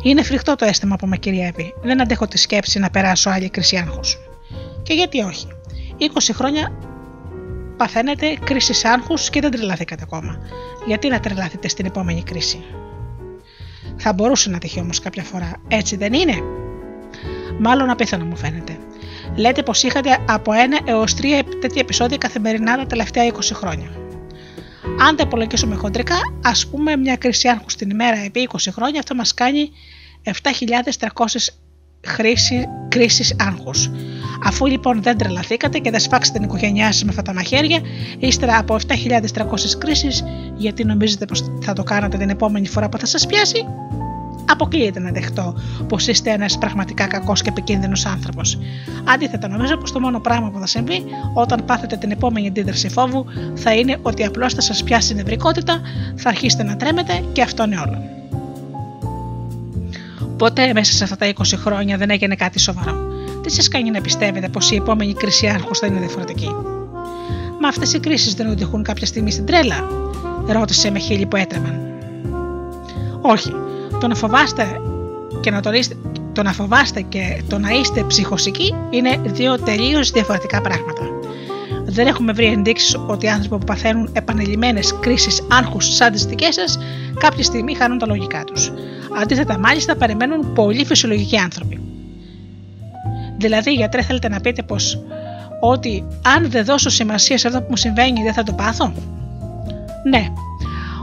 Είναι 0.02 0.22
φρικτό 0.22 0.55
το 0.55 0.64
αίσθημα 0.64 0.97
που 0.97 1.06
με 1.06 1.16
κυριεύει. 1.16 1.74
Δεν 1.82 2.01
αντέχω 2.01 2.26
τη 2.26 2.39
σκέψη 2.39 2.78
να 2.78 2.90
περάσω 2.90 3.30
άλλη 3.30 3.51
κρίση 3.51 3.76
άγχους. 3.76 4.18
Και 4.82 4.94
γιατί 4.94 5.20
όχι; 5.20 5.47
20 5.98 6.30
χρόνια 6.32 6.72
παθαίνετε 7.76 8.36
κρίση 8.44 8.89
άγχους 8.89 9.30
και 9.30 9.40
δεν 9.40 9.51
τρελαθήκατε 9.51 10.02
ακόμα. 10.02 10.39
Γιατί 10.86 11.09
να 11.09 11.20
τρελαθείτε 11.20 11.68
στην 11.68 11.86
επόμενη 11.86 12.22
κρίση; 12.22 12.64
Θα 13.97 14.12
μπορούσε 14.12 14.51
να 14.51 14.59
τυχεί 14.59 14.80
όμως 14.80 15.01
κάποια 15.01 15.22
φορά, 15.22 15.52
έτσι 15.68 15.97
δεν 15.97 16.12
είναι; 16.12 16.36
Μάλλον 17.59 17.90
απίθανο 17.90 18.24
μου 18.24 18.36
φαίνεται. 18.36 18.78
Λέτε 19.36 19.62
πως 19.62 19.82
είχατε 19.82 20.18
από 20.28 20.52
ένα 20.52 20.78
έως 20.85 21.14
τρία 21.14 21.44
τέτοια 21.60 21.80
επεισόδια 21.80 22.16
καθημερινά 22.16 22.76
τα 22.76 22.86
τελευταία 22.86 23.32
20 23.32 23.39
χρόνια. 23.52 23.89
Αν 25.01 25.16
τα 25.16 25.23
υπολογίσουμε 25.27 25.74
χοντρικά, 25.74 26.16
ας 26.43 26.66
πούμε 26.66 26.97
μια 26.97 27.16
κρίση 27.16 27.48
άγχους 27.48 27.74
την 27.74 27.90
ημέρα 27.90 28.16
επί 28.16 28.48
20 28.52 28.56
χρόνια, 28.70 28.98
αυτό 28.98 29.15
μας 29.15 29.35
κάνει 29.35 29.70
7.300 30.24 30.31
κρίσεις 32.89 33.35
άγχους. 33.39 33.90
Αφού 34.44 34.66
λοιπόν 34.66 35.02
δεν 35.02 35.19
τρελαθήκατε 35.19 35.78
και 35.78 35.90
δεν 35.90 36.01
σφάξετε 36.01 36.39
την 36.39 36.48
οικογένειά 36.48 36.93
σας 36.93 37.05
με 37.05 37.10
αυτά 37.10 37.23
τα 37.23 37.35
μαχαίρια, 37.35 37.81
ύστερα 38.19 38.59
από 38.59 38.77
7.300 38.89 39.78
κρίσεις, 39.78 40.24
γιατί 40.56 40.85
νομίζετε 40.85 41.24
πως 41.24 41.44
θα 41.62 41.73
το 41.73 41.82
κάνατε 41.82 42.16
την 42.16 42.31
επόμενη 42.31 42.69
φορά 42.69 42.89
που 42.89 42.98
θα 42.98 43.06
σας 43.06 43.27
πιάσει, 43.27 43.65
αποκλείεται 44.48 45.00
να 45.00 45.10
δεχτώ 45.10 45.54
πως 45.88 46.06
είστε 46.06 46.30
ένας 46.30 46.58
πραγματικά 46.58 47.06
κακός 47.06 47.42
και 47.42 47.48
επικίνδυνος 47.48 48.06
άνθρωπος. 48.06 48.58
Αντίθετα, 49.04 49.48
νομίζω 49.48 49.76
πως 49.76 49.92
το 49.92 50.00
μόνο 50.00 50.20
πράγμα 50.20 50.50
που 50.50 50.58
θα 50.58 50.66
συμβεί 50.66 51.04
όταν 51.34 51.64
πάθετε 51.64 51.96
την 51.96 52.10
επόμενη 52.10 52.46
αντίδραση 52.46 52.88
φόβου 52.88 53.24
θα 53.54 53.74
είναι 53.74 53.98
ότι 54.02 54.24
απλώς 54.24 54.54
θα 54.54 54.60
σας 54.60 54.82
πιάσει 54.82 55.12
η 55.12 55.16
νευρικότητα, 55.16 55.80
θα 56.14 56.28
αρχίσετε 56.28 56.62
να 56.62 56.76
τρέμετε 56.76 57.24
και 57.32 57.42
αυτό 57.42 57.64
είναι 57.64 57.76
όλο. 57.86 58.02
Ποτέ 60.36 60.72
μέσα 60.72 60.92
σε 60.92 61.04
αυτά 61.04 61.16
τα 61.16 61.32
20 61.32 61.42
χρόνια 61.56 61.96
δεν 61.96 62.10
έγινε 62.10 62.34
κάτι 62.34 62.58
σοβαρό. 62.58 63.06
Τι 63.42 63.50
σας 63.50 63.68
κάνει 63.68 63.90
να 63.90 64.00
πιστεύετε 64.00 64.48
πως 64.48 64.70
η 64.70 64.76
επόμενη 64.76 65.14
κρίση 65.14 65.46
άγχου 65.46 65.74
θα 65.74 65.86
είναι 65.86 65.98
διαφορετική; 65.98 66.48
Μα 67.60 67.68
αυτές 67.68 67.92
οι 67.92 68.00
κρίσεις 68.00 68.34
δεν 68.34 68.50
οδηγούν 68.50 68.82
κάποια 68.82 69.06
στιγμή 69.06 69.30
στην 69.30 69.46
τρέλα, 69.46 69.88
ρώτησε 70.46 70.90
με 70.90 70.98
χείλη 70.98 71.26
που 71.26 71.36
έτρεμαν. 71.36 71.80
Όχι, 73.20 73.52
το 74.00 74.06
να 74.06 74.14
φοβάστε 74.14 74.80
και 75.40 75.50
να, 75.50 75.60
το, 75.60 75.70
το 76.32 76.42
να 76.42 76.52
φοβάστε 76.52 77.00
και 77.00 77.42
το 77.48 77.58
να 77.58 77.70
είστε 77.70 78.02
ψυχοσικοί 78.02 78.74
είναι 78.90 79.20
δύο 79.24 79.58
τελείως 79.58 80.10
διαφορετικά 80.10 80.60
πράγματα. 80.60 81.02
Δεν 81.84 82.06
έχουμε 82.06 82.32
βρει 82.32 82.46
ενδείξεις 82.46 82.96
ότι 83.06 83.26
οι 83.26 83.28
άνθρωποι 83.28 83.58
που 83.58 83.64
παθαίνουν 83.64 84.10
επανελειμμένε 84.12 84.80
κρίσεις 85.00 85.42
άγχους 85.50 85.94
σαν 85.94 86.12
τις 86.12 86.24
δικές 86.24 86.54
σας, 86.54 86.78
κάποια 87.18 87.44
στιγμή 87.44 87.74
χάνουν 87.74 87.98
τα 87.98 88.06
λογικά 88.06 88.44
τους. 88.44 88.72
Αντίθετα, 89.22 89.58
μάλιστα, 89.58 89.96
περιμένουν 89.96 90.52
πολύ 90.52 90.84
φυσιολογικοί 90.84 91.36
άνθρωποι. 91.36 91.80
Δηλαδή, 93.38 93.72
γιατρέ, 93.72 94.02
θέλετε 94.02 94.28
να 94.28 94.40
πείτε 94.40 94.62
πως 94.62 95.02
ότι 95.60 96.04
αν 96.22 96.50
δεν 96.50 96.64
δώσω 96.64 96.90
σημασία 96.90 97.38
σε 97.38 97.46
αυτό 97.46 97.60
που 97.60 97.66
μου 97.68 97.76
συμβαίνει, 97.76 98.22
δεν 98.22 98.32
θα 98.32 98.42
το 98.42 98.52
πάθω; 98.52 98.92
Ναι, 100.10 100.26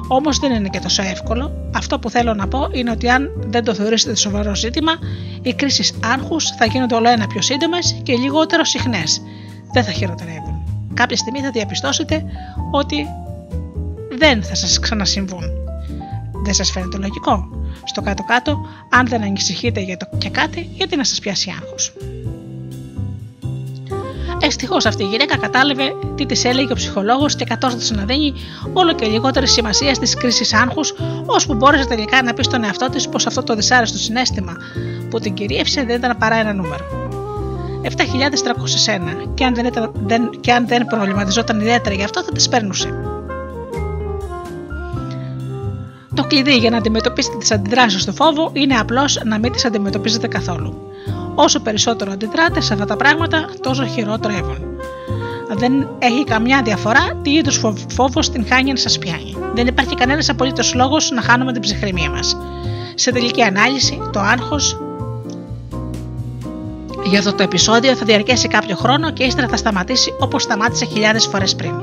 Όμως 0.07 0.39
δεν 0.39 0.51
είναι 0.51 0.69
και 0.69 0.79
τόσο 0.79 1.01
εύκολο. 1.01 1.69
Αυτό 1.75 1.99
που 1.99 2.09
θέλω 2.09 2.33
να 2.33 2.47
πω 2.47 2.67
είναι 2.71 2.91
ότι 2.91 3.09
αν 3.09 3.29
δεν 3.47 3.63
το 3.63 3.73
θεωρήσετε 3.73 4.15
σοβαρό 4.15 4.55
ζήτημα, 4.55 4.91
οι 5.41 5.53
κρίσεις 5.53 5.93
άγχου 6.03 6.41
θα 6.41 6.65
γίνονται 6.65 6.95
όλο 6.95 7.09
ένα 7.09 7.27
πιο 7.27 7.41
σύντομες 7.41 7.99
και 8.03 8.15
λιγότερο 8.15 8.63
συχνές. 8.63 9.21
Δεν 9.73 9.83
θα 9.83 9.91
χειροτερεύουν. 9.91 10.63
Κάποια 10.93 11.17
στιγμή 11.17 11.39
θα 11.39 11.51
διαπιστώσετε 11.51 12.23
ότι 12.71 13.07
δεν 14.17 14.43
θα 14.43 14.55
σας 14.55 14.79
ξανασυμβούν. 14.79 15.43
Δεν 16.43 16.53
σας 16.53 16.71
φαίνεται 16.71 16.97
λογικό. 16.97 17.49
Στο 17.83 18.01
κάτω-κάτω, 18.01 18.57
αν 18.89 19.07
δεν 19.07 19.21
ανησυχείτε 19.21 19.79
για 19.79 19.97
το 19.97 20.07
και 20.17 20.29
κάτι, 20.29 20.69
γιατί 20.73 20.95
να 20.95 21.03
σας 21.03 21.19
πιάσει 21.19 21.53
άγχος; 21.61 21.93
Ευτυχώς 24.45 24.85
αυτή 24.85 25.03
η 25.03 25.07
γυναίκα 25.07 25.37
κατάλαβε 25.37 25.83
τι 26.15 26.25
της 26.25 26.45
έλεγε 26.45 26.71
ο 26.71 26.75
ψυχολόγος 26.75 27.35
και 27.35 27.45
κατόρθωσε 27.45 27.93
να 27.93 28.03
δίνει 28.05 28.33
όλο 28.73 28.93
και 28.93 29.05
λιγότερη 29.05 29.47
σημασία 29.47 29.93
στις 29.93 30.15
κρίσεις 30.15 30.53
άγχους, 30.53 30.93
ώσπου 31.25 31.53
μπόρεσε 31.53 31.85
τελικά 31.85 32.21
να 32.21 32.33
πει 32.33 32.43
στον 32.43 32.63
εαυτό 32.63 32.89
της 32.89 33.09
πως 33.09 33.27
αυτό 33.27 33.43
το 33.43 33.55
δυσάρεστο 33.55 33.97
συνέστημα 33.97 34.53
που 35.09 35.19
την 35.19 35.33
κυρίευσε 35.33 35.83
δεν 35.83 35.95
ήταν 35.95 36.17
παρά 36.17 36.35
ένα 36.35 36.53
νούμερο. 36.53 36.85
7.301 37.83 37.89
και 39.33 39.45
αν 39.45 39.55
δεν, 39.55 39.65
ήταν, 39.65 39.91
δεν, 39.93 40.29
και 40.39 40.51
αν 40.51 40.67
δεν 40.67 40.85
προβληματιζόταν 40.85 41.59
ιδιαίτερα 41.59 41.95
γι' 41.95 42.03
αυτό 42.03 42.23
θα 42.23 42.31
τι 42.31 42.49
παίρνουσε. 42.49 43.14
Το 46.15 46.23
κλειδί 46.23 46.57
για 46.57 46.69
να 46.69 46.77
αντιμετωπίσετε 46.77 47.37
τις 47.37 47.51
αντιδράσεις 47.51 48.01
στο 48.01 48.11
φόβο 48.11 48.49
είναι 48.53 48.75
απλώς 48.75 49.19
να 49.25 49.39
μην 49.39 49.51
τις 49.51 49.65
αντιμετωπίζετε 49.65 50.27
καθόλου. 50.27 50.91
Όσο 51.35 51.59
περισσότερο 51.59 52.11
αντιδράτε 52.11 52.61
σε 52.61 52.73
αυτά 52.73 52.85
τα 52.85 52.95
πράγματα, 52.95 53.49
τόσο 53.61 53.85
χειρότερο 53.85 54.33
έβουν. 54.33 54.57
Δεν 55.57 55.87
έχει 55.99 56.23
καμιά 56.23 56.61
διαφορά 56.61 57.19
τι 57.21 57.31
είδους 57.31 57.61
φόβος 57.95 58.29
την 58.29 58.45
χάνει 58.47 58.71
να 58.71 58.77
σας 58.77 58.97
πιάνει. 58.97 59.37
Δεν 59.53 59.67
υπάρχει 59.67 59.95
κανένας 59.95 60.29
απολύτως 60.29 60.73
λόγος 60.73 61.11
να 61.11 61.21
χάνουμε 61.21 61.51
την 61.51 61.61
ψυχραιμία 61.61 62.09
μας. 62.09 62.37
Σε 62.95 63.11
τελική 63.11 63.41
ανάλυση, 63.41 64.01
το 64.11 64.19
άγχος 64.19 64.79
για 67.05 67.19
αυτό 67.19 67.33
το 67.33 67.43
επεισόδιο 67.43 67.95
θα 67.95 68.05
διαρκέσει 68.05 68.47
κάποιο 68.47 68.75
χρόνο 68.75 69.11
και 69.11 69.23
ύστερα 69.23 69.47
θα 69.47 69.57
σταματήσει 69.57 70.13
όπως 70.19 70.43
σταμάτησε 70.43 70.85
χιλιάδες 70.85 71.25
φορές 71.25 71.55
πριν. 71.55 71.73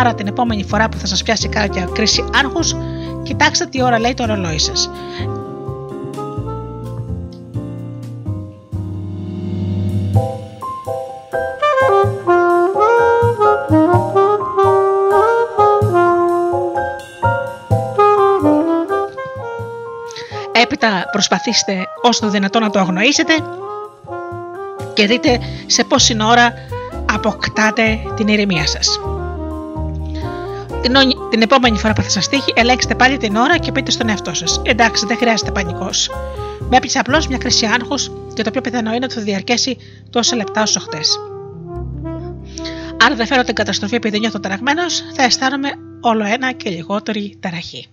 Άρα 0.00 0.14
την 0.14 0.26
επόμενη 0.26 0.64
φορά 0.64 0.88
που 0.88 0.98
θα 0.98 1.06
σας 1.06 1.22
πιάσει 1.22 1.48
κάποια 1.48 1.88
κρίση 1.92 2.24
άγχους, 2.44 2.74
κοιτάξτε 3.28 3.66
τι 3.66 3.82
ώρα 3.82 3.98
λέει 3.98 4.14
το 4.14 4.24
ρολόι 4.24 4.58
σας. 4.58 4.90
Έπειτα 20.52 21.04
προσπαθήστε 21.12 21.86
όσο 22.02 22.20
το 22.20 22.28
δυνατόν 22.28 22.62
να 22.62 22.70
το 22.70 22.78
αγνοήσετε 22.78 23.34
και 24.94 25.06
δείτε 25.06 25.40
σε 25.66 25.84
πόση 25.84 26.16
ώρα 26.22 26.52
αποκτάτε 27.14 27.98
την 28.16 28.28
ηρεμία 28.28 28.66
σας. 28.66 29.00
Την, 30.88 31.30
την 31.30 31.42
επόμενη 31.42 31.78
φορά 31.78 31.92
που 31.92 32.02
θα 32.02 32.08
σας 32.10 32.28
τύχει, 32.28 32.52
ελέγξτε 32.56 32.94
πάλι 32.94 33.16
την 33.16 33.36
ώρα 33.36 33.58
και 33.58 33.72
πείτε 33.72 33.90
στον 33.90 34.08
εαυτό 34.08 34.34
σας. 34.34 34.60
Εντάξει, 34.64 35.06
δεν 35.06 35.16
χρειάζεται 35.16 35.50
πανικός. 35.50 36.10
Με 36.68 36.76
έπεισε 36.76 36.98
απλώς 36.98 37.26
μια 37.26 37.38
κρίση 37.38 37.66
άγχους 37.66 38.10
και 38.34 38.42
το 38.42 38.50
πιο 38.50 38.60
πιθανό 38.60 38.94
είναι 38.94 39.04
ότι 39.04 39.14
θα 39.14 39.20
διαρκέσει 39.20 39.76
τόσα 40.10 40.36
λεπτά 40.36 40.62
όσο 40.62 40.80
χτες. 40.80 41.18
Αν 43.04 43.16
δεν 43.16 43.26
φέρω 43.26 43.42
την 43.42 43.54
καταστροφή 43.54 43.94
επειδή 43.94 44.18
νιώθω 44.18 44.40
ταραγμένος, 44.40 45.02
θα 45.14 45.22
αισθάνομαι 45.22 45.68
όλο 46.00 46.24
ένα 46.24 46.52
και 46.52 46.70
λιγότερη 46.70 47.36
ταραχή. 47.40 47.86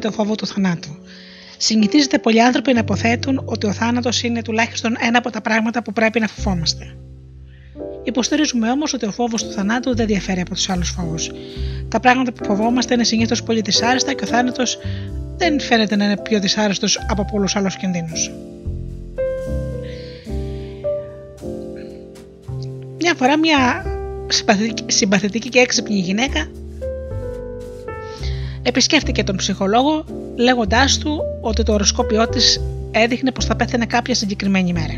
Το 0.00 0.10
περιβόητο 0.10 0.12
φόβο 0.12 0.34
του 0.34 0.46
θανάτου. 0.46 0.96
Συνηθίζεται 1.56 2.18
πολλοί 2.18 2.42
άνθρωποι 2.42 2.72
να 2.72 2.78
υποθέτουν 2.78 3.42
ότι 3.44 3.66
ο 3.66 3.72
θάνατος 3.72 4.22
είναι 4.22 4.42
τουλάχιστον 4.42 4.96
ένα 5.00 5.18
από 5.18 5.30
τα 5.30 5.40
πράγματα 5.40 5.82
που 5.82 5.92
πρέπει 5.92 6.20
να 6.20 6.26
φοβόμαστε. 6.28 6.96
Υποστηρίζουμε 8.04 8.70
όμως 8.70 8.92
ότι 8.92 9.06
ο 9.06 9.10
φόβος 9.10 9.44
του 9.44 9.52
θανάτου 9.52 9.96
δεν 9.96 10.06
διαφέρει 10.06 10.40
από 10.40 10.54
τους 10.54 10.68
άλλους 10.68 10.90
φόβους. 10.90 11.30
Τα 11.88 12.00
πράγματα 12.00 12.32
που 12.32 12.44
φοβόμαστε 12.44 12.94
είναι 12.94 13.04
συνήθως 13.04 13.42
πολύ 13.42 13.60
δυσάρεστα 13.60 14.12
και 14.12 14.24
ο 14.24 14.26
θάνατος 14.26 14.78
δεν 15.36 15.60
φαίνεται 15.60 15.96
να 15.96 16.04
είναι 16.04 16.16
πιο 16.16 16.40
δυσάρεστος 16.40 16.98
από 17.08 17.24
πολλούς 17.24 17.56
άλλους 17.56 17.76
κινδύνους. 17.76 18.30
Μια 23.00 23.14
φορά 23.14 23.38
μια 23.38 23.84
συμπαθητική- 24.28 24.90
συμπαθητική 24.90 25.48
και 25.48 25.58
έξυπνη 25.58 25.98
γυναίκα 25.98 26.50
επισκέφτηκε 28.68 29.24
τον 29.24 29.36
ψυχολόγο 29.36 30.04
λέγοντάς 30.36 30.98
του 30.98 31.20
ότι 31.40 31.62
το 31.62 31.72
οροσκόπιό 31.72 32.28
της 32.28 32.60
έδειχνε 32.90 33.32
πως 33.32 33.44
θα 33.44 33.56
πέθαινε 33.56 33.86
κάποια 33.86 34.14
συγκεκριμένη 34.14 34.72
μέρα. 34.72 34.96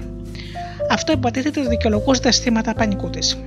Αυτό 0.90 1.12
υποτίθεται 1.12 1.60
δικαιολογούσε 1.60 2.20
τα 2.20 2.28
αισθήματα 2.28 2.74
πανικού 2.74 3.10
της. 3.10 3.38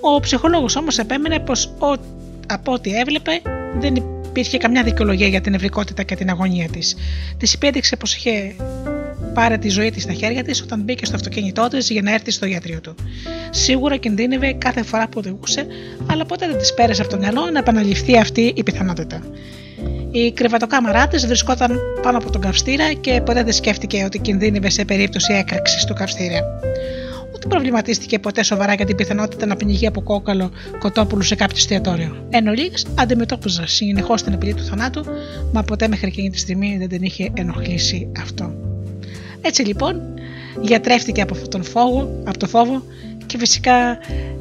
Ο 0.00 0.20
ψυχολόγος 0.20 0.76
όμως 0.76 0.98
επέμενε 0.98 1.38
πως 1.38 1.66
ο, 1.66 1.94
από 2.46 2.72
ό,τι 2.72 2.96
έβλεπε 2.96 3.42
δεν 3.78 3.94
υπήρχε 3.94 4.58
καμιά 4.58 4.82
δικαιολογία 4.82 5.26
για 5.26 5.40
την 5.40 5.52
νευρικότητα 5.52 6.02
και 6.02 6.14
την 6.14 6.30
αγωνία 6.30 6.68
της. 6.68 6.96
Της 7.36 7.52
υπέδειξε 7.52 7.96
πως 7.96 8.14
είχε 8.14 8.54
πάρει 9.34 9.58
τη 9.58 9.68
ζωή 9.68 9.90
της 9.90 10.02
στα 10.02 10.12
χέρια 10.12 10.44
της 10.44 10.62
όταν 10.62 10.80
μπήκε 10.80 11.04
στο 11.04 11.16
αυτοκίνητό 11.16 11.68
της 11.68 11.90
για 11.90 12.02
να 12.02 12.12
έρθει 12.12 12.30
στο 12.30 12.46
γιατρίο 12.46 12.80
του. 12.80 12.94
Σίγουρα 13.50 13.96
κινδύνευε 13.96 14.52
κάθε 14.52 14.82
φορά 14.82 15.08
που 15.08 15.18
οδηγούσε, 15.18 15.66
αλλά 16.06 16.24
ποτέ 16.24 16.46
δεν 16.46 16.58
της 16.58 16.74
πέρασε 16.74 17.02
από 17.02 17.10
το 17.10 17.18
μυαλό 17.18 17.50
να 17.50 17.58
επαναληφθεί 17.58 18.18
αυτή 18.18 18.52
η 18.56 18.62
πιθανότητα. 18.62 19.22
Η 20.10 20.32
κρεβατοκάμαρά 20.32 21.08
της 21.08 21.26
βρισκόταν 21.26 21.78
πάνω 22.02 22.18
από 22.18 22.30
τον 22.30 22.40
καυστήρα 22.40 22.92
και 22.92 23.20
ποτέ 23.24 23.42
δεν 23.42 23.52
σκέφτηκε 23.52 24.04
ότι 24.04 24.18
κινδύνευε 24.18 24.70
σε 24.70 24.84
περίπτωση 24.84 25.32
έκρηξη 25.32 25.86
του 25.86 25.94
καυστήρα. 25.94 26.38
Ούτε 27.34 27.48
προβληματίστηκε 27.48 28.18
ποτέ 28.18 28.42
σοβαρά 28.42 28.74
για 28.74 28.86
την 28.86 28.96
πιθανότητα 28.96 29.46
να 29.46 29.56
πνιγεί 29.56 29.86
από 29.86 30.02
κόκαλο 30.02 30.50
κοτόπουλου 30.78 31.22
σε 31.22 31.34
κάποιο 31.34 31.56
εστιατόριο. 31.56 32.26
Εν 32.30 32.48
ολίγης, 32.48 32.86
αντιμετώπιζε 32.94 33.66
συνεχώς 33.66 34.22
την 34.22 34.32
απειλή 34.32 34.54
του 34.54 34.64
θανάτου, 34.64 35.04
μα 35.52 35.62
ποτέ 35.62 35.88
μέχρι 35.88 36.06
εκείνη 36.06 36.30
τη 36.30 36.38
στιγμή 36.38 36.76
δεν 36.78 36.88
την 36.88 37.02
είχε 37.02 37.30
ενοχλήσει 37.34 38.12
αυτό. 38.20 38.73
Έτσι 39.46 39.62
λοιπόν, 39.62 40.02
γιατρεύτηκε 40.60 41.20
από 41.22 41.34
αυτόν 41.34 41.50
τον 41.50 41.64
φόβο, 41.64 42.22
από 42.24 42.38
το 42.38 42.46
φόβο 42.46 42.82
και 43.26 43.38
φυσικά 43.38 43.98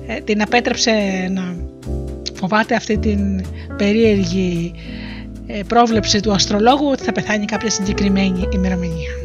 ε, 0.07 0.19
την 0.23 0.41
απέτρεψε 0.41 0.91
να 1.31 1.55
φοβάται 2.33 2.75
αυτή 2.75 2.97
την 2.97 3.45
περίεργη 3.77 4.73
ε, 5.47 5.61
πρόβλεψη 5.67 6.19
του 6.19 6.31
αστρολόγου 6.31 6.89
ότι 6.91 7.03
θα 7.03 7.11
πεθάνει 7.11 7.45
κάποια 7.45 7.69
συγκεκριμένη 7.69 8.47
ημερομηνία. 8.53 9.22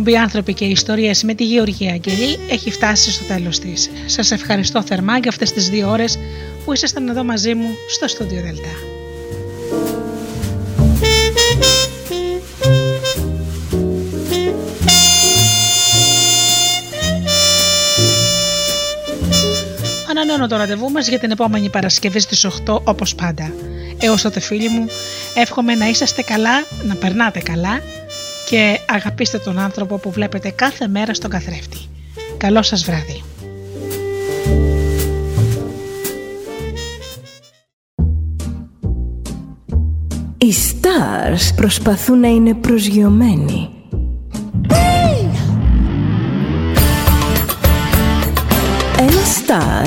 Εκπομπή 0.00 0.18
Άνθρωποι 0.18 0.54
και 0.54 0.64
Ιστορίες 0.64 1.22
με 1.22 1.34
τη 1.34 1.44
Γεωργία 1.44 1.92
Αγγελή 1.92 2.38
έχει 2.50 2.70
φτάσει 2.70 3.10
στο 3.12 3.24
τέλος 3.24 3.58
της. 3.58 3.90
Σας 4.06 4.30
ευχαριστώ 4.30 4.82
θερμά 4.82 5.18
για 5.18 5.28
αυτές 5.30 5.52
τις 5.52 5.68
δύο 5.68 5.90
ώρες 5.90 6.18
που 6.64 6.72
ήσασταν 6.72 7.08
εδώ 7.08 7.24
μαζί 7.24 7.54
μου 7.54 7.68
στο 7.88 8.08
στούντιο 8.08 8.42
Δελτά. 8.42 8.68
Ανανεώνω 20.10 20.46
το 20.46 20.56
ραντεβού 20.56 20.90
μας 20.90 21.08
για 21.08 21.18
την 21.18 21.30
επόμενη 21.30 21.68
Παρασκευή 21.68 22.20
στις 22.20 22.46
8 22.66 22.80
όπως 22.84 23.14
πάντα. 23.14 23.52
Έως 24.00 24.22
τότε 24.22 24.40
φίλοι 24.40 24.68
μου, 24.68 24.86
εύχομαι 25.34 25.74
να 25.74 25.88
είσαστε 25.88 26.22
καλά, 26.22 26.64
να 26.86 26.94
περνάτε 26.94 27.40
καλά 27.40 27.80
και 28.50 28.80
αγαπήστε 28.88 29.38
τον 29.38 29.58
άνθρωπο 29.58 29.98
που 29.98 30.10
βλέπετε 30.10 30.50
κάθε 30.50 30.88
μέρα 30.88 31.14
στον 31.14 31.30
καθρέφτη. 31.30 31.78
Καλό 32.36 32.62
σας 32.62 32.84
βράδυ. 32.84 33.22
Οι 40.38 40.54
stars 40.54 41.54
προσπαθούν 41.56 42.20
να 42.20 42.28
είναι 42.28 42.54
προσγειωμένοι. 42.54 43.68
Ένα 48.98 49.22
star 49.22 49.86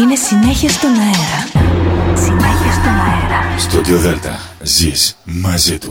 είναι 0.00 0.14
συνέχεια 0.14 0.68
στον 0.68 0.90
αέρα. 0.90 1.66
Συνέχεια 2.14 2.72
στον 2.72 2.92
αέρα. 2.92 3.58
Στο 3.58 3.96
Δέλτα 3.98 4.38
ζεις 4.62 5.16
μαζί 5.24 5.78
του. 5.78 5.88